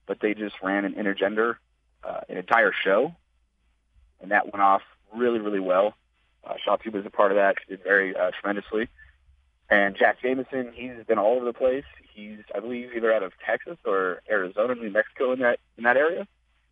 but 0.05 0.19
they 0.21 0.33
just 0.33 0.55
ran 0.61 0.85
an 0.85 0.93
intergender, 0.93 1.55
uh, 2.03 2.21
an 2.29 2.37
entire 2.37 2.71
show, 2.83 3.13
and 4.21 4.31
that 4.31 4.45
went 4.45 4.61
off 4.61 4.81
really, 5.15 5.39
really 5.39 5.59
well. 5.59 5.93
Uh, 6.43 6.55
Shotzi 6.65 6.91
was 6.91 7.05
a 7.05 7.09
part 7.09 7.31
of 7.31 7.37
that. 7.37 7.55
She 7.61 7.75
did 7.75 7.83
very 7.83 8.15
uh, 8.15 8.31
tremendously. 8.39 8.89
And 9.69 9.95
Jack 9.97 10.21
Jameson, 10.21 10.73
he's 10.73 11.05
been 11.07 11.17
all 11.17 11.37
over 11.37 11.45
the 11.45 11.53
place. 11.53 11.85
He's, 12.13 12.39
I 12.53 12.59
believe, 12.59 12.91
either 12.95 13.13
out 13.13 13.23
of 13.23 13.31
Texas 13.45 13.77
or 13.85 14.21
Arizona, 14.29 14.75
New 14.75 14.91
Mexico, 14.91 15.31
in 15.31 15.39
that 15.39 15.59
in 15.77 15.85
that 15.85 15.97
area. 15.97 16.27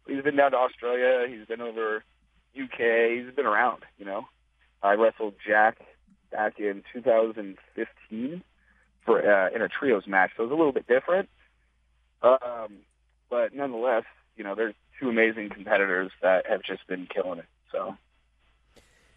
He's 0.08 0.24
been 0.24 0.36
down 0.36 0.52
to 0.52 0.58
Australia. 0.58 1.26
He's 1.28 1.48
been 1.48 1.62
over 1.62 2.04
UK. 2.60 3.24
He's 3.24 3.34
been 3.34 3.46
around. 3.46 3.84
You 3.98 4.06
know, 4.06 4.28
I 4.84 4.94
wrestled 4.94 5.36
Jack 5.46 5.78
back 6.32 6.60
in 6.60 6.84
2015 6.94 8.44
for 9.06 9.20
uh, 9.20 9.50
in 9.56 9.62
a 9.62 9.70
trios 9.70 10.06
match, 10.06 10.32
so 10.36 10.44
it 10.44 10.48
was 10.48 10.54
a 10.54 10.56
little 10.56 10.74
bit 10.74 10.86
different. 10.88 11.30
Um, 12.22 12.80
but 13.30 13.56
nonetheless, 13.56 14.04
you 14.36 14.44
know, 14.44 14.54
there's 14.54 14.76
two 15.00 15.10
amazing 15.10 15.50
competitors 15.50 16.12
that 16.22 16.46
have 16.48 16.62
just 16.62 16.86
been 16.88 17.08
killing 17.08 17.40
it. 17.40 17.46
So. 17.72 17.96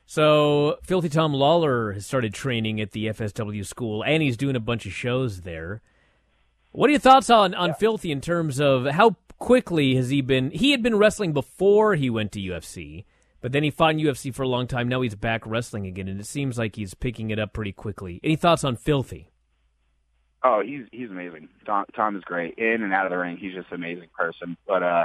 So, 0.07 0.77
Filthy 0.83 1.09
Tom 1.09 1.33
Lawlor 1.33 1.95
has 1.95 2.05
started 2.05 2.35
training 2.35 2.81
at 2.81 2.93
the 2.93 3.07
FSW 3.07 3.65
school, 3.65 4.03
and 4.05 4.23
he's 4.23 4.37
doing 4.37 4.55
a 4.55 4.61
bunch 4.61 4.85
of 4.85 4.93
shows 4.93 5.41
there. 5.41 5.81
What 6.73 6.89
are 6.89 6.91
your 6.91 7.01
thoughts 7.01 7.31
on, 7.31 7.55
on 7.55 7.73
Filthy 7.75 8.13
in 8.13 8.21
terms 8.21 8.61
of 8.61 8.85
how 8.87 9.17
quickly 9.39 9.95
has 9.95 10.11
he 10.11 10.21
been? 10.21 10.51
He 10.51 10.73
had 10.73 10.83
been 10.83 10.97
wrestling 10.97 11.33
before 11.33 11.95
he 11.95 12.11
went 12.11 12.33
to 12.33 12.41
UFC, 12.41 13.05
but 13.41 13.53
then 13.53 13.63
he 13.63 13.71
fought 13.71 13.93
in 13.93 14.01
UFC 14.01 14.35
for 14.35 14.43
a 14.43 14.49
long 14.49 14.67
time. 14.67 14.89
Now 14.89 15.01
he's 15.01 15.15
back 15.15 15.47
wrestling 15.47 15.87
again, 15.87 16.09
and 16.09 16.21
it 16.21 16.27
seems 16.27 16.59
like 16.59 16.77
he's 16.77 16.93
picking 16.93 17.31
it 17.31 17.39
up 17.39 17.53
pretty 17.53 17.73
quickly. 17.73 18.21
Any 18.23 18.37
thoughts 18.37 18.65
on 18.65 18.77
Filthy? 18.77 19.31
Oh, 20.43 20.63
he's 20.63 20.83
he's 20.93 21.09
amazing. 21.09 21.49
Tom, 21.65 21.87
Tom 21.97 22.17
is 22.17 22.25
great 22.25 22.59
in 22.59 22.83
and 22.83 22.93
out 22.93 23.07
of 23.07 23.11
the 23.11 23.17
ring. 23.17 23.39
He's 23.39 23.55
just 23.55 23.69
an 23.71 23.77
amazing 23.77 24.09
person. 24.17 24.59
But 24.67 24.83
uh, 24.83 25.05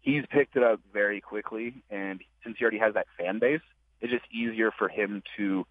he's 0.00 0.24
picked 0.30 0.56
it 0.56 0.62
up 0.62 0.80
very 0.92 1.20
quickly, 1.20 1.82
and 1.90 2.22
since 2.42 2.56
he 2.58 2.64
already 2.64 2.78
has 2.78 2.94
that 2.94 3.06
fan 3.18 3.38
base, 3.38 3.60
it's 4.00 4.12
just 4.12 4.24
easier 4.32 4.70
for 4.70 4.88
him 4.88 5.22
to 5.36 5.66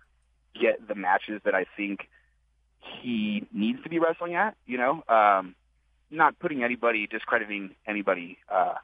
get 0.60 0.88
the 0.88 0.96
matches 0.96 1.42
that 1.46 1.56
I 1.56 1.66
think 1.76 2.08
he 3.02 3.48
needs 3.54 3.82
to 3.84 3.90
be 3.90 4.00
wrestling 4.00 4.36
at. 4.36 4.56
You 4.66 4.78
know, 4.78 5.04
um, 5.08 5.56
not 6.10 6.40
putting 6.40 6.64
anybody, 6.64 7.08
discrediting 7.08 7.76
anybody 7.86 8.38
uh, 8.50 8.76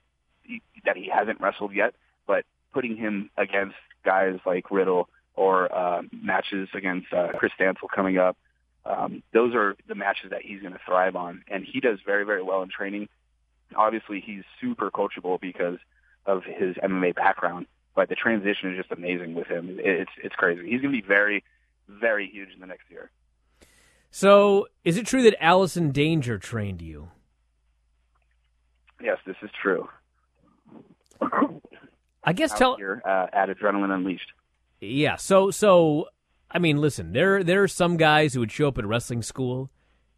that 0.85 0.97
he 0.97 1.09
hasn't 1.09 1.39
wrestled 1.41 1.73
yet, 1.73 1.93
but 2.27 2.45
putting 2.73 2.97
him 2.97 3.29
against 3.37 3.75
guys 4.03 4.39
like 4.45 4.71
Riddle 4.71 5.09
or 5.35 5.73
uh, 5.73 6.01
matches 6.11 6.69
against 6.73 7.11
uh, 7.13 7.29
Chris 7.37 7.51
Stansel 7.59 7.89
coming 7.93 8.17
up. 8.17 8.37
Um, 8.85 9.23
those 9.33 9.55
are 9.55 9.75
the 9.87 9.95
matches 9.95 10.31
that 10.31 10.41
he's 10.41 10.61
going 10.61 10.73
to 10.73 10.79
thrive 10.85 11.15
on, 11.15 11.43
and 11.47 11.65
he 11.65 11.79
does 11.79 11.99
very, 12.05 12.25
very 12.25 12.43
well 12.43 12.61
in 12.61 12.69
training. 12.69 13.07
Obviously, 13.75 14.19
he's 14.19 14.43
super 14.59 14.91
coachable 14.91 15.39
because 15.39 15.77
of 16.25 16.43
his 16.43 16.75
MMA 16.75 17.15
background, 17.15 17.65
but 17.95 18.09
the 18.09 18.15
transition 18.15 18.71
is 18.71 18.77
just 18.77 18.91
amazing 18.91 19.33
with 19.33 19.47
him. 19.47 19.77
It's 19.79 20.11
it's 20.23 20.35
crazy. 20.35 20.61
He's 20.63 20.81
going 20.81 20.93
to 20.93 21.01
be 21.01 21.07
very, 21.07 21.43
very 21.87 22.29
huge 22.29 22.49
in 22.53 22.59
the 22.59 22.67
next 22.67 22.89
year. 22.89 23.11
So, 24.11 24.67
is 24.83 24.97
it 24.97 25.07
true 25.07 25.23
that 25.23 25.35
Allison 25.43 25.91
Danger 25.91 26.37
trained 26.37 26.81
you? 26.81 27.09
Yes, 29.01 29.17
this 29.25 29.35
is 29.41 29.49
true. 29.61 29.89
I 32.23 32.33
guess 32.33 32.51
Out 32.53 32.57
tell 32.57 32.77
here 32.77 33.01
uh, 33.05 33.27
at 33.33 33.49
Adrenaline 33.49 33.93
Unleashed. 33.93 34.31
Yeah. 34.79 35.15
So 35.17 35.51
so 35.51 36.07
I 36.49 36.59
mean, 36.59 36.79
listen, 36.79 37.13
there 37.13 37.43
there 37.43 37.63
are 37.63 37.67
some 37.67 37.97
guys 37.97 38.33
who 38.33 38.39
would 38.39 38.51
show 38.51 38.67
up 38.67 38.77
at 38.77 38.85
wrestling 38.85 39.21
school 39.21 39.69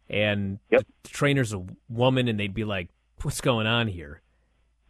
and 0.08 0.58
the 0.70 0.84
trainer's 1.04 1.52
a 1.52 1.64
woman 1.88 2.28
and 2.28 2.38
they'd 2.38 2.54
be 2.54 2.64
like, 2.64 2.88
What's 3.22 3.40
going 3.40 3.66
on 3.66 3.88
here? 3.88 4.22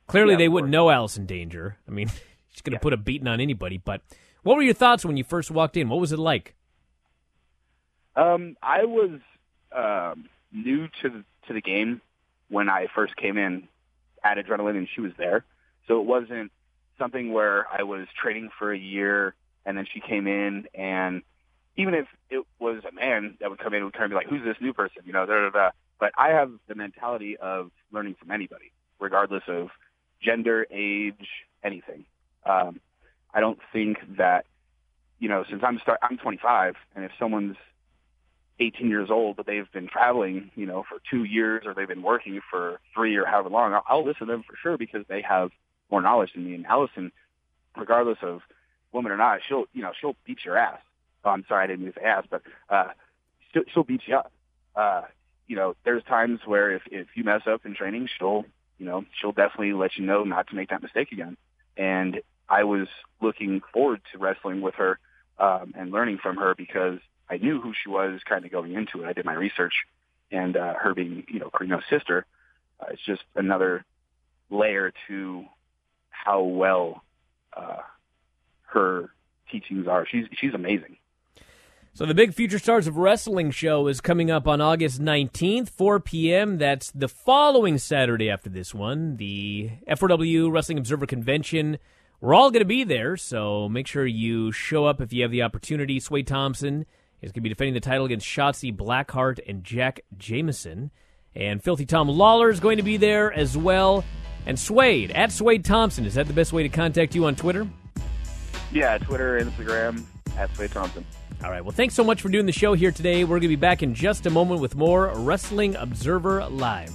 Clearly 0.09 0.32
Yeah, 0.32 0.39
they 0.39 0.49
wouldn't 0.49 0.70
know 0.70 0.91
Allison 0.91 1.26
Danger. 1.26 1.78
I 1.87 1.91
mean, 1.91 2.11
she's 2.57 2.63
gonna 2.63 2.79
put 2.79 2.95
a 2.95 2.97
beating 2.97 3.29
on 3.29 3.41
anybody, 3.41 3.77
but 3.77 4.01
what 4.43 4.57
were 4.57 4.63
your 4.63 4.75
thoughts 4.75 5.05
when 5.05 5.17
you 5.17 5.25
first 5.25 5.51
walked 5.51 5.77
in? 5.77 5.89
What 5.89 6.01
was 6.01 6.13
it 6.13 6.19
like? 6.19 6.55
Um, 8.15 8.57
I 8.63 8.85
was 8.85 9.21
um, 9.73 10.29
new 10.51 10.89
to 11.03 11.11
the, 11.11 11.25
to 11.49 11.53
the 11.53 11.61
game 11.61 12.01
when 12.49 12.69
I 12.69 12.87
first 12.95 13.15
came 13.17 13.37
in 13.37 13.69
at 14.25 14.39
Adrenaline, 14.39 14.79
and 14.79 14.89
she 14.95 15.03
was 15.03 15.13
there. 15.19 15.45
So 15.87 16.01
it 16.01 16.07
wasn't 16.07 16.51
something 16.99 17.33
where 17.33 17.67
I 17.71 17.83
was 17.83 18.07
training 18.21 18.49
for 18.59 18.73
a 18.73 18.79
year, 18.79 19.35
and 19.67 19.77
then 19.77 19.87
she 19.93 20.01
came 20.01 20.27
in, 20.27 20.67
and 20.75 21.23
even 21.77 21.93
if 21.93 22.07
it 22.31 22.47
was 22.59 22.83
a 22.89 22.93
man 22.93 23.37
that 23.41 23.51
would 23.51 23.59
come 23.59 23.75
in, 23.75 23.85
would 23.85 23.93
kind 23.93 24.05
of 24.05 24.11
be 24.11 24.17
like, 24.17 24.29
"Who's 24.29 24.43
this 24.43 24.57
new 24.61 24.73
person?" 24.73 25.03
You 25.05 25.13
know, 25.13 25.27
da 25.27 25.35
da 25.35 25.51
da. 25.51 25.71
But 25.99 26.13
I 26.17 26.31
have 26.31 26.53
the 26.69 26.75
mentality 26.75 27.37
of 27.37 27.71
learning 27.93 28.15
from 28.15 28.31
anybody, 28.31 28.73
regardless 28.99 29.43
of 29.47 29.69
gender, 30.21 30.67
age, 30.71 31.29
anything. 31.63 32.05
Um, 32.49 32.81
I 33.35 33.41
don't 33.41 33.59
think 33.73 33.99
that 34.17 34.47
you 35.19 35.29
know, 35.29 35.45
since 35.49 35.63
I'm 35.65 35.79
start, 35.79 35.99
I'm 36.03 36.19
25, 36.19 36.75
and 36.95 37.05
if 37.05 37.11
someone's 37.19 37.57
18 38.61 38.89
years 38.89 39.11
old, 39.11 39.37
but 39.37 39.47
they've 39.47 39.71
been 39.73 39.89
traveling, 39.89 40.51
you 40.55 40.67
know, 40.67 40.85
for 40.89 40.99
two 41.11 41.25
years, 41.25 41.65
or 41.67 41.75
they've 41.75 41.89
been 41.89 42.03
working 42.03 42.41
for 42.51 42.81
three 42.95 43.17
or 43.17 43.25
however 43.25 43.49
long, 43.49 43.73
I'll, 43.73 43.85
I'll 43.87 44.05
listen 44.05 44.27
to 44.27 44.33
them 44.33 44.45
for 44.47 44.57
sure 44.63 44.79
because 44.79 45.05
they 45.09 45.23
have 45.23 45.51
more 45.91 46.03
knowledge 46.03 46.33
than 46.35 46.45
me. 46.45 46.55
And 46.55 46.67
Allison, 46.67 47.13
regardless 47.77 48.19
of 48.23 48.41
woman 48.93 49.13
or 49.13 49.17
not, 49.17 49.41
she'll, 49.47 49.65
you 49.73 49.83
know, 49.83 49.93
she'll 49.99 50.17
beat 50.27 50.45
your 50.45 50.57
ass. 50.57 50.81
Oh, 51.25 51.31
I'm 51.31 51.45
sorry, 51.49 51.65
I 51.65 51.67
didn't 51.67 51.85
use 51.85 51.95
ass, 52.03 52.25
but 52.31 52.43
uh, 52.71 52.89
she'll, 53.53 53.65
she'll 53.73 53.85
beat 53.85 54.03
you 54.07 54.17
up. 54.17 54.33
Uh, 54.75 55.03
you 55.47 55.57
know, 55.57 55.75
there's 55.85 56.03
times 56.05 56.41
where 56.45 56.73
if 56.73 56.83
if 56.91 57.07
you 57.15 57.25
mess 57.25 57.43
up 57.47 57.65
in 57.65 57.75
training, 57.75 58.09
she'll, 58.19 58.45
you 58.79 58.87
know, 58.87 59.05
she'll 59.19 59.33
definitely 59.33 59.73
let 59.73 59.97
you 59.97 60.05
know 60.05 60.25
not 60.25 60.49
to 60.49 60.55
make 60.57 60.71
that 60.71 60.83
mistake 60.83 61.13
again. 61.13 61.37
And 61.77 62.21
I 62.49 62.65
was 62.65 62.89
looking 63.21 63.61
forward 63.73 64.01
to 64.13 64.19
wrestling 64.19 64.61
with 64.61 64.75
her 64.77 64.99
um, 65.39 65.75
and 65.77 65.91
learning 65.91 66.19
from 66.23 66.37
her 66.37 66.55
because 66.57 66.99
I 67.29 67.39
knew 67.39 67.61
who 67.61 67.73
she 67.73 67.89
was 67.89 68.21
kind 68.29 68.45
of 68.45 68.53
going 68.53 68.73
into 68.75 69.03
it. 69.03 69.09
I 69.09 69.13
did 69.13 69.25
my 69.25 69.35
research, 69.35 69.75
and 70.31 70.57
uh, 70.57 70.75
her 70.75 70.95
being, 70.95 71.25
you 71.29 71.41
know, 71.41 71.51
Carino's 71.51 71.85
sister, 71.91 72.25
uh, 72.81 72.87
it's 72.91 73.05
just 73.05 73.23
another 73.35 73.85
layer 74.51 74.93
to 75.09 75.45
how 76.11 76.43
well 76.43 77.03
uh, 77.57 77.79
her 78.69 79.11
teachings 79.51 79.87
are. 79.89 80.07
She's 80.07 80.27
she's 80.39 80.55
amazing. 80.55 80.97
So 81.95 82.05
the 82.05 82.15
big 82.15 82.35
Future 82.35 82.59
Stars 82.59 82.87
of 82.87 82.99
Wrestling 82.99 83.51
show 83.51 83.87
is 83.89 84.03
coming 84.03 84.31
up 84.31 84.47
on 84.47 84.61
August 84.61 85.01
19th, 85.01 85.71
4 85.71 85.99
p.m. 86.01 86.59
That's 86.59 86.91
the 86.91 87.09
following 87.09 87.79
Saturday 87.79 88.29
after 88.29 88.51
this 88.51 88.75
one, 88.75 89.17
the 89.17 89.71
F4W 89.89 90.53
Wrestling 90.53 90.77
Observer 90.77 91.07
Convention. 91.07 91.79
We're 92.21 92.35
all 92.35 92.51
going 92.51 92.61
to 92.61 92.67
be 92.67 92.83
there, 92.83 93.17
so 93.19 93.69
make 93.69 93.87
sure 93.87 94.07
you 94.07 94.51
show 94.51 94.87
up 94.87 95.03
if 95.03 95.12
you 95.12 95.23
have 95.23 95.31
the 95.31 95.43
opportunity. 95.43 96.01
Suede 96.01 96.27
Thompson 96.27 96.87
is 97.21 97.31
going 97.31 97.35
to 97.35 97.41
be 97.43 97.49
defending 97.51 97.75
the 97.75 97.81
title 97.81 98.07
against 98.07 98.27
Shotzi 98.27 98.75
Blackheart 98.75 99.39
and 99.47 99.62
Jack 99.62 100.01
Jameson. 100.17 100.91
And 101.35 101.62
Filthy 101.62 101.85
Tom 101.85 102.09
Lawlor 102.09 102.51
is 102.51 102.59
going 102.59 102.79
to 102.79 102.83
be 102.83 102.97
there 102.97 103.31
as 103.33 103.55
well. 103.55 104.03
And 104.47 104.59
Suede, 104.59 105.11
at 105.11 105.31
Suede 105.31 105.62
Thompson, 105.62 106.07
is 106.07 106.14
that 106.14 106.27
the 106.27 106.33
best 106.33 106.55
way 106.55 106.62
to 106.62 106.71
contact 106.71 107.14
you 107.14 107.27
on 107.27 107.37
Twitter? 107.37 107.67
Yeah, 108.73 108.97
Twitter, 108.97 109.39
Instagram, 109.39 110.03
at 110.39 110.55
Suede 110.57 110.71
Thompson. 110.71 111.05
All 111.45 111.51
right. 111.51 111.62
Well, 111.62 111.73
thanks 111.73 111.95
so 111.95 112.03
much 112.03 112.23
for 112.23 112.31
doing 112.31 112.47
the 112.47 112.53
show 112.53 112.73
here 112.73 112.93
today. 112.93 113.25
We're 113.25 113.37
going 113.37 113.43
to 113.43 113.49
be 113.49 113.57
back 113.57 113.83
in 113.83 113.93
just 113.93 114.25
a 114.25 114.31
moment 114.31 114.62
with 114.62 114.75
more 114.75 115.12
Wrestling 115.17 115.77
Observer 115.77 116.47
Live. 116.47 116.95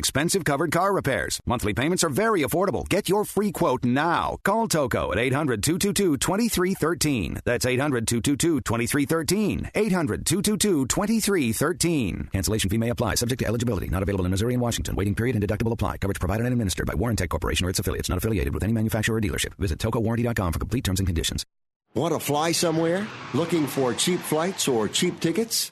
expensive 0.01 0.43
covered 0.43 0.71
car 0.71 0.91
repairs. 0.91 1.39
Monthly 1.45 1.75
payments 1.75 2.03
are 2.03 2.09
very 2.09 2.41
affordable. 2.41 2.89
Get 2.89 3.07
your 3.07 3.23
free 3.23 3.51
quote 3.51 3.85
now. 3.85 4.37
Call 4.43 4.67
Toco 4.67 5.11
at 5.11 5.19
800 5.19 5.61
222 5.61 6.17
2313. 6.17 7.37
That's 7.45 7.67
800 7.67 8.07
222 8.07 8.61
2313. 8.61 9.69
800 9.75 10.25
222 10.25 10.87
2313. 10.87 12.29
Cancellation 12.33 12.69
fee 12.71 12.79
may 12.79 12.89
apply, 12.89 13.13
subject 13.13 13.41
to 13.41 13.45
eligibility. 13.45 13.89
Not 13.89 14.01
available 14.01 14.25
in 14.25 14.31
Missouri 14.31 14.55
and 14.55 14.61
Washington. 14.61 14.95
Waiting 14.95 15.13
period 15.13 15.35
and 15.35 15.47
deductible 15.47 15.71
apply. 15.71 15.97
Coverage 15.97 16.19
provided 16.19 16.47
and 16.47 16.53
administered 16.53 16.87
by 16.87 16.95
Warrantech 16.95 17.29
Corporation 17.29 17.67
or 17.67 17.69
its 17.69 17.77
affiliates, 17.77 18.09
not 18.09 18.17
affiliated 18.17 18.55
with 18.55 18.63
any 18.63 18.73
manufacturer 18.73 19.17
or 19.17 19.21
dealership. 19.21 19.53
Visit 19.59 19.77
tocowarranty.com 19.77 20.53
for 20.53 20.57
complete 20.57 20.83
terms 20.83 20.99
and 20.99 21.07
conditions. 21.07 21.45
Want 21.93 22.15
to 22.15 22.19
fly 22.19 22.53
somewhere? 22.53 23.05
Looking 23.35 23.67
for 23.67 23.93
cheap 23.93 24.19
flights 24.19 24.67
or 24.67 24.87
cheap 24.87 25.19
tickets? 25.19 25.71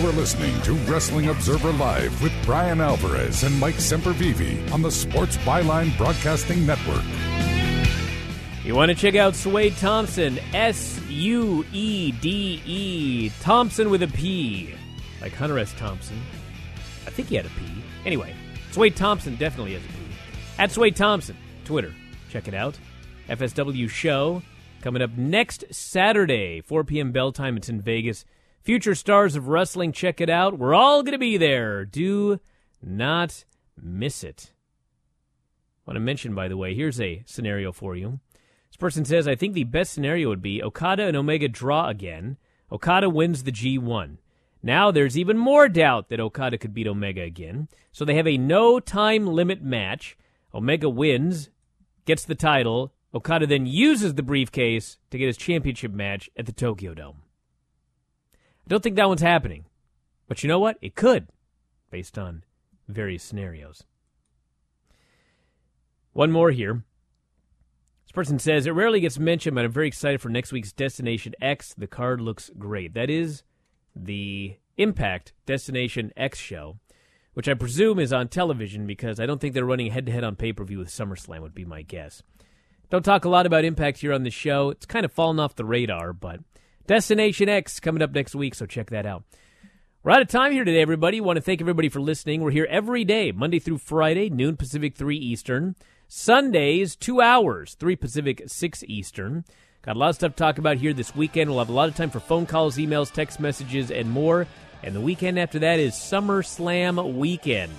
are 0.00 0.12
listening 0.12 0.60
to 0.62 0.72
Wrestling 0.90 1.28
Observer 1.28 1.70
Live 1.72 2.22
with 2.22 2.32
Brian 2.44 2.80
Alvarez 2.80 3.44
and 3.44 3.58
Mike 3.60 3.74
Sempervive 3.74 4.72
on 4.72 4.80
the 4.80 4.90
Sports 4.90 5.36
Byline 5.38 5.96
Broadcasting 5.98 6.66
Network. 6.66 7.04
You 8.64 8.74
want 8.74 8.90
to 8.90 8.94
check 8.94 9.14
out 9.14 9.36
Suede 9.36 9.76
Thompson, 9.76 10.38
S 10.54 10.98
U 11.08 11.64
E 11.72 12.10
D 12.12 12.62
E, 12.64 13.30
Thompson 13.40 13.90
with 13.90 14.02
a 14.02 14.08
P, 14.08 14.74
like 15.20 15.34
Hunter 15.34 15.58
S. 15.58 15.74
Thompson. 15.74 16.20
I 17.06 17.10
think 17.10 17.28
he 17.28 17.36
had 17.36 17.44
a 17.44 17.50
P. 17.50 17.84
Anyway, 18.06 18.34
Suede 18.70 18.96
Thompson 18.96 19.36
definitely 19.36 19.74
has 19.74 19.84
a 19.84 19.88
P. 19.88 19.94
At 20.58 20.72
Suede 20.72 20.96
Thompson, 20.96 21.36
Twitter. 21.64 21.94
Check 22.30 22.48
it 22.48 22.54
out. 22.54 22.78
FSW 23.28 23.90
show 23.90 24.42
coming 24.80 25.02
up 25.02 25.10
next 25.18 25.64
Saturday, 25.70 26.62
4 26.62 26.82
p.m. 26.82 27.12
bell 27.12 27.30
time. 27.30 27.58
It's 27.58 27.68
in 27.68 27.82
Vegas. 27.82 28.24
Future 28.62 28.94
stars 28.94 29.34
of 29.34 29.48
wrestling, 29.48 29.90
check 29.90 30.20
it 30.20 30.30
out. 30.30 30.56
We're 30.56 30.74
all 30.74 31.02
going 31.02 31.12
to 31.12 31.18
be 31.18 31.36
there. 31.36 31.84
Do 31.84 32.38
not 32.80 33.44
miss 33.76 34.22
it. 34.22 34.52
I 35.84 35.90
want 35.90 35.96
to 35.96 36.00
mention, 36.00 36.32
by 36.32 36.46
the 36.46 36.56
way, 36.56 36.72
here's 36.72 37.00
a 37.00 37.24
scenario 37.26 37.72
for 37.72 37.96
you. 37.96 38.20
This 38.70 38.76
person 38.76 39.04
says, 39.04 39.26
I 39.26 39.34
think 39.34 39.54
the 39.54 39.64
best 39.64 39.92
scenario 39.92 40.28
would 40.28 40.42
be 40.42 40.62
Okada 40.62 41.02
and 41.02 41.16
Omega 41.16 41.48
draw 41.48 41.88
again. 41.88 42.36
Okada 42.70 43.10
wins 43.10 43.42
the 43.42 43.50
G1. 43.50 44.18
Now 44.62 44.92
there's 44.92 45.18
even 45.18 45.36
more 45.36 45.68
doubt 45.68 46.08
that 46.08 46.20
Okada 46.20 46.56
could 46.56 46.72
beat 46.72 46.86
Omega 46.86 47.22
again. 47.22 47.66
So 47.90 48.04
they 48.04 48.14
have 48.14 48.28
a 48.28 48.38
no 48.38 48.78
time 48.78 49.26
limit 49.26 49.60
match. 49.60 50.16
Omega 50.54 50.88
wins, 50.88 51.50
gets 52.04 52.24
the 52.24 52.36
title. 52.36 52.94
Okada 53.12 53.48
then 53.48 53.66
uses 53.66 54.14
the 54.14 54.22
briefcase 54.22 54.98
to 55.10 55.18
get 55.18 55.26
his 55.26 55.36
championship 55.36 55.90
match 55.90 56.30
at 56.36 56.46
the 56.46 56.52
Tokyo 56.52 56.94
Dome. 56.94 57.21
I 58.66 58.68
don't 58.68 58.82
think 58.82 58.96
that 58.96 59.08
one's 59.08 59.22
happening. 59.22 59.64
But 60.28 60.42
you 60.42 60.48
know 60.48 60.58
what? 60.58 60.78
It 60.80 60.94
could, 60.94 61.28
based 61.90 62.16
on 62.16 62.44
various 62.88 63.22
scenarios. 63.22 63.84
One 66.12 66.30
more 66.30 66.50
here. 66.50 66.84
This 68.04 68.12
person 68.12 68.38
says, 68.38 68.66
It 68.66 68.70
rarely 68.70 69.00
gets 69.00 69.18
mentioned, 69.18 69.54
but 69.54 69.64
I'm 69.64 69.72
very 69.72 69.88
excited 69.88 70.20
for 70.20 70.28
next 70.28 70.52
week's 70.52 70.72
Destination 70.72 71.34
X. 71.40 71.74
The 71.76 71.86
card 71.86 72.20
looks 72.20 72.50
great. 72.58 72.94
That 72.94 73.10
is 73.10 73.42
the 73.94 74.56
Impact 74.76 75.32
Destination 75.46 76.12
X 76.16 76.38
show, 76.38 76.78
which 77.34 77.48
I 77.48 77.54
presume 77.54 77.98
is 77.98 78.12
on 78.12 78.28
television 78.28 78.86
because 78.86 79.20
I 79.20 79.26
don't 79.26 79.40
think 79.40 79.54
they're 79.54 79.64
running 79.64 79.90
head 79.90 80.06
to 80.06 80.12
head 80.12 80.24
on 80.24 80.36
pay 80.36 80.52
per 80.52 80.64
view 80.64 80.78
with 80.78 80.88
SummerSlam, 80.88 81.40
would 81.40 81.54
be 81.54 81.64
my 81.64 81.82
guess. 81.82 82.22
Don't 82.90 83.04
talk 83.04 83.24
a 83.24 83.30
lot 83.30 83.46
about 83.46 83.64
Impact 83.64 83.98
here 83.98 84.12
on 84.12 84.22
the 84.22 84.30
show. 84.30 84.70
It's 84.70 84.86
kind 84.86 85.04
of 85.04 85.12
fallen 85.12 85.40
off 85.40 85.56
the 85.56 85.64
radar, 85.64 86.12
but 86.12 86.40
Destination 86.86 87.48
X 87.48 87.80
coming 87.80 88.02
up 88.02 88.12
next 88.12 88.34
week, 88.34 88.54
so 88.54 88.66
check 88.66 88.90
that 88.90 89.06
out. 89.06 89.22
We're 90.02 90.12
out 90.12 90.22
of 90.22 90.28
time 90.28 90.50
here 90.50 90.64
today, 90.64 90.82
everybody. 90.82 91.20
Want 91.20 91.36
to 91.36 91.40
thank 91.40 91.60
everybody 91.60 91.88
for 91.88 92.00
listening. 92.00 92.40
We're 92.40 92.50
here 92.50 92.66
every 92.68 93.04
day, 93.04 93.30
Monday 93.30 93.60
through 93.60 93.78
Friday, 93.78 94.30
noon 94.30 94.56
Pacific, 94.56 94.96
3 94.96 95.16
Eastern. 95.16 95.76
Sundays, 96.08 96.96
2 96.96 97.20
hours, 97.20 97.74
3 97.78 97.94
Pacific, 97.94 98.42
6 98.46 98.84
Eastern. 98.88 99.44
Got 99.82 99.96
a 99.96 99.98
lot 99.98 100.08
of 100.10 100.16
stuff 100.16 100.32
to 100.32 100.36
talk 100.36 100.58
about 100.58 100.76
here 100.76 100.92
this 100.92 101.14
weekend. 101.14 101.50
We'll 101.50 101.60
have 101.60 101.68
a 101.68 101.72
lot 101.72 101.88
of 101.88 101.94
time 101.94 102.10
for 102.10 102.20
phone 102.20 102.46
calls, 102.46 102.76
emails, 102.78 103.12
text 103.12 103.38
messages, 103.38 103.90
and 103.90 104.10
more. 104.10 104.46
And 104.82 104.94
the 104.94 105.00
weekend 105.00 105.38
after 105.38 105.60
that 105.60 105.78
is 105.78 105.94
SummerSlam 105.94 107.14
weekend. 107.14 107.72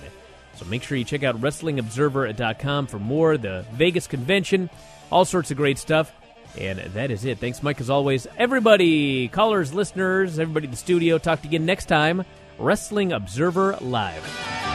So 0.56 0.64
make 0.64 0.82
sure 0.82 0.96
you 0.96 1.04
check 1.04 1.24
out 1.24 1.40
WrestlingObserver.com 1.40 2.86
for 2.86 2.98
more. 2.98 3.36
The 3.36 3.66
Vegas 3.74 4.06
convention, 4.06 4.70
all 5.10 5.24
sorts 5.24 5.50
of 5.50 5.56
great 5.56 5.78
stuff. 5.78 6.12
And 6.58 6.78
that 6.78 7.10
is 7.10 7.24
it. 7.24 7.38
Thanks, 7.38 7.62
Mike, 7.62 7.80
as 7.80 7.90
always. 7.90 8.26
Everybody, 8.36 9.28
callers, 9.28 9.74
listeners, 9.74 10.38
everybody 10.38 10.66
in 10.66 10.70
the 10.70 10.76
studio, 10.76 11.18
talk 11.18 11.40
to 11.42 11.46
you 11.46 11.50
again 11.50 11.66
next 11.66 11.86
time. 11.86 12.24
Wrestling 12.58 13.12
Observer 13.12 13.76
Live. 13.80 14.73